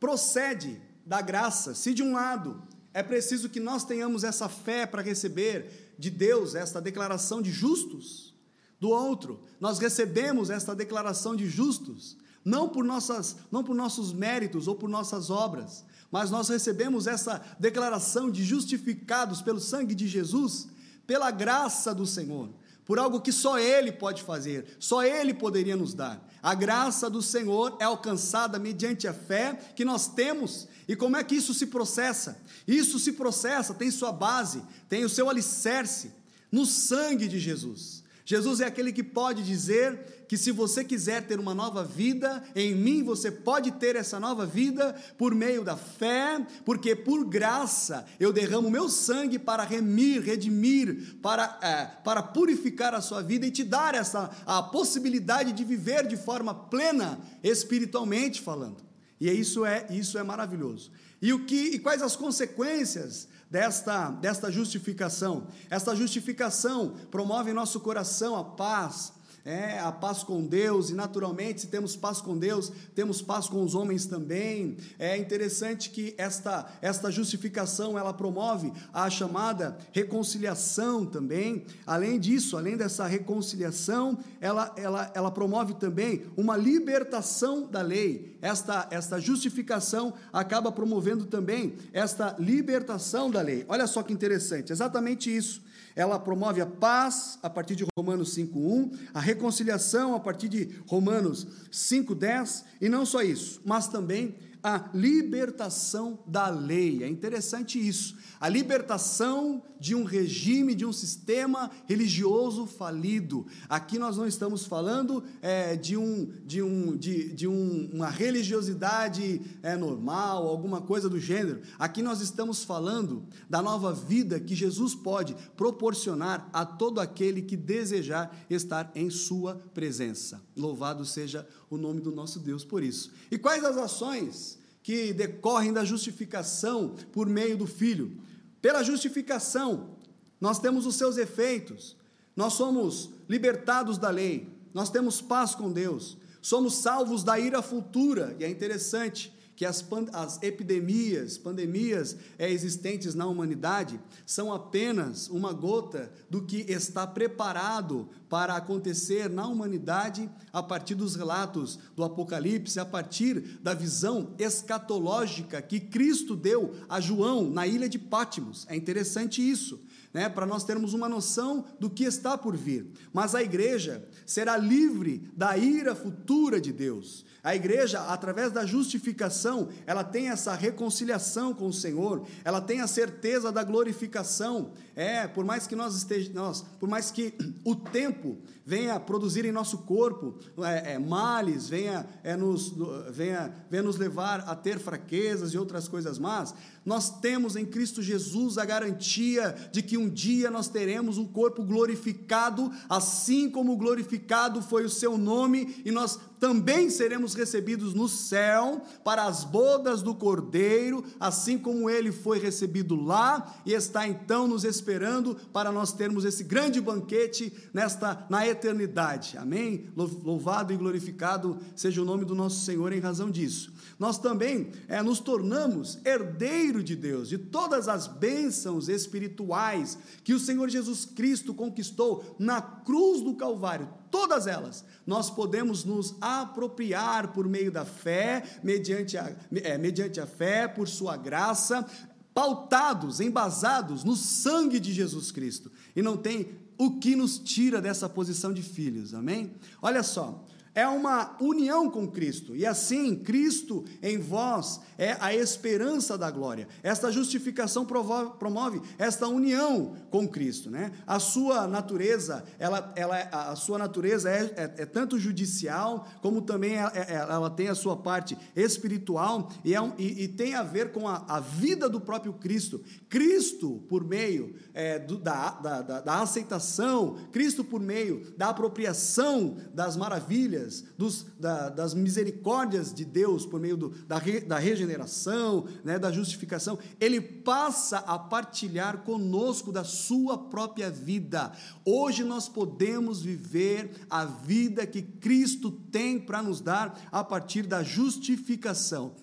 procede 0.00 0.82
da 1.06 1.22
graça. 1.22 1.76
Se 1.76 1.94
de 1.94 2.02
um 2.02 2.14
lado 2.14 2.60
é 2.92 3.04
preciso 3.04 3.48
que 3.48 3.60
nós 3.60 3.84
tenhamos 3.84 4.24
essa 4.24 4.48
fé 4.48 4.84
para 4.84 5.00
receber 5.00 5.94
de 5.96 6.10
Deus 6.10 6.56
esta 6.56 6.80
declaração 6.80 7.40
de 7.40 7.52
justos, 7.52 8.34
do 8.80 8.88
outro, 8.88 9.44
nós 9.60 9.78
recebemos 9.78 10.50
esta 10.50 10.74
declaração 10.74 11.36
de 11.36 11.46
justos, 11.46 12.16
não 12.44 12.68
por, 12.68 12.84
nossas, 12.84 13.36
não 13.52 13.62
por 13.62 13.76
nossos 13.76 14.12
méritos 14.12 14.66
ou 14.66 14.74
por 14.74 14.88
nossas 14.88 15.30
obras, 15.30 15.84
mas 16.10 16.30
nós 16.30 16.48
recebemos 16.48 17.06
essa 17.06 17.42
declaração 17.58 18.30
de 18.30 18.44
justificados 18.44 19.42
pelo 19.42 19.60
sangue 19.60 19.94
de 19.94 20.06
Jesus, 20.06 20.68
pela 21.06 21.30
graça 21.30 21.94
do 21.94 22.06
Senhor 22.06 22.50
por 22.86 23.00
algo 23.00 23.20
que 23.20 23.32
só 23.32 23.58
Ele 23.58 23.90
pode 23.90 24.22
fazer, 24.22 24.64
só 24.78 25.02
Ele 25.02 25.34
poderia 25.34 25.76
nos 25.76 25.92
dar. 25.92 26.24
A 26.40 26.54
graça 26.54 27.10
do 27.10 27.20
Senhor 27.20 27.76
é 27.80 27.84
alcançada 27.84 28.60
mediante 28.60 29.08
a 29.08 29.12
fé 29.12 29.58
que 29.74 29.84
nós 29.84 30.06
temos. 30.06 30.68
E 30.86 30.94
como 30.94 31.16
é 31.16 31.24
que 31.24 31.34
isso 31.34 31.52
se 31.52 31.66
processa? 31.66 32.40
Isso 32.66 33.00
se 33.00 33.12
processa, 33.12 33.74
tem 33.74 33.90
sua 33.90 34.12
base, 34.12 34.62
tem 34.88 35.04
o 35.04 35.08
seu 35.08 35.28
alicerce 35.28 36.12
no 36.50 36.64
sangue 36.64 37.26
de 37.26 37.40
Jesus. 37.40 37.95
Jesus 38.28 38.58
é 38.60 38.64
aquele 38.64 38.92
que 38.92 39.04
pode 39.04 39.44
dizer 39.44 40.24
que 40.26 40.36
se 40.36 40.50
você 40.50 40.82
quiser 40.82 41.24
ter 41.28 41.38
uma 41.38 41.54
nova 41.54 41.84
vida, 41.84 42.42
em 42.56 42.74
mim 42.74 43.04
você 43.04 43.30
pode 43.30 43.70
ter 43.70 43.94
essa 43.94 44.18
nova 44.18 44.44
vida 44.44 44.96
por 45.16 45.32
meio 45.32 45.62
da 45.62 45.76
fé, 45.76 46.44
porque 46.64 46.96
por 46.96 47.24
graça 47.24 48.04
eu 48.18 48.32
derramo 48.32 48.68
meu 48.68 48.88
sangue 48.88 49.38
para 49.38 49.62
remir, 49.62 50.22
redimir, 50.22 51.16
para, 51.22 51.56
é, 51.62 51.84
para 52.02 52.20
purificar 52.20 52.96
a 52.96 53.00
sua 53.00 53.22
vida 53.22 53.46
e 53.46 53.50
te 53.52 53.62
dar 53.62 53.94
essa 53.94 54.28
a 54.44 54.60
possibilidade 54.60 55.52
de 55.52 55.62
viver 55.62 56.04
de 56.04 56.16
forma 56.16 56.52
plena, 56.52 57.20
espiritualmente 57.44 58.42
falando. 58.42 58.84
E 59.20 59.30
isso 59.30 59.64
é 59.64 59.86
isso 59.88 60.18
é 60.18 60.24
maravilhoso. 60.24 60.90
E 61.22 61.32
o 61.32 61.46
que 61.46 61.74
e 61.74 61.78
quais 61.78 62.02
as 62.02 62.16
consequências 62.16 63.28
desta, 63.50 64.10
desta 64.10 64.50
justificação. 64.50 65.46
Esta 65.70 65.94
justificação 65.94 66.94
promove 67.10 67.50
em 67.50 67.54
nosso 67.54 67.80
coração 67.80 68.36
a 68.36 68.44
paz, 68.44 69.12
é, 69.46 69.78
a 69.78 69.92
paz 69.92 70.24
com 70.24 70.44
Deus, 70.44 70.90
e 70.90 70.94
naturalmente, 70.94 71.60
se 71.60 71.68
temos 71.68 71.94
paz 71.94 72.20
com 72.20 72.36
Deus, 72.36 72.72
temos 72.96 73.22
paz 73.22 73.46
com 73.46 73.62
os 73.62 73.76
homens 73.76 74.04
também. 74.04 74.76
É 74.98 75.16
interessante 75.16 75.88
que 75.88 76.14
esta, 76.18 76.66
esta 76.82 77.12
justificação 77.12 77.96
ela 77.96 78.12
promove 78.12 78.72
a 78.92 79.08
chamada 79.08 79.78
reconciliação 79.92 81.06
também. 81.06 81.64
Além 81.86 82.18
disso, 82.18 82.56
além 82.56 82.76
dessa 82.76 83.06
reconciliação, 83.06 84.18
ela, 84.40 84.74
ela, 84.76 85.12
ela 85.14 85.30
promove 85.30 85.74
também 85.74 86.24
uma 86.36 86.56
libertação 86.56 87.68
da 87.68 87.82
lei. 87.82 88.36
Esta, 88.42 88.88
esta 88.90 89.20
justificação 89.20 90.12
acaba 90.32 90.72
promovendo 90.72 91.24
também 91.24 91.76
esta 91.92 92.34
libertação 92.36 93.30
da 93.30 93.42
lei. 93.42 93.64
Olha 93.68 93.86
só 93.86 94.02
que 94.02 94.12
interessante, 94.12 94.72
exatamente 94.72 95.34
isso. 95.34 95.64
Ela 95.96 96.18
promove 96.18 96.60
a 96.60 96.66
paz 96.66 97.38
a 97.42 97.48
partir 97.48 97.74
de 97.74 97.86
Romanos 97.98 98.34
5:1, 98.34 98.90
a 99.14 99.18
reconciliação 99.18 100.14
a 100.14 100.20
partir 100.20 100.48
de 100.48 100.78
Romanos 100.86 101.46
5:10, 101.72 102.64
e 102.80 102.88
não 102.88 103.06
só 103.06 103.22
isso, 103.22 103.62
mas 103.64 103.88
também 103.88 104.36
a 104.66 104.90
libertação 104.92 106.18
da 106.26 106.48
lei. 106.48 107.04
É 107.04 107.08
interessante 107.08 107.78
isso. 107.78 108.16
A 108.40 108.48
libertação 108.48 109.62
de 109.78 109.94
um 109.94 110.02
regime, 110.02 110.74
de 110.74 110.84
um 110.84 110.92
sistema 110.92 111.70
religioso 111.86 112.66
falido. 112.66 113.46
Aqui 113.68 113.96
nós 113.96 114.16
não 114.16 114.26
estamos 114.26 114.66
falando 114.66 115.22
é, 115.40 115.76
de, 115.76 115.96
um, 115.96 116.32
de, 116.44 116.62
um, 116.62 116.96
de, 116.96 117.32
de 117.32 117.46
um, 117.46 117.90
uma 117.92 118.08
religiosidade 118.08 119.40
é, 119.62 119.76
normal, 119.76 120.48
alguma 120.48 120.80
coisa 120.80 121.08
do 121.08 121.20
gênero. 121.20 121.60
Aqui 121.78 122.02
nós 122.02 122.20
estamos 122.20 122.64
falando 122.64 123.24
da 123.48 123.62
nova 123.62 123.92
vida 123.92 124.40
que 124.40 124.56
Jesus 124.56 124.96
pode 124.96 125.36
proporcionar 125.56 126.48
a 126.52 126.66
todo 126.66 127.00
aquele 127.00 127.40
que 127.40 127.56
desejar 127.56 128.36
estar 128.50 128.90
em 128.96 129.10
Sua 129.10 129.54
presença. 129.72 130.42
Louvado 130.56 131.04
seja 131.04 131.46
o 131.70 131.76
nome 131.76 132.00
do 132.00 132.10
nosso 132.10 132.40
Deus 132.40 132.64
por 132.64 132.82
isso. 132.82 133.12
E 133.30 133.38
quais 133.38 133.62
as 133.62 133.76
ações 133.76 134.55
que 134.86 135.12
decorrem 135.12 135.72
da 135.72 135.84
justificação 135.84 136.94
por 137.10 137.28
meio 137.28 137.58
do 137.58 137.66
Filho? 137.66 138.20
Pela 138.62 138.84
justificação, 138.84 139.96
nós 140.40 140.60
temos 140.60 140.86
os 140.86 140.94
seus 140.94 141.16
efeitos, 141.16 141.96
nós 142.36 142.52
somos 142.52 143.10
libertados 143.28 143.98
da 143.98 144.10
lei, 144.10 144.48
nós 144.72 144.88
temos 144.88 145.20
paz 145.20 145.56
com 145.56 145.72
Deus, 145.72 146.16
somos 146.40 146.76
salvos 146.76 147.24
da 147.24 147.36
ira 147.36 147.60
futura, 147.62 148.36
e 148.38 148.44
é 148.44 148.48
interessante 148.48 149.35
que 149.56 149.64
as, 149.64 149.84
as 150.12 150.42
epidemias, 150.42 151.38
pandemias 151.38 152.16
é, 152.38 152.50
existentes 152.50 153.14
na 153.14 153.26
humanidade 153.26 153.98
são 154.26 154.52
apenas 154.52 155.28
uma 155.28 155.52
gota 155.52 156.12
do 156.28 156.42
que 156.42 156.58
está 156.68 157.06
preparado 157.06 158.08
para 158.28 158.54
acontecer 158.54 159.30
na 159.30 159.46
humanidade 159.46 160.30
a 160.52 160.62
partir 160.62 160.94
dos 160.94 161.16
relatos 161.16 161.78
do 161.96 162.04
Apocalipse, 162.04 162.78
a 162.78 162.84
partir 162.84 163.58
da 163.62 163.72
visão 163.72 164.34
escatológica 164.38 165.62
que 165.62 165.80
Cristo 165.80 166.36
deu 166.36 166.74
a 166.88 167.00
João 167.00 167.48
na 167.48 167.66
ilha 167.66 167.88
de 167.88 167.98
Pátimos. 167.98 168.66
É 168.68 168.76
interessante 168.76 169.40
isso. 169.48 169.80
Né, 170.16 170.30
para 170.30 170.46
nós 170.46 170.64
termos 170.64 170.94
uma 170.94 171.10
noção 171.10 171.66
do 171.78 171.90
que 171.90 172.02
está 172.02 172.38
por 172.38 172.56
vir. 172.56 172.86
Mas 173.12 173.34
a 173.34 173.42
igreja 173.42 174.02
será 174.24 174.56
livre 174.56 175.30
da 175.36 175.58
ira 175.58 175.94
futura 175.94 176.58
de 176.58 176.72
Deus. 176.72 177.22
A 177.46 177.54
igreja, 177.54 178.00
através 178.00 178.50
da 178.50 178.66
justificação, 178.66 179.68
ela 179.86 180.02
tem 180.02 180.30
essa 180.30 180.54
reconciliação 180.54 181.54
com 181.54 181.66
o 181.68 181.72
Senhor, 181.72 182.26
ela 182.42 182.60
tem 182.60 182.80
a 182.80 182.88
certeza 182.88 183.52
da 183.52 183.62
glorificação. 183.62 184.72
É, 184.96 185.28
por 185.28 185.44
mais 185.44 185.64
que 185.64 185.76
nós 185.76 185.94
estejamos, 185.94 186.64
por 186.80 186.88
mais 186.88 187.12
que 187.12 187.34
o 187.62 187.76
tempo 187.76 188.38
venha 188.64 188.98
produzir 188.98 189.44
em 189.44 189.52
nosso 189.52 189.78
corpo 189.78 190.34
é, 190.58 190.94
é, 190.94 190.98
males, 190.98 191.68
venha, 191.68 192.04
é, 192.24 192.34
nos, 192.34 192.74
venha, 193.12 193.54
venha 193.70 193.84
nos 193.84 193.96
levar 193.96 194.40
a 194.40 194.56
ter 194.56 194.80
fraquezas 194.80 195.52
e 195.52 195.58
outras 195.58 195.86
coisas 195.86 196.18
más, 196.18 196.52
nós 196.84 197.20
temos 197.20 197.54
em 197.54 197.64
Cristo 197.64 198.02
Jesus 198.02 198.58
a 198.58 198.64
garantia 198.64 199.54
de 199.70 199.82
que 199.82 199.96
um 199.96 200.05
dia 200.08 200.50
nós 200.50 200.68
teremos 200.68 201.18
um 201.18 201.26
corpo 201.26 201.62
glorificado, 201.62 202.70
assim 202.88 203.50
como 203.50 203.76
glorificado 203.76 204.62
foi 204.62 204.84
o 204.84 204.90
seu 204.90 205.16
nome, 205.18 205.82
e 205.84 205.90
nós 205.90 206.18
também 206.38 206.90
seremos 206.90 207.34
recebidos 207.34 207.94
no 207.94 208.08
céu 208.08 208.82
para 209.04 209.24
as 209.24 209.44
bodas 209.44 210.02
do 210.02 210.14
Cordeiro, 210.14 211.04
assim 211.18 211.58
como 211.58 211.88
ele 211.88 212.12
foi 212.12 212.38
recebido 212.38 212.94
lá 212.94 213.60
e 213.64 213.72
está 213.72 214.06
então 214.06 214.46
nos 214.46 214.64
esperando 214.64 215.34
para 215.52 215.72
nós 215.72 215.92
termos 215.92 216.24
esse 216.24 216.44
grande 216.44 216.80
banquete 216.80 217.52
nesta 217.72 218.26
na 218.28 218.46
eternidade. 218.46 219.36
Amém? 219.38 219.86
Louvado 219.96 220.72
e 220.72 220.76
glorificado 220.76 221.58
seja 221.74 222.02
o 222.02 222.04
nome 222.04 222.24
do 222.24 222.34
nosso 222.34 222.64
Senhor 222.64 222.92
em 222.92 223.00
razão 223.00 223.30
disso. 223.30 223.72
Nós 223.98 224.18
também 224.18 224.72
é, 224.88 225.02
nos 225.02 225.20
tornamos 225.20 225.98
herdeiro 226.04 226.82
de 226.82 226.94
Deus, 226.94 227.28
de 227.28 227.38
todas 227.38 227.88
as 227.88 228.06
bênçãos 228.06 228.88
espirituais 228.88 229.98
que 230.22 230.34
o 230.34 230.40
Senhor 230.40 230.68
Jesus 230.68 231.06
Cristo 231.06 231.54
conquistou 231.54 232.36
na 232.38 232.60
cruz 232.60 233.22
do 233.22 233.34
Calvário 233.34 233.88
todas 234.10 234.46
elas, 234.46 234.84
nós 235.06 235.30
podemos 235.30 235.84
nos 235.84 236.14
apropriar 236.20 237.32
por 237.32 237.48
meio 237.48 237.70
da 237.70 237.84
fé, 237.84 238.42
mediante 238.62 239.16
a, 239.16 239.34
é, 239.54 239.78
mediante 239.78 240.20
a 240.20 240.26
fé, 240.26 240.66
por 240.68 240.88
sua 240.88 241.16
graça, 241.16 241.86
pautados, 242.34 243.20
embasados 243.20 244.04
no 244.04 244.14
sangue 244.14 244.78
de 244.78 244.92
Jesus 244.92 245.30
Cristo. 245.30 245.72
E 245.94 246.02
não 246.02 246.16
tem 246.16 246.50
o 246.78 246.98
que 246.98 247.16
nos 247.16 247.38
tira 247.38 247.80
dessa 247.80 248.08
posição 248.08 248.52
de 248.52 248.62
filhos, 248.62 249.14
amém? 249.14 249.54
Olha 249.80 250.02
só, 250.02 250.44
é 250.76 250.86
uma 250.86 251.34
união 251.40 251.90
com 251.90 252.06
Cristo. 252.06 252.54
E 252.54 252.66
assim, 252.66 253.16
Cristo 253.16 253.82
em 254.02 254.18
vós 254.18 254.78
é 254.98 255.16
a 255.18 255.34
esperança 255.34 256.18
da 256.18 256.30
glória. 256.30 256.68
Esta 256.82 257.10
justificação 257.10 257.86
promove, 257.86 258.82
esta 258.98 259.26
união 259.26 259.96
com 260.10 260.28
Cristo, 260.28 260.70
né? 260.70 260.92
A 261.06 261.18
sua 261.18 261.66
natureza, 261.66 262.44
ela, 262.58 262.92
ela, 262.94 263.16
a 263.32 263.56
sua 263.56 263.78
natureza 263.78 264.30
é, 264.30 264.42
é, 264.54 264.82
é 264.82 264.86
tanto 264.86 265.18
judicial 265.18 266.06
como 266.20 266.42
também 266.42 266.76
é, 266.76 266.84
é, 266.94 267.14
ela 267.14 267.48
tem 267.48 267.68
a 267.68 267.74
sua 267.74 267.96
parte 267.96 268.36
espiritual 268.54 269.50
e, 269.64 269.74
é 269.74 269.80
um, 269.80 269.94
e, 269.96 270.24
e 270.24 270.28
tem 270.28 270.54
a 270.54 270.62
ver 270.62 270.92
com 270.92 271.08
a, 271.08 271.24
a, 271.26 271.40
vida 271.40 271.88
do 271.88 272.02
próprio 272.02 272.34
Cristo. 272.34 272.84
Cristo 273.08 273.82
por 273.88 274.04
meio 274.04 274.54
é, 274.74 274.98
do, 274.98 275.16
da, 275.16 275.52
da, 275.52 275.80
da, 275.80 276.00
da 276.02 276.20
aceitação, 276.20 277.16
Cristo 277.32 277.64
por 277.64 277.80
meio 277.80 278.34
da 278.36 278.50
apropriação 278.50 279.56
das 279.72 279.96
maravilhas 279.96 280.65
dos, 280.96 281.26
da, 281.38 281.68
das 281.68 281.94
misericórdias 281.94 282.92
de 282.92 283.04
Deus 283.04 283.46
por 283.46 283.60
meio 283.60 283.76
do, 283.76 283.88
da, 284.06 284.18
re, 284.18 284.40
da 284.40 284.58
regeneração, 284.58 285.66
né, 285.84 285.98
da 285.98 286.10
justificação, 286.10 286.78
ele 287.00 287.20
passa 287.20 287.98
a 287.98 288.18
partilhar 288.18 288.98
conosco 288.98 289.72
da 289.72 289.84
sua 289.84 290.36
própria 290.36 290.90
vida. 290.90 291.52
Hoje 291.84 292.24
nós 292.24 292.48
podemos 292.48 293.22
viver 293.22 293.90
a 294.10 294.24
vida 294.24 294.86
que 294.86 295.02
Cristo 295.02 295.70
tem 295.70 296.18
para 296.18 296.42
nos 296.42 296.60
dar 296.60 297.08
a 297.10 297.22
partir 297.22 297.62
da 297.62 297.82
justificação. 297.82 299.14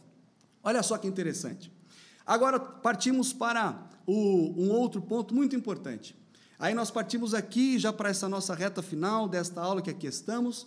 Olha 0.63 0.81
só 0.81 0.97
que 0.97 1.07
interessante. 1.07 1.71
Agora 2.25 2.59
partimos 2.59 3.33
para 3.33 3.89
o, 4.05 4.53
um 4.57 4.71
outro 4.71 5.01
ponto 5.01 5.33
muito 5.33 5.55
importante. 5.55 6.15
Aí 6.57 6.73
nós 6.73 6.89
partimos 6.89 7.33
aqui 7.33 7.77
já 7.77 7.91
para 7.91 8.09
essa 8.09 8.29
nossa 8.29 8.55
reta 8.55 8.81
final 8.81 9.27
desta 9.27 9.61
aula 9.61 9.81
que 9.81 9.89
aqui 9.89 10.07
estamos 10.07 10.65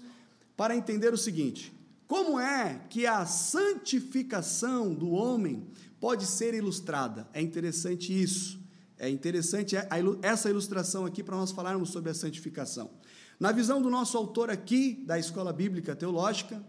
para 0.57 0.77
entender 0.77 1.13
o 1.13 1.19
seguinte: 1.19 1.73
como 2.07 2.39
é 2.39 2.81
que 2.89 3.07
a 3.07 3.27
santificação 3.27 4.95
do 4.95 5.11
homem 5.11 5.67
pode 6.01 6.25
ser 6.27 6.55
ilustrada? 6.55 7.29
É 7.33 7.41
interessante 7.43 8.13
isso. 8.13 8.65
É 8.99 9.11
interessante 9.11 9.77
essa 10.23 10.49
ilustração 10.49 11.05
aqui 11.05 11.23
para 11.23 11.37
nós 11.37 11.51
falarmos 11.51 11.91
sobre 11.91 12.11
a 12.11 12.15
santificação. 12.15 12.91
Na 13.39 13.53
visão 13.53 13.83
do 13.83 13.91
nosso 13.91 14.17
autor 14.17 14.49
aqui, 14.49 15.05
da 15.05 15.19
Escola 15.19 15.53
Bíblica 15.53 15.95
Teológica, 15.95 16.65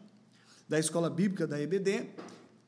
da 0.68 0.78
Escola 0.78 1.10
Bíblica 1.10 1.48
da 1.48 1.62
EBD, 1.62 2.10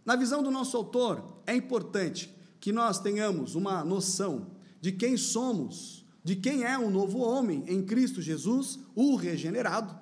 na 0.05 0.15
visão 0.15 0.41
do 0.41 0.49
nosso 0.49 0.77
autor, 0.77 1.41
é 1.45 1.53
importante 1.53 2.33
que 2.61 2.71
nós 2.71 2.99
tenhamos 2.99 3.55
uma 3.55 3.83
noção 3.83 4.51
de 4.79 4.93
quem 4.93 5.17
somos, 5.17 6.05
de 6.23 6.37
quem 6.37 6.63
é 6.63 6.77
o 6.77 6.89
novo 6.89 7.19
homem 7.19 7.65
em 7.67 7.83
Cristo 7.83 8.21
Jesus, 8.21 8.79
o 8.95 9.17
regenerado 9.17 9.99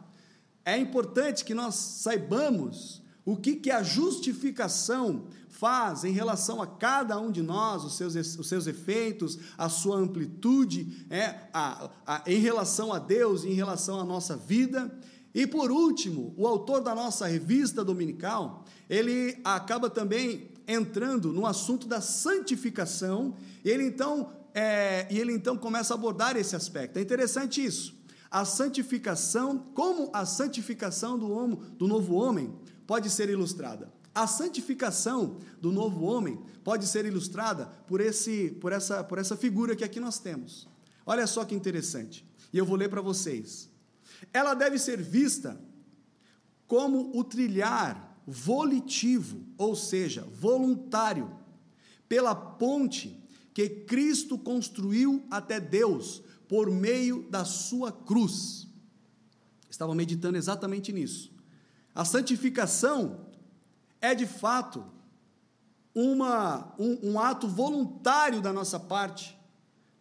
é 0.68 0.78
importante 0.78 1.46
que 1.46 1.54
nós 1.54 1.76
saibamos 1.76 3.02
o 3.24 3.38
que, 3.38 3.56
que 3.56 3.72
a 3.72 3.82
justificação 3.82 5.28
faz 5.48 6.04
em 6.04 6.12
relação 6.12 6.62
a 6.62 6.68
cada 6.68 7.18
um 7.18 7.32
de 7.32 7.42
nós, 7.42 7.86
os 7.86 7.96
seus, 7.96 8.16
os 8.16 8.50
seus 8.50 8.68
efeitos, 8.68 9.40
a 9.58 9.70
sua 9.70 9.96
amplitude, 9.96 11.06
é, 11.10 11.36
a, 11.54 11.90
a, 12.06 12.24
em 12.28 12.40
relação 12.40 12.92
a 12.92 13.00
Deus, 13.00 13.46
em 13.46 13.54
relação 13.54 13.98
à 13.98 14.04
nossa 14.04 14.36
vida. 14.36 14.94
E 15.34 15.48
por 15.48 15.72
último, 15.72 16.34
o 16.36 16.46
autor 16.46 16.82
da 16.82 16.94
nossa 16.94 17.28
revista 17.28 17.82
dominical, 17.82 18.66
ele 18.90 19.40
acaba 19.46 19.90
também 19.90 20.52
entrando 20.68 21.32
no 21.32 21.46
assunto 21.46 21.88
da 21.88 22.02
santificação, 22.02 23.36
ele 23.64 23.86
então, 23.86 24.34
é, 24.54 25.08
e 25.10 25.18
ele 25.18 25.32
então 25.32 25.58
começa 25.58 25.94
a 25.94 25.96
abordar 25.96 26.36
esse 26.36 26.58
aspecto. 26.58 27.00
É 27.00 27.02
interessante 27.02 27.64
isso 27.64 27.97
a 28.30 28.46
santificação, 28.46 29.60
como 29.74 30.10
a 30.14 30.26
santificação 30.26 31.18
do, 31.18 31.32
homo, 31.32 31.58
do 31.78 31.88
novo 31.88 32.16
homem 32.16 32.54
pode 32.86 33.10
ser 33.10 33.30
ilustrada. 33.30 33.92
A 34.14 34.26
santificação 34.26 35.38
do 35.62 35.72
novo 35.72 36.04
homem 36.04 36.42
pode 36.64 36.88
ser 36.88 37.06
ilustrada 37.06 37.68
por, 37.88 38.02
esse, 38.02 38.52
por, 38.60 38.72
essa, 38.72 39.04
por 39.04 39.18
essa 39.18 39.38
figura 39.38 39.76
que 39.76 39.84
aqui 39.84 40.00
nós 40.00 40.20
temos. 40.20 40.68
Olha 41.06 41.28
só 41.28 41.46
que 41.46 41.56
interessante. 41.56 42.26
E 42.52 42.58
eu 42.58 42.66
vou 42.66 42.76
ler 42.76 42.90
para 42.90 43.02
vocês. 43.02 43.70
Ela 44.34 44.54
deve 44.54 44.80
ser 44.80 45.02
vista 45.02 45.60
como 46.66 47.18
o 47.18 47.24
trilhar 47.24 48.20
volitivo, 48.26 49.46
ou 49.58 49.76
seja, 49.76 50.28
voluntário, 50.34 51.32
pela 52.10 52.36
ponte 52.36 53.24
que 53.54 53.70
Cristo 53.70 54.38
construiu 54.38 55.26
até 55.32 55.60
Deus 55.60 56.22
por 56.48 56.70
meio 56.70 57.28
da 57.30 57.44
sua 57.46 57.92
cruz. 57.92 58.68
Estava 59.70 59.94
meditando 59.94 60.38
exatamente 60.38 60.92
nisso. 60.92 61.32
A 61.94 62.06
santificação 62.06 63.28
é 64.00 64.14
de 64.16 64.26
fato 64.26 64.86
uma, 65.94 66.74
um, 66.78 67.12
um 67.12 67.20
ato 67.20 67.48
voluntário 67.48 68.42
da 68.42 68.54
nossa 68.54 68.80
parte 68.80 69.38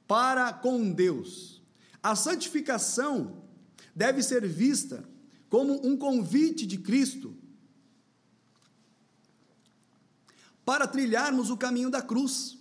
para 0.07 0.53
com 0.53 0.93
Deus. 0.93 1.63
A 2.03 2.15
santificação 2.15 3.43
deve 3.95 4.23
ser 4.23 4.47
vista 4.47 5.09
como 5.49 5.87
um 5.87 5.97
convite 5.97 6.67
de 6.67 6.79
Cristo 6.79 7.35
para 10.65 10.87
trilharmos 10.87 11.49
o 11.49 11.57
caminho 11.57 11.91
da 11.91 12.03
cruz. 12.03 12.56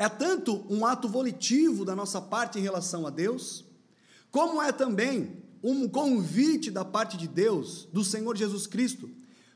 É 0.00 0.08
tanto 0.08 0.64
um 0.70 0.86
ato 0.86 1.06
volitivo 1.06 1.84
da 1.84 1.94
nossa 1.94 2.22
parte 2.22 2.58
em 2.58 2.62
relação 2.62 3.06
a 3.06 3.10
Deus, 3.10 3.66
como 4.30 4.62
é 4.62 4.72
também 4.72 5.36
um 5.62 5.86
convite 5.86 6.70
da 6.70 6.86
parte 6.86 7.18
de 7.18 7.28
Deus, 7.28 7.86
do 7.92 8.02
Senhor 8.02 8.34
Jesus 8.34 8.66
Cristo, 8.66 9.10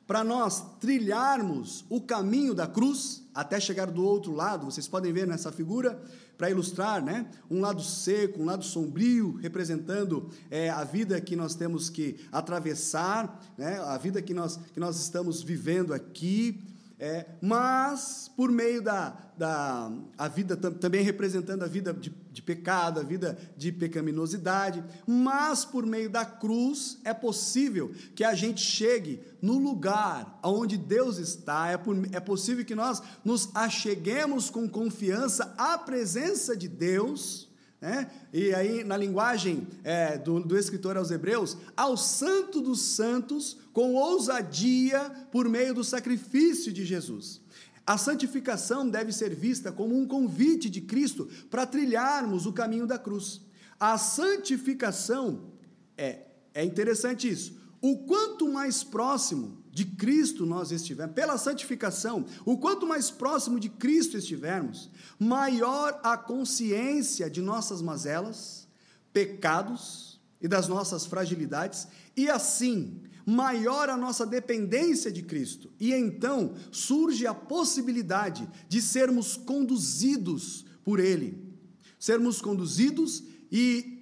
para 0.06 0.22
nós 0.22 0.62
trilharmos 0.78 1.86
o 1.88 1.98
caminho 1.98 2.52
da 2.52 2.66
cruz 2.66 3.22
até 3.34 3.58
chegar 3.58 3.86
do 3.86 4.04
outro 4.04 4.34
lado. 4.34 4.66
Vocês 4.66 4.86
podem 4.86 5.14
ver 5.14 5.26
nessa 5.26 5.50
figura, 5.50 5.98
para 6.36 6.50
ilustrar, 6.50 7.02
né? 7.02 7.26
Um 7.50 7.62
lado 7.62 7.82
seco, 7.82 8.42
um 8.42 8.44
lado 8.44 8.66
sombrio, 8.66 9.36
representando 9.36 10.28
é, 10.50 10.68
a 10.68 10.84
vida 10.84 11.18
que 11.22 11.36
nós 11.36 11.54
temos 11.54 11.88
que 11.88 12.16
atravessar, 12.30 13.40
né? 13.56 13.80
A 13.80 13.96
vida 13.96 14.20
que 14.20 14.34
nós, 14.34 14.60
que 14.74 14.80
nós 14.80 15.00
estamos 15.00 15.42
vivendo 15.42 15.94
aqui, 15.94 16.60
é, 17.04 17.26
mas 17.38 18.30
por 18.34 18.50
meio 18.50 18.80
da, 18.80 19.14
da 19.36 19.92
a 20.16 20.26
vida 20.26 20.56
também 20.56 21.02
representando 21.02 21.62
a 21.62 21.66
vida 21.66 21.92
de, 21.92 22.10
de 22.32 22.40
pecado, 22.40 22.98
a 22.98 23.02
vida 23.02 23.36
de 23.58 23.70
pecaminosidade, 23.70 24.82
mas 25.06 25.66
por 25.66 25.84
meio 25.84 26.08
da 26.08 26.24
cruz 26.24 26.98
é 27.04 27.12
possível 27.12 27.92
que 28.14 28.24
a 28.24 28.34
gente 28.34 28.62
chegue 28.62 29.20
no 29.42 29.58
lugar 29.58 30.40
onde 30.42 30.78
Deus 30.78 31.18
está, 31.18 31.68
é, 31.68 31.76
por, 31.76 31.94
é 32.10 32.20
possível 32.20 32.64
que 32.64 32.74
nós 32.74 33.02
nos 33.22 33.54
acheguemos 33.54 34.48
com 34.48 34.66
confiança 34.66 35.54
à 35.58 35.76
presença 35.76 36.56
de 36.56 36.68
Deus 36.68 37.50
né? 37.84 38.10
E 38.32 38.54
aí, 38.54 38.82
na 38.82 38.96
linguagem 38.96 39.68
é, 39.84 40.16
do, 40.16 40.40
do 40.40 40.56
escritor 40.56 40.96
aos 40.96 41.10
Hebreus, 41.10 41.58
ao 41.76 41.98
Santo 41.98 42.62
dos 42.62 42.80
Santos, 42.80 43.58
com 43.74 43.92
ousadia 43.92 45.10
por 45.30 45.50
meio 45.50 45.74
do 45.74 45.84
sacrifício 45.84 46.72
de 46.72 46.82
Jesus. 46.82 47.42
A 47.86 47.98
santificação 47.98 48.88
deve 48.88 49.12
ser 49.12 49.34
vista 49.34 49.70
como 49.70 49.94
um 49.94 50.06
convite 50.06 50.70
de 50.70 50.80
Cristo 50.80 51.28
para 51.50 51.66
trilharmos 51.66 52.46
o 52.46 52.54
caminho 52.54 52.86
da 52.86 52.98
cruz. 52.98 53.42
A 53.78 53.98
santificação 53.98 55.52
é, 55.94 56.22
é 56.54 56.64
interessante 56.64 57.28
isso. 57.28 57.54
O 57.82 57.98
quanto 58.06 58.48
mais 58.48 58.82
próximo 58.82 59.62
de 59.74 59.84
Cristo 59.84 60.46
nós 60.46 60.70
estivermos, 60.70 61.16
pela 61.16 61.36
santificação, 61.36 62.24
o 62.44 62.56
quanto 62.56 62.86
mais 62.86 63.10
próximo 63.10 63.58
de 63.58 63.68
Cristo 63.68 64.16
estivermos, 64.16 64.88
maior 65.18 65.98
a 66.04 66.16
consciência 66.16 67.28
de 67.28 67.42
nossas 67.42 67.82
mazelas, 67.82 68.68
pecados 69.12 70.20
e 70.40 70.46
das 70.46 70.68
nossas 70.68 71.04
fragilidades, 71.04 71.88
e 72.16 72.30
assim, 72.30 73.00
maior 73.26 73.88
a 73.88 73.96
nossa 73.96 74.24
dependência 74.24 75.10
de 75.10 75.22
Cristo. 75.22 75.72
E 75.80 75.92
então 75.92 76.54
surge 76.70 77.26
a 77.26 77.34
possibilidade 77.34 78.48
de 78.68 78.80
sermos 78.80 79.36
conduzidos 79.36 80.64
por 80.84 81.00
Ele, 81.00 81.52
sermos 81.98 82.40
conduzidos 82.40 83.24
e, 83.50 83.93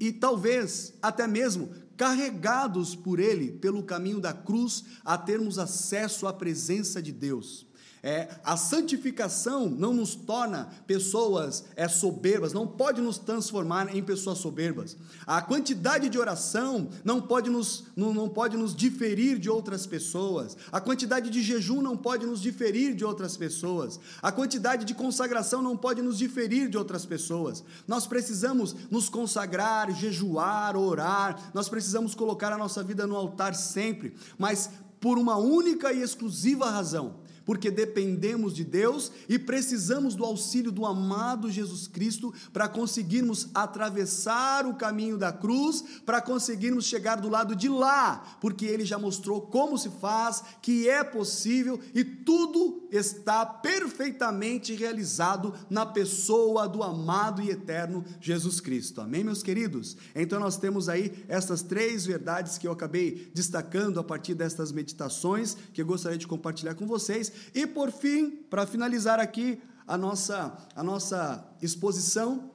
e 0.00 0.12
talvez 0.12 0.94
até 1.00 1.26
mesmo 1.26 1.70
carregados 1.96 2.94
por 2.94 3.18
Ele 3.18 3.50
pelo 3.50 3.82
caminho 3.82 4.20
da 4.20 4.32
cruz, 4.32 4.84
a 5.04 5.18
termos 5.18 5.58
acesso 5.58 6.26
à 6.26 6.32
presença 6.32 7.02
de 7.02 7.12
Deus. 7.12 7.66
É, 8.02 8.28
a 8.44 8.56
santificação 8.56 9.68
não 9.68 9.92
nos 9.92 10.14
torna 10.14 10.68
pessoas 10.86 11.64
é, 11.74 11.88
soberbas, 11.88 12.52
não 12.52 12.66
pode 12.66 13.00
nos 13.00 13.18
transformar 13.18 13.94
em 13.94 14.02
pessoas 14.02 14.38
soberbas. 14.38 14.96
A 15.26 15.42
quantidade 15.42 16.08
de 16.08 16.18
oração 16.18 16.88
não 17.04 17.20
pode, 17.20 17.50
nos, 17.50 17.84
não, 17.96 18.14
não 18.14 18.28
pode 18.28 18.56
nos 18.56 18.74
diferir 18.74 19.38
de 19.38 19.50
outras 19.50 19.86
pessoas. 19.86 20.56
A 20.70 20.80
quantidade 20.80 21.28
de 21.28 21.42
jejum 21.42 21.82
não 21.82 21.96
pode 21.96 22.24
nos 22.24 22.40
diferir 22.40 22.94
de 22.94 23.04
outras 23.04 23.36
pessoas. 23.36 23.98
A 24.22 24.30
quantidade 24.30 24.84
de 24.84 24.94
consagração 24.94 25.60
não 25.60 25.76
pode 25.76 26.00
nos 26.00 26.18
diferir 26.18 26.68
de 26.68 26.78
outras 26.78 27.04
pessoas. 27.04 27.64
Nós 27.86 28.06
precisamos 28.06 28.76
nos 28.90 29.08
consagrar, 29.08 29.90
jejuar, 29.92 30.76
orar, 30.76 31.50
nós 31.52 31.68
precisamos 31.68 32.14
colocar 32.14 32.52
a 32.52 32.58
nossa 32.58 32.82
vida 32.82 33.06
no 33.06 33.16
altar 33.16 33.54
sempre, 33.54 34.14
mas 34.38 34.70
por 35.00 35.18
uma 35.18 35.36
única 35.36 35.92
e 35.92 36.02
exclusiva 36.02 36.70
razão 36.70 37.27
porque 37.48 37.70
dependemos 37.70 38.54
de 38.54 38.62
Deus 38.62 39.10
e 39.26 39.38
precisamos 39.38 40.14
do 40.14 40.22
auxílio 40.22 40.70
do 40.70 40.84
amado 40.84 41.50
Jesus 41.50 41.88
Cristo 41.88 42.30
para 42.52 42.68
conseguirmos 42.68 43.48
atravessar 43.54 44.66
o 44.66 44.74
caminho 44.74 45.16
da 45.16 45.32
cruz, 45.32 45.82
para 46.04 46.20
conseguirmos 46.20 46.84
chegar 46.84 47.16
do 47.16 47.30
lado 47.30 47.56
de 47.56 47.66
lá, 47.66 48.36
porque 48.38 48.66
ele 48.66 48.84
já 48.84 48.98
mostrou 48.98 49.40
como 49.40 49.78
se 49.78 49.88
faz, 49.88 50.42
que 50.60 50.90
é 50.90 51.02
possível 51.02 51.80
e 51.94 52.04
tudo 52.04 52.86
está 52.90 53.46
perfeitamente 53.46 54.74
realizado 54.74 55.54
na 55.70 55.86
pessoa 55.86 56.68
do 56.68 56.82
amado 56.82 57.40
e 57.40 57.48
eterno 57.48 58.04
Jesus 58.20 58.60
Cristo. 58.60 59.00
Amém, 59.00 59.24
meus 59.24 59.42
queridos? 59.42 59.96
Então 60.14 60.38
nós 60.38 60.58
temos 60.58 60.86
aí 60.86 61.24
essas 61.26 61.62
três 61.62 62.04
verdades 62.04 62.58
que 62.58 62.68
eu 62.68 62.72
acabei 62.72 63.30
destacando 63.32 63.98
a 63.98 64.04
partir 64.04 64.34
destas 64.34 64.70
meditações 64.70 65.56
que 65.72 65.80
eu 65.80 65.86
gostaria 65.86 66.18
de 66.18 66.26
compartilhar 66.26 66.74
com 66.74 66.86
vocês 66.86 67.37
e 67.54 67.66
por 67.66 67.90
fim, 67.90 68.30
para 68.30 68.66
finalizar 68.66 69.18
aqui 69.20 69.60
a 69.86 69.96
nossa, 69.96 70.56
a 70.76 70.82
nossa 70.82 71.48
exposição, 71.62 72.50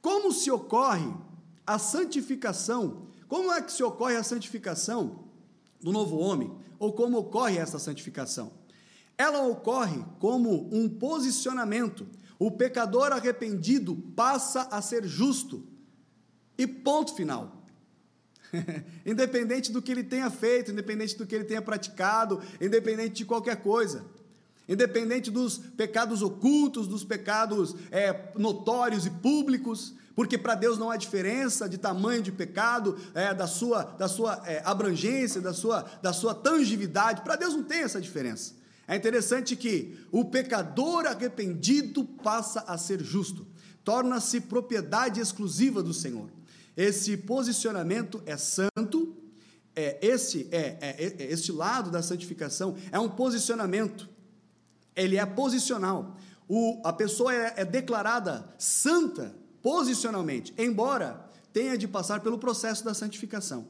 como 0.00 0.32
se 0.32 0.50
ocorre 0.50 1.12
a 1.66 1.78
santificação? 1.78 3.08
Como 3.26 3.52
é 3.52 3.60
que 3.60 3.72
se 3.72 3.82
ocorre 3.82 4.16
a 4.16 4.22
santificação 4.22 5.24
do 5.80 5.92
novo 5.92 6.16
homem? 6.16 6.56
Ou 6.78 6.92
como 6.92 7.18
ocorre 7.18 7.58
essa 7.58 7.78
santificação? 7.78 8.52
Ela 9.18 9.42
ocorre 9.42 10.04
como 10.20 10.72
um 10.72 10.88
posicionamento. 10.88 12.06
O 12.38 12.52
pecador 12.52 13.12
arrependido 13.12 13.96
passa 14.14 14.62
a 14.70 14.80
ser 14.80 15.04
justo. 15.04 15.66
E 16.56 16.66
ponto 16.66 17.14
final. 17.14 17.66
independente 19.04 19.70
do 19.72 19.82
que 19.82 19.90
ele 19.90 20.04
tenha 20.04 20.30
feito, 20.30 20.70
independente 20.70 21.18
do 21.18 21.26
que 21.26 21.34
ele 21.34 21.44
tenha 21.44 21.60
praticado, 21.60 22.40
independente 22.60 23.16
de 23.16 23.24
qualquer 23.24 23.56
coisa 23.56 24.06
independente 24.68 25.30
dos 25.30 25.58
pecados 25.58 26.20
ocultos, 26.22 26.86
dos 26.86 27.04
pecados 27.04 27.74
é, 27.90 28.32
notórios 28.36 29.06
e 29.06 29.10
públicos, 29.10 29.94
porque 30.14 30.36
para 30.36 30.54
Deus 30.54 30.76
não 30.76 30.90
há 30.90 30.96
diferença 30.96 31.68
de 31.68 31.78
tamanho 31.78 32.22
de 32.22 32.32
pecado, 32.32 32.98
é, 33.14 33.32
da 33.32 33.46
sua, 33.46 33.84
da 33.84 34.08
sua 34.08 34.42
é, 34.46 34.60
abrangência, 34.64 35.40
da 35.40 35.54
sua, 35.54 35.82
da 36.02 36.12
sua 36.12 36.34
tangibilidade, 36.34 37.22
para 37.22 37.36
Deus 37.36 37.54
não 37.54 37.62
tem 37.62 37.82
essa 37.82 38.00
diferença. 38.00 38.54
É 38.86 38.96
interessante 38.96 39.54
que 39.54 39.96
o 40.10 40.24
pecador 40.24 41.06
arrependido 41.06 42.04
passa 42.04 42.60
a 42.60 42.76
ser 42.76 43.02
justo, 43.02 43.46
torna-se 43.84 44.40
propriedade 44.40 45.20
exclusiva 45.20 45.82
do 45.82 45.94
Senhor. 45.94 46.28
Esse 46.76 47.16
posicionamento 47.16 48.22
é 48.24 48.36
santo, 48.36 49.16
é, 49.76 49.98
esse, 50.00 50.48
é, 50.50 50.78
é, 50.80 51.14
é, 51.18 51.32
este 51.32 51.52
lado 51.52 51.90
da 51.90 52.02
santificação 52.02 52.76
é 52.90 52.98
um 52.98 53.08
posicionamento 53.08 54.08
ele 54.98 55.16
é 55.16 55.24
posicional. 55.24 56.16
O, 56.48 56.80
a 56.84 56.92
pessoa 56.92 57.34
é, 57.34 57.54
é 57.56 57.64
declarada 57.64 58.48
santa 58.58 59.34
posicionalmente, 59.62 60.52
embora 60.58 61.24
tenha 61.52 61.78
de 61.78 61.86
passar 61.86 62.20
pelo 62.20 62.38
processo 62.38 62.84
da 62.84 62.94
santificação. 62.94 63.66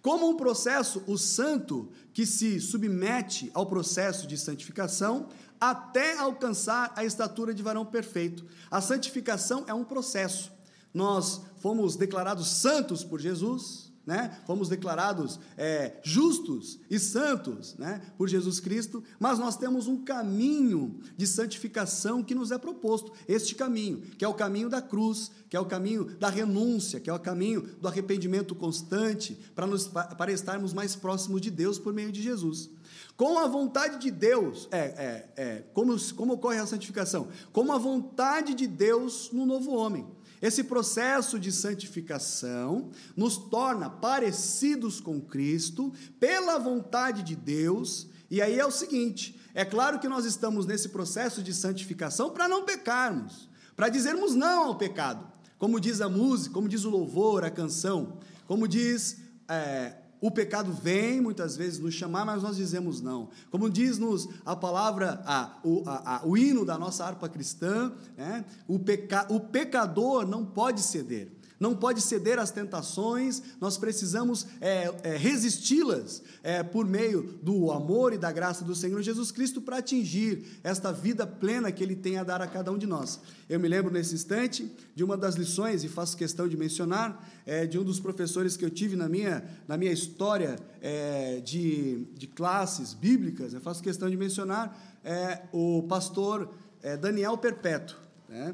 Como 0.00 0.28
um 0.28 0.36
processo, 0.36 1.02
o 1.06 1.16
santo 1.16 1.90
que 2.12 2.26
se 2.26 2.60
submete 2.60 3.50
ao 3.54 3.66
processo 3.66 4.26
de 4.26 4.36
santificação 4.36 5.28
até 5.60 6.18
alcançar 6.18 6.92
a 6.96 7.04
estatura 7.04 7.54
de 7.54 7.62
varão 7.62 7.86
perfeito. 7.86 8.44
A 8.70 8.80
santificação 8.80 9.64
é 9.68 9.72
um 9.72 9.84
processo. 9.84 10.50
Nós 10.92 11.40
fomos 11.58 11.96
declarados 11.96 12.48
santos 12.48 13.04
por 13.04 13.20
Jesus, 13.20 13.81
né? 14.06 14.38
Fomos 14.46 14.68
declarados 14.68 15.38
é, 15.56 16.00
justos 16.02 16.78
e 16.90 16.98
santos, 16.98 17.76
né? 17.78 18.00
Por 18.18 18.28
Jesus 18.28 18.58
Cristo, 18.58 19.02
mas 19.18 19.38
nós 19.38 19.56
temos 19.56 19.86
um 19.86 20.02
caminho 20.04 21.00
de 21.16 21.26
santificação 21.26 22.22
que 22.22 22.34
nos 22.34 22.50
é 22.50 22.58
proposto. 22.58 23.12
Este 23.28 23.54
caminho, 23.54 24.00
que 24.18 24.24
é 24.24 24.28
o 24.28 24.34
caminho 24.34 24.68
da 24.68 24.82
cruz, 24.82 25.30
que 25.48 25.56
é 25.56 25.60
o 25.60 25.66
caminho 25.66 26.04
da 26.18 26.28
renúncia, 26.28 26.98
que 26.98 27.08
é 27.08 27.14
o 27.14 27.20
caminho 27.20 27.62
do 27.80 27.86
arrependimento 27.86 28.54
constante, 28.54 29.38
para, 29.54 29.66
nos, 29.66 29.86
para 29.86 30.32
estarmos 30.32 30.72
mais 30.72 30.96
próximos 30.96 31.40
de 31.40 31.50
Deus 31.50 31.78
por 31.78 31.92
meio 31.92 32.10
de 32.10 32.22
Jesus. 32.22 32.70
Com 33.16 33.38
a 33.38 33.46
vontade 33.46 33.98
de 33.98 34.10
Deus, 34.10 34.66
é, 34.72 34.78
é, 34.78 35.28
é 35.36 35.64
como, 35.72 35.96
como 36.14 36.32
ocorre 36.34 36.58
a 36.58 36.66
santificação? 36.66 37.28
Com 37.52 37.70
a 37.70 37.78
vontade 37.78 38.54
de 38.54 38.66
Deus 38.66 39.30
no 39.32 39.46
novo 39.46 39.72
homem. 39.72 40.06
Esse 40.42 40.64
processo 40.64 41.38
de 41.38 41.52
santificação 41.52 42.90
nos 43.16 43.36
torna 43.38 43.88
parecidos 43.88 45.00
com 45.00 45.20
Cristo 45.20 45.92
pela 46.18 46.58
vontade 46.58 47.22
de 47.22 47.36
Deus. 47.36 48.08
E 48.28 48.42
aí 48.42 48.58
é 48.58 48.66
o 48.66 48.70
seguinte: 48.72 49.40
é 49.54 49.64
claro 49.64 50.00
que 50.00 50.08
nós 50.08 50.24
estamos 50.24 50.66
nesse 50.66 50.88
processo 50.88 51.44
de 51.44 51.54
santificação 51.54 52.30
para 52.30 52.48
não 52.48 52.64
pecarmos, 52.64 53.48
para 53.76 53.88
dizermos 53.88 54.34
não 54.34 54.64
ao 54.64 54.76
pecado, 54.76 55.30
como 55.58 55.78
diz 55.78 56.00
a 56.00 56.08
música, 56.08 56.52
como 56.52 56.68
diz 56.68 56.84
o 56.84 56.90
louvor, 56.90 57.44
a 57.44 57.50
canção, 57.50 58.18
como 58.48 58.66
diz 58.66 59.18
é, 59.48 59.94
o 60.22 60.30
pecado 60.30 60.72
vem 60.72 61.20
muitas 61.20 61.56
vezes 61.56 61.80
nos 61.80 61.94
chamar, 61.94 62.24
mas 62.24 62.44
nós 62.44 62.56
dizemos 62.56 63.00
não. 63.00 63.28
Como 63.50 63.68
diz-nos 63.68 64.28
a 64.46 64.54
palavra, 64.54 65.20
a, 65.26 65.58
o, 65.64 65.82
a, 65.84 66.16
a, 66.16 66.26
o 66.26 66.36
hino 66.36 66.64
da 66.64 66.78
nossa 66.78 67.04
harpa 67.04 67.28
cristã, 67.28 67.92
né? 68.16 68.44
o, 68.68 68.78
peca, 68.78 69.26
o 69.28 69.40
pecador 69.40 70.24
não 70.24 70.46
pode 70.46 70.80
ceder 70.80 71.41
não 71.62 71.76
pode 71.76 72.00
ceder 72.00 72.40
às 72.40 72.50
tentações, 72.50 73.40
nós 73.60 73.78
precisamos 73.78 74.48
é, 74.60 74.92
é, 75.04 75.16
resisti-las 75.16 76.20
é, 76.42 76.60
por 76.60 76.84
meio 76.84 77.38
do 77.40 77.70
amor 77.70 78.12
e 78.12 78.18
da 78.18 78.32
graça 78.32 78.64
do 78.64 78.74
Senhor 78.74 79.00
Jesus 79.00 79.30
Cristo 79.30 79.62
para 79.62 79.76
atingir 79.76 80.58
esta 80.64 80.92
vida 80.92 81.24
plena 81.24 81.70
que 81.70 81.84
Ele 81.84 81.94
tem 81.94 82.18
a 82.18 82.24
dar 82.24 82.42
a 82.42 82.48
cada 82.48 82.72
um 82.72 82.76
de 82.76 82.84
nós. 82.84 83.20
Eu 83.48 83.60
me 83.60 83.68
lembro 83.68 83.92
nesse 83.92 84.12
instante 84.12 84.68
de 84.92 85.04
uma 85.04 85.16
das 85.16 85.36
lições, 85.36 85.84
e 85.84 85.88
faço 85.88 86.16
questão 86.16 86.48
de 86.48 86.56
mencionar, 86.56 87.30
é, 87.46 87.64
de 87.64 87.78
um 87.78 87.84
dos 87.84 88.00
professores 88.00 88.56
que 88.56 88.64
eu 88.64 88.70
tive 88.70 88.96
na 88.96 89.08
minha, 89.08 89.44
na 89.68 89.76
minha 89.76 89.92
história 89.92 90.56
é, 90.80 91.38
de, 91.44 92.08
de 92.16 92.26
classes 92.26 92.92
bíblicas, 92.92 93.54
eu 93.54 93.60
faço 93.60 93.80
questão 93.80 94.10
de 94.10 94.16
mencionar 94.16 94.98
é, 95.04 95.42
o 95.52 95.84
pastor 95.84 96.52
Daniel 97.00 97.38
Perpétuo. 97.38 97.96
Né? 98.28 98.52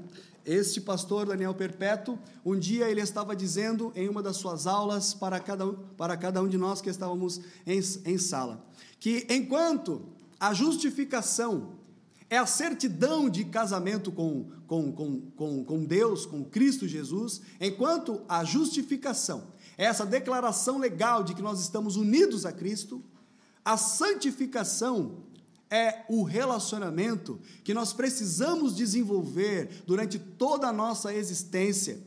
Este 0.49 0.81
pastor 0.81 1.27
Daniel 1.27 1.53
Perpétuo, 1.53 2.19
um 2.43 2.59
dia 2.59 2.89
ele 2.89 3.03
estava 3.03 3.37
dizendo 3.37 3.93
em 3.95 4.09
uma 4.09 4.23
das 4.23 4.39
suas 4.39 4.67
aulas 4.67 5.13
para 5.13 5.39
cada, 5.39 5.71
para 5.95 6.17
cada 6.17 6.43
um 6.43 6.49
de 6.49 6.57
nós 6.57 6.81
que 6.81 6.89
estávamos 6.89 7.39
em, 7.67 7.79
em 8.07 8.17
sala, 8.17 8.67
que 8.99 9.27
enquanto 9.29 10.01
a 10.41 10.55
justificação 10.55 11.75
é 12.31 12.39
a 12.39 12.47
certidão 12.47 13.29
de 13.29 13.45
casamento 13.45 14.11
com, 14.11 14.47
com, 14.67 14.91
com, 14.91 15.21
com, 15.37 15.65
com 15.65 15.85
Deus, 15.85 16.25
com 16.25 16.43
Cristo 16.43 16.89
Jesus, 16.89 17.43
enquanto 17.61 18.23
a 18.27 18.43
justificação 18.43 19.49
é 19.77 19.85
essa 19.85 20.07
declaração 20.07 20.79
legal 20.79 21.23
de 21.23 21.35
que 21.35 21.43
nós 21.43 21.61
estamos 21.61 21.95
unidos 21.95 22.47
a 22.47 22.53
Cristo, 22.53 23.05
a 23.63 23.77
santificação 23.77 25.25
é 25.71 26.05
o 26.09 26.23
relacionamento 26.23 27.39
que 27.63 27.75
nós 27.75 27.93
precisamos 27.93 28.75
desenvolver 28.75 29.83
durante 29.87 30.19
toda 30.19 30.69
a 30.69 30.73
nossa 30.73 31.13
existência 31.15 32.01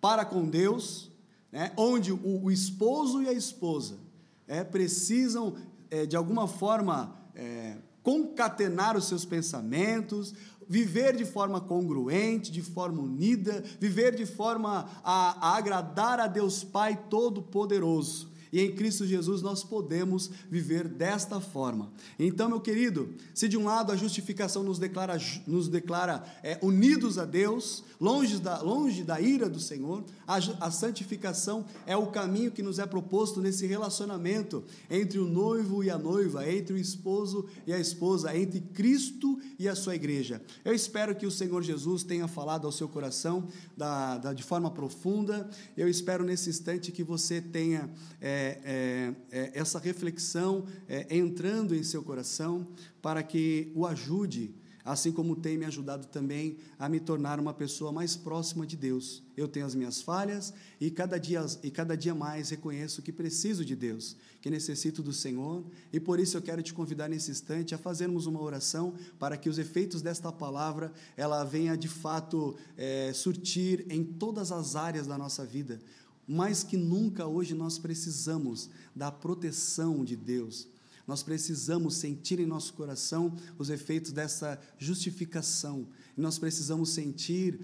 para 0.00 0.24
com 0.24 0.48
Deus, 0.48 1.10
né, 1.50 1.72
onde 1.76 2.12
o, 2.12 2.44
o 2.44 2.50
esposo 2.50 3.22
e 3.22 3.28
a 3.28 3.32
esposa 3.32 3.98
é, 4.46 4.62
precisam, 4.64 5.54
é, 5.90 6.06
de 6.06 6.16
alguma 6.16 6.46
forma, 6.46 7.16
é, 7.34 7.76
concatenar 8.02 8.96
os 8.96 9.06
seus 9.06 9.24
pensamentos, 9.24 10.34
viver 10.68 11.16
de 11.16 11.24
forma 11.24 11.60
congruente, 11.60 12.50
de 12.50 12.62
forma 12.62 13.02
unida, 13.02 13.62
viver 13.80 14.14
de 14.14 14.26
forma 14.26 14.88
a, 15.02 15.48
a 15.48 15.56
agradar 15.56 16.20
a 16.20 16.26
Deus 16.26 16.64
Pai 16.64 16.98
Todo-Poderoso. 17.08 18.33
E 18.54 18.60
em 18.60 18.70
Cristo 18.70 19.04
Jesus 19.04 19.42
nós 19.42 19.64
podemos 19.64 20.30
viver 20.48 20.86
desta 20.86 21.40
forma. 21.40 21.90
Então, 22.16 22.48
meu 22.48 22.60
querido, 22.60 23.12
se 23.34 23.48
de 23.48 23.58
um 23.58 23.64
lado 23.64 23.90
a 23.90 23.96
justificação 23.96 24.62
nos 24.62 24.78
declara, 24.78 25.18
nos 25.44 25.66
declara 25.66 26.22
é, 26.40 26.56
unidos 26.62 27.18
a 27.18 27.24
Deus, 27.24 27.82
longe 28.00 28.38
da, 28.38 28.62
longe 28.62 29.02
da 29.02 29.20
ira 29.20 29.48
do 29.48 29.58
Senhor, 29.58 30.04
a, 30.24 30.36
a 30.60 30.70
santificação 30.70 31.64
é 31.84 31.96
o 31.96 32.06
caminho 32.06 32.52
que 32.52 32.62
nos 32.62 32.78
é 32.78 32.86
proposto 32.86 33.40
nesse 33.40 33.66
relacionamento 33.66 34.62
entre 34.88 35.18
o 35.18 35.26
noivo 35.26 35.82
e 35.82 35.90
a 35.90 35.98
noiva, 35.98 36.48
entre 36.48 36.74
o 36.74 36.78
esposo 36.78 37.48
e 37.66 37.72
a 37.72 37.80
esposa, 37.80 38.36
entre 38.36 38.60
Cristo 38.60 39.36
e 39.58 39.68
a 39.68 39.74
sua 39.74 39.96
igreja. 39.96 40.40
Eu 40.64 40.72
espero 40.72 41.16
que 41.16 41.26
o 41.26 41.30
Senhor 41.30 41.60
Jesus 41.60 42.04
tenha 42.04 42.28
falado 42.28 42.66
ao 42.66 42.72
seu 42.72 42.88
coração 42.88 43.48
da, 43.76 44.16
da, 44.16 44.32
de 44.32 44.44
forma 44.44 44.70
profunda. 44.70 45.50
Eu 45.76 45.88
espero 45.88 46.22
nesse 46.22 46.50
instante 46.50 46.92
que 46.92 47.02
você 47.02 47.40
tenha. 47.40 47.90
É, 48.20 48.43
é, 48.44 49.14
é, 49.30 49.50
essa 49.54 49.78
reflexão 49.78 50.66
é, 50.88 51.16
entrando 51.16 51.74
em 51.74 51.82
seu 51.82 52.02
coração 52.02 52.66
para 53.00 53.22
que 53.22 53.70
o 53.74 53.86
ajude, 53.86 54.54
assim 54.84 55.10
como 55.10 55.34
tem 55.34 55.56
me 55.56 55.64
ajudado 55.64 56.06
também 56.06 56.58
a 56.78 56.88
me 56.88 57.00
tornar 57.00 57.40
uma 57.40 57.54
pessoa 57.54 57.90
mais 57.90 58.16
próxima 58.16 58.66
de 58.66 58.76
Deus. 58.76 59.22
Eu 59.36 59.48
tenho 59.48 59.64
as 59.64 59.74
minhas 59.74 60.02
falhas 60.02 60.52
e 60.78 60.90
cada 60.90 61.18
dia, 61.18 61.44
e 61.62 61.70
cada 61.70 61.96
dia 61.96 62.14
mais 62.14 62.50
reconheço 62.50 63.00
que 63.00 63.10
preciso 63.10 63.64
de 63.64 63.74
Deus, 63.74 64.16
que 64.42 64.50
necessito 64.50 65.02
do 65.02 65.12
Senhor, 65.12 65.64
e 65.92 65.98
por 65.98 66.20
isso 66.20 66.36
eu 66.36 66.42
quero 66.42 66.62
te 66.62 66.74
convidar 66.74 67.08
nesse 67.08 67.30
instante 67.30 67.74
a 67.74 67.78
fazermos 67.78 68.26
uma 68.26 68.42
oração 68.42 68.94
para 69.18 69.36
que 69.36 69.48
os 69.48 69.58
efeitos 69.58 70.02
desta 70.02 70.30
palavra 70.30 70.92
ela 71.16 71.44
venha 71.44 71.76
de 71.76 71.88
fato 71.88 72.54
é, 72.76 73.10
surtir 73.14 73.86
em 73.88 74.04
todas 74.04 74.52
as 74.52 74.76
áreas 74.76 75.06
da 75.06 75.16
nossa 75.16 75.46
vida 75.46 75.80
mais 76.26 76.62
que 76.62 76.76
nunca 76.76 77.26
hoje 77.26 77.54
nós 77.54 77.78
precisamos 77.78 78.70
da 78.94 79.10
proteção 79.10 80.04
de 80.04 80.16
Deus. 80.16 80.68
Nós 81.06 81.22
precisamos 81.22 81.96
sentir 81.96 82.40
em 82.40 82.46
nosso 82.46 82.72
coração 82.72 83.36
os 83.58 83.68
efeitos 83.68 84.12
dessa 84.12 84.58
justificação. 84.78 85.86
E 86.16 86.20
nós 86.20 86.38
precisamos 86.38 86.90
sentir 86.90 87.60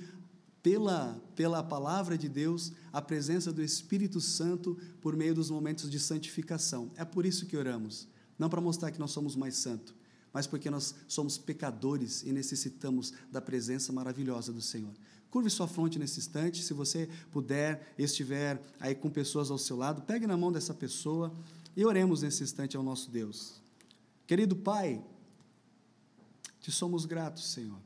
pela, 0.63 1.19
pela 1.35 1.63
palavra 1.63 2.19
de 2.19 2.29
Deus 2.29 2.73
a 2.93 3.01
presença 3.01 3.53
do 3.53 3.63
Espírito 3.63 4.21
Santo 4.21 4.77
por 5.01 5.17
meio 5.17 5.35
dos 5.35 5.51
momentos 5.51 5.91
de 5.91 5.99
santificação. 5.99 6.91
É 6.97 7.05
por 7.05 7.25
isso 7.25 7.47
que 7.47 7.57
oramos. 7.57 8.07
Não 8.39 8.51
para 8.51 8.61
mostrar 8.61 8.91
que 8.91 8.99
nós 8.99 9.11
somos 9.11 9.37
mais 9.37 9.57
santos, 9.57 9.95
mas 10.33 10.47
porque 10.47 10.71
nós 10.71 10.95
somos 11.09 11.39
pecadores 11.39 12.23
e 12.23 12.33
necessitamos 12.33 13.13
da 13.31 13.41
presença 13.41 13.93
maravilhosa 13.93 14.53
do 14.53 14.63
Senhor. 14.63 14.95
Curve 15.31 15.49
sua 15.49 15.69
fronte 15.69 15.99
nesse 15.99 16.19
instante, 16.19 16.63
se 16.63 16.75
você 16.75 17.09
puder, 17.31 17.95
estiver 17.97 18.61
aí 18.81 18.95
com 18.95 19.09
pessoas 19.09 19.51
ao 19.51 19.59
seu 19.59 19.77
lado, 19.77 20.03
pegue 20.03 20.27
na 20.27 20.37
mão 20.37 20.51
dessa 20.51 20.75
pessoa 20.75 21.33
e 21.77 21.85
oremos 21.85 22.23
nesse 22.23 22.43
instante 22.43 22.77
ao 22.77 22.83
nosso 22.83 23.11
Deus. 23.11 23.63
Querido 24.27 24.57
Pai, 24.57 25.03
te 26.61 26.73
somos 26.73 27.05
gratos, 27.05 27.53
Senhor. 27.53 27.79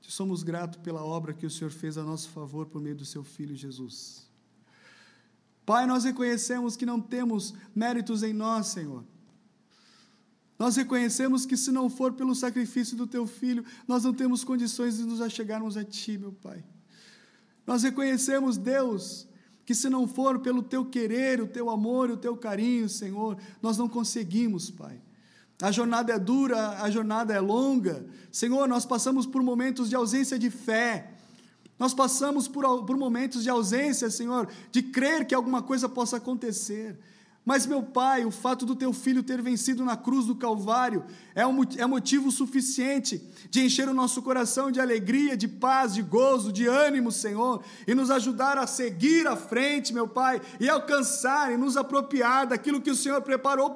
Te 0.00 0.10
somos 0.12 0.42
gratos 0.42 0.80
pela 0.80 1.04
obra 1.04 1.32
que 1.32 1.46
o 1.46 1.50
Senhor 1.50 1.70
fez 1.70 1.96
a 1.96 2.02
nosso 2.02 2.28
favor 2.30 2.66
por 2.66 2.80
meio 2.80 2.96
do 2.96 3.04
seu 3.04 3.24
Filho 3.24 3.56
Jesus. 3.56 4.26
Pai, 5.64 5.86
nós 5.86 6.04
reconhecemos 6.04 6.76
que 6.76 6.86
não 6.86 7.00
temos 7.00 7.54
méritos 7.74 8.22
em 8.22 8.32
nós, 8.32 8.68
Senhor. 8.68 9.04
Nós 10.58 10.76
reconhecemos 10.76 11.44
que 11.44 11.56
se 11.56 11.70
não 11.70 11.90
for 11.90 12.12
pelo 12.12 12.34
sacrifício 12.34 12.96
do 12.96 13.06
teu 13.06 13.26
filho, 13.26 13.64
nós 13.86 14.04
não 14.04 14.14
temos 14.14 14.42
condições 14.42 14.96
de 14.96 15.04
nos 15.04 15.20
achegarmos 15.20 15.76
a 15.76 15.84
ti, 15.84 16.16
meu 16.16 16.32
Pai. 16.32 16.64
Nós 17.66 17.82
reconhecemos, 17.82 18.56
Deus, 18.56 19.28
que 19.66 19.74
se 19.74 19.90
não 19.90 20.06
for 20.06 20.38
pelo 20.38 20.62
teu 20.62 20.84
querer, 20.84 21.42
o 21.42 21.46
teu 21.46 21.68
amor, 21.68 22.10
o 22.10 22.16
teu 22.16 22.36
carinho, 22.36 22.88
Senhor, 22.88 23.36
nós 23.60 23.76
não 23.76 23.88
conseguimos, 23.88 24.70
Pai. 24.70 25.00
A 25.60 25.70
jornada 25.72 26.12
é 26.12 26.18
dura, 26.18 26.82
a 26.82 26.90
jornada 26.90 27.34
é 27.34 27.40
longa. 27.40 28.06
Senhor, 28.30 28.68
nós 28.68 28.84
passamos 28.84 29.26
por 29.26 29.42
momentos 29.42 29.88
de 29.88 29.96
ausência 29.96 30.38
de 30.38 30.50
fé. 30.50 31.12
Nós 31.78 31.92
passamos 31.92 32.46
por, 32.46 32.84
por 32.84 32.96
momentos 32.96 33.42
de 33.42 33.50
ausência, 33.50 34.10
Senhor, 34.10 34.48
de 34.70 34.82
crer 34.82 35.26
que 35.26 35.34
alguma 35.34 35.62
coisa 35.62 35.88
possa 35.88 36.18
acontecer. 36.18 36.98
Mas, 37.46 37.64
meu 37.64 37.80
Pai, 37.80 38.24
o 38.24 38.32
fato 38.32 38.66
do 38.66 38.74
teu 38.74 38.92
filho 38.92 39.22
ter 39.22 39.40
vencido 39.40 39.84
na 39.84 39.96
cruz 39.96 40.26
do 40.26 40.34
Calvário 40.34 41.04
é, 41.32 41.46
um, 41.46 41.62
é 41.76 41.86
motivo 41.86 42.32
suficiente 42.32 43.22
de 43.48 43.60
encher 43.60 43.88
o 43.88 43.94
nosso 43.94 44.20
coração 44.20 44.68
de 44.68 44.80
alegria, 44.80 45.36
de 45.36 45.46
paz, 45.46 45.94
de 45.94 46.02
gozo, 46.02 46.52
de 46.52 46.66
ânimo, 46.66 47.12
Senhor, 47.12 47.62
e 47.86 47.94
nos 47.94 48.10
ajudar 48.10 48.58
a 48.58 48.66
seguir 48.66 49.28
à 49.28 49.36
frente, 49.36 49.94
meu 49.94 50.08
Pai, 50.08 50.42
e 50.58 50.68
alcançar 50.68 51.52
e 51.52 51.56
nos 51.56 51.76
apropriar 51.76 52.48
daquilo 52.48 52.80
que 52.80 52.90
o 52.90 52.96
Senhor 52.96 53.22
preparou 53.22 53.72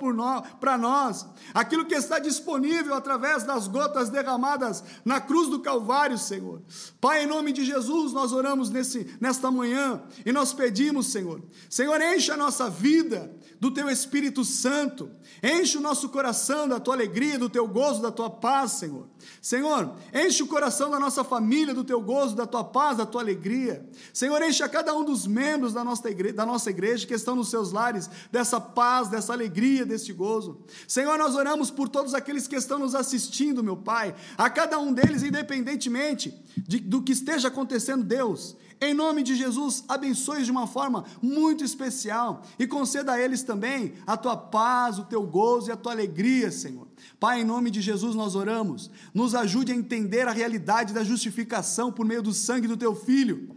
para 0.58 0.76
nós, 0.76 1.24
aquilo 1.54 1.86
que 1.86 1.94
está 1.94 2.18
disponível 2.18 2.94
através 2.94 3.44
das 3.44 3.68
gotas 3.68 4.10
derramadas 4.10 4.82
na 5.04 5.20
cruz 5.20 5.48
do 5.48 5.60
Calvário, 5.60 6.18
Senhor. 6.18 6.60
Pai, 7.00 7.22
em 7.22 7.26
nome 7.28 7.52
de 7.52 7.64
Jesus, 7.64 8.12
nós 8.12 8.32
oramos 8.32 8.68
nesse, 8.68 9.16
nesta 9.20 9.48
manhã 9.48 10.02
e 10.26 10.32
nós 10.32 10.52
pedimos, 10.52 11.06
Senhor, 11.12 11.40
Senhor, 11.68 12.00
enche 12.00 12.32
a 12.32 12.36
nossa 12.36 12.68
vida 12.68 13.30
do 13.60 13.70
teu 13.70 13.90
Espírito 13.90 14.42
Santo. 14.42 15.10
Enche 15.42 15.76
o 15.76 15.82
nosso 15.82 16.08
coração 16.08 16.66
da 16.66 16.80
tua 16.80 16.94
alegria, 16.94 17.38
do 17.38 17.50
teu 17.50 17.68
gozo, 17.68 18.00
da 18.00 18.10
tua 18.10 18.30
paz, 18.30 18.72
Senhor. 18.72 19.06
Senhor, 19.42 19.94
enche 20.14 20.42
o 20.42 20.46
coração 20.46 20.90
da 20.90 20.98
nossa 20.98 21.22
família 21.22 21.74
do 21.74 21.84
teu 21.84 22.00
gozo, 22.00 22.34
da 22.34 22.46
tua 22.46 22.64
paz, 22.64 22.96
da 22.96 23.04
tua 23.04 23.20
alegria. 23.20 23.86
Senhor, 24.14 24.40
enche 24.42 24.62
a 24.62 24.68
cada 24.68 24.94
um 24.94 25.04
dos 25.04 25.26
membros 25.26 25.74
da 25.74 25.84
nossa 25.84 26.08
igreja, 26.08 26.34
da 26.34 26.46
nossa 26.46 26.70
igreja 26.70 27.06
que 27.06 27.12
estão 27.12 27.36
nos 27.36 27.50
seus 27.50 27.70
lares 27.70 28.08
dessa 28.32 28.58
paz, 28.58 29.08
dessa 29.08 29.34
alegria, 29.34 29.84
desse 29.84 30.10
gozo. 30.14 30.64
Senhor, 30.88 31.18
nós 31.18 31.34
oramos 31.34 31.70
por 31.70 31.86
todos 31.86 32.14
aqueles 32.14 32.48
que 32.48 32.56
estão 32.56 32.78
nos 32.78 32.94
assistindo, 32.94 33.62
meu 33.62 33.76
Pai, 33.76 34.14
a 34.38 34.48
cada 34.48 34.78
um 34.78 34.90
deles, 34.90 35.22
independentemente 35.22 36.34
de, 36.56 36.80
do 36.80 37.02
que 37.02 37.12
esteja 37.12 37.48
acontecendo, 37.48 38.02
Deus. 38.02 38.56
Em 38.82 38.94
nome 38.94 39.22
de 39.22 39.36
Jesus, 39.36 39.84
abençoe 39.86 40.42
de 40.42 40.50
uma 40.50 40.66
forma 40.66 41.04
muito 41.20 41.62
especial 41.62 42.42
e 42.58 42.66
conceda 42.66 43.12
a 43.12 43.20
eles 43.20 43.42
também 43.42 43.92
a 44.06 44.16
tua 44.16 44.34
paz, 44.34 44.98
o 44.98 45.04
teu 45.04 45.22
gozo 45.22 45.68
e 45.68 45.72
a 45.72 45.76
tua 45.76 45.92
alegria, 45.92 46.50
Senhor. 46.50 46.88
Pai, 47.18 47.42
em 47.42 47.44
nome 47.44 47.70
de 47.70 47.82
Jesus 47.82 48.14
nós 48.14 48.34
oramos. 48.34 48.90
Nos 49.12 49.34
ajude 49.34 49.70
a 49.70 49.74
entender 49.74 50.26
a 50.26 50.32
realidade 50.32 50.94
da 50.94 51.04
justificação 51.04 51.92
por 51.92 52.06
meio 52.06 52.22
do 52.22 52.32
sangue 52.32 52.66
do 52.66 52.76
teu 52.76 52.94
filho. 52.94 53.54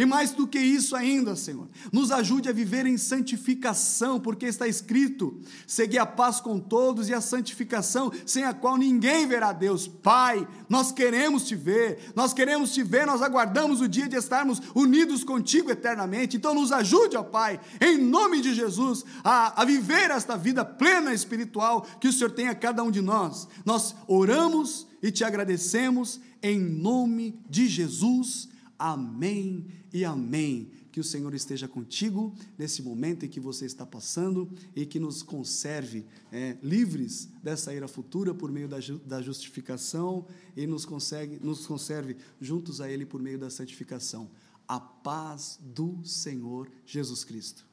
E 0.00 0.06
mais 0.06 0.32
do 0.32 0.46
que 0.46 0.58
isso 0.58 0.96
ainda, 0.96 1.36
Senhor, 1.36 1.68
nos 1.92 2.10
ajude 2.10 2.48
a 2.48 2.54
viver 2.54 2.86
em 2.86 2.96
santificação, 2.96 4.18
porque 4.18 4.46
está 4.46 4.66
escrito: 4.66 5.38
seguir 5.66 5.98
a 5.98 6.06
paz 6.06 6.40
com 6.40 6.58
todos 6.58 7.10
e 7.10 7.12
a 7.12 7.20
santificação, 7.20 8.10
sem 8.24 8.44
a 8.44 8.54
qual 8.54 8.78
ninguém 8.78 9.26
verá 9.26 9.52
Deus. 9.52 9.86
Pai, 9.86 10.48
nós 10.70 10.90
queremos 10.90 11.46
te 11.46 11.54
ver, 11.54 12.12
nós 12.16 12.32
queremos 12.32 12.72
te 12.72 12.82
ver, 12.82 13.06
nós 13.06 13.20
aguardamos 13.20 13.82
o 13.82 13.88
dia 13.88 14.08
de 14.08 14.16
estarmos 14.16 14.62
unidos 14.74 15.22
contigo 15.22 15.70
eternamente. 15.70 16.34
Então, 16.34 16.54
nos 16.54 16.72
ajude, 16.72 17.18
ó 17.18 17.22
Pai, 17.22 17.60
em 17.78 17.98
nome 17.98 18.40
de 18.40 18.54
Jesus, 18.54 19.04
a, 19.22 19.60
a 19.60 19.66
viver 19.66 20.10
esta 20.10 20.34
vida 20.34 20.64
plena 20.64 21.12
espiritual 21.12 21.86
que 22.00 22.08
o 22.08 22.12
Senhor 22.12 22.30
tem 22.30 22.48
a 22.48 22.54
cada 22.54 22.82
um 22.82 22.90
de 22.90 23.02
nós. 23.02 23.46
Nós 23.66 23.94
oramos 24.08 24.86
e 25.02 25.10
te 25.10 25.24
agradecemos 25.24 26.22
em 26.42 26.58
nome 26.58 27.38
de 27.50 27.68
Jesus. 27.68 28.48
Amém 28.78 29.79
e 29.92 30.04
amém. 30.04 30.70
Que 30.92 30.98
o 30.98 31.04
Senhor 31.04 31.32
esteja 31.34 31.68
contigo 31.68 32.34
nesse 32.58 32.82
momento 32.82 33.24
em 33.24 33.28
que 33.28 33.38
você 33.38 33.64
está 33.64 33.86
passando 33.86 34.50
e 34.74 34.84
que 34.84 34.98
nos 34.98 35.22
conserve 35.22 36.04
é, 36.32 36.56
livres 36.62 37.28
dessa 37.42 37.72
ira 37.72 37.86
futura 37.86 38.34
por 38.34 38.50
meio 38.50 38.68
da, 38.68 38.78
da 39.06 39.22
justificação 39.22 40.26
e 40.56 40.66
nos, 40.66 40.84
consegue, 40.84 41.38
nos 41.40 41.64
conserve 41.64 42.16
juntos 42.40 42.80
a 42.80 42.90
Ele 42.90 43.06
por 43.06 43.22
meio 43.22 43.38
da 43.38 43.50
santificação. 43.50 44.28
A 44.66 44.80
paz 44.80 45.60
do 45.62 46.00
Senhor 46.04 46.68
Jesus 46.84 47.22
Cristo. 47.22 47.69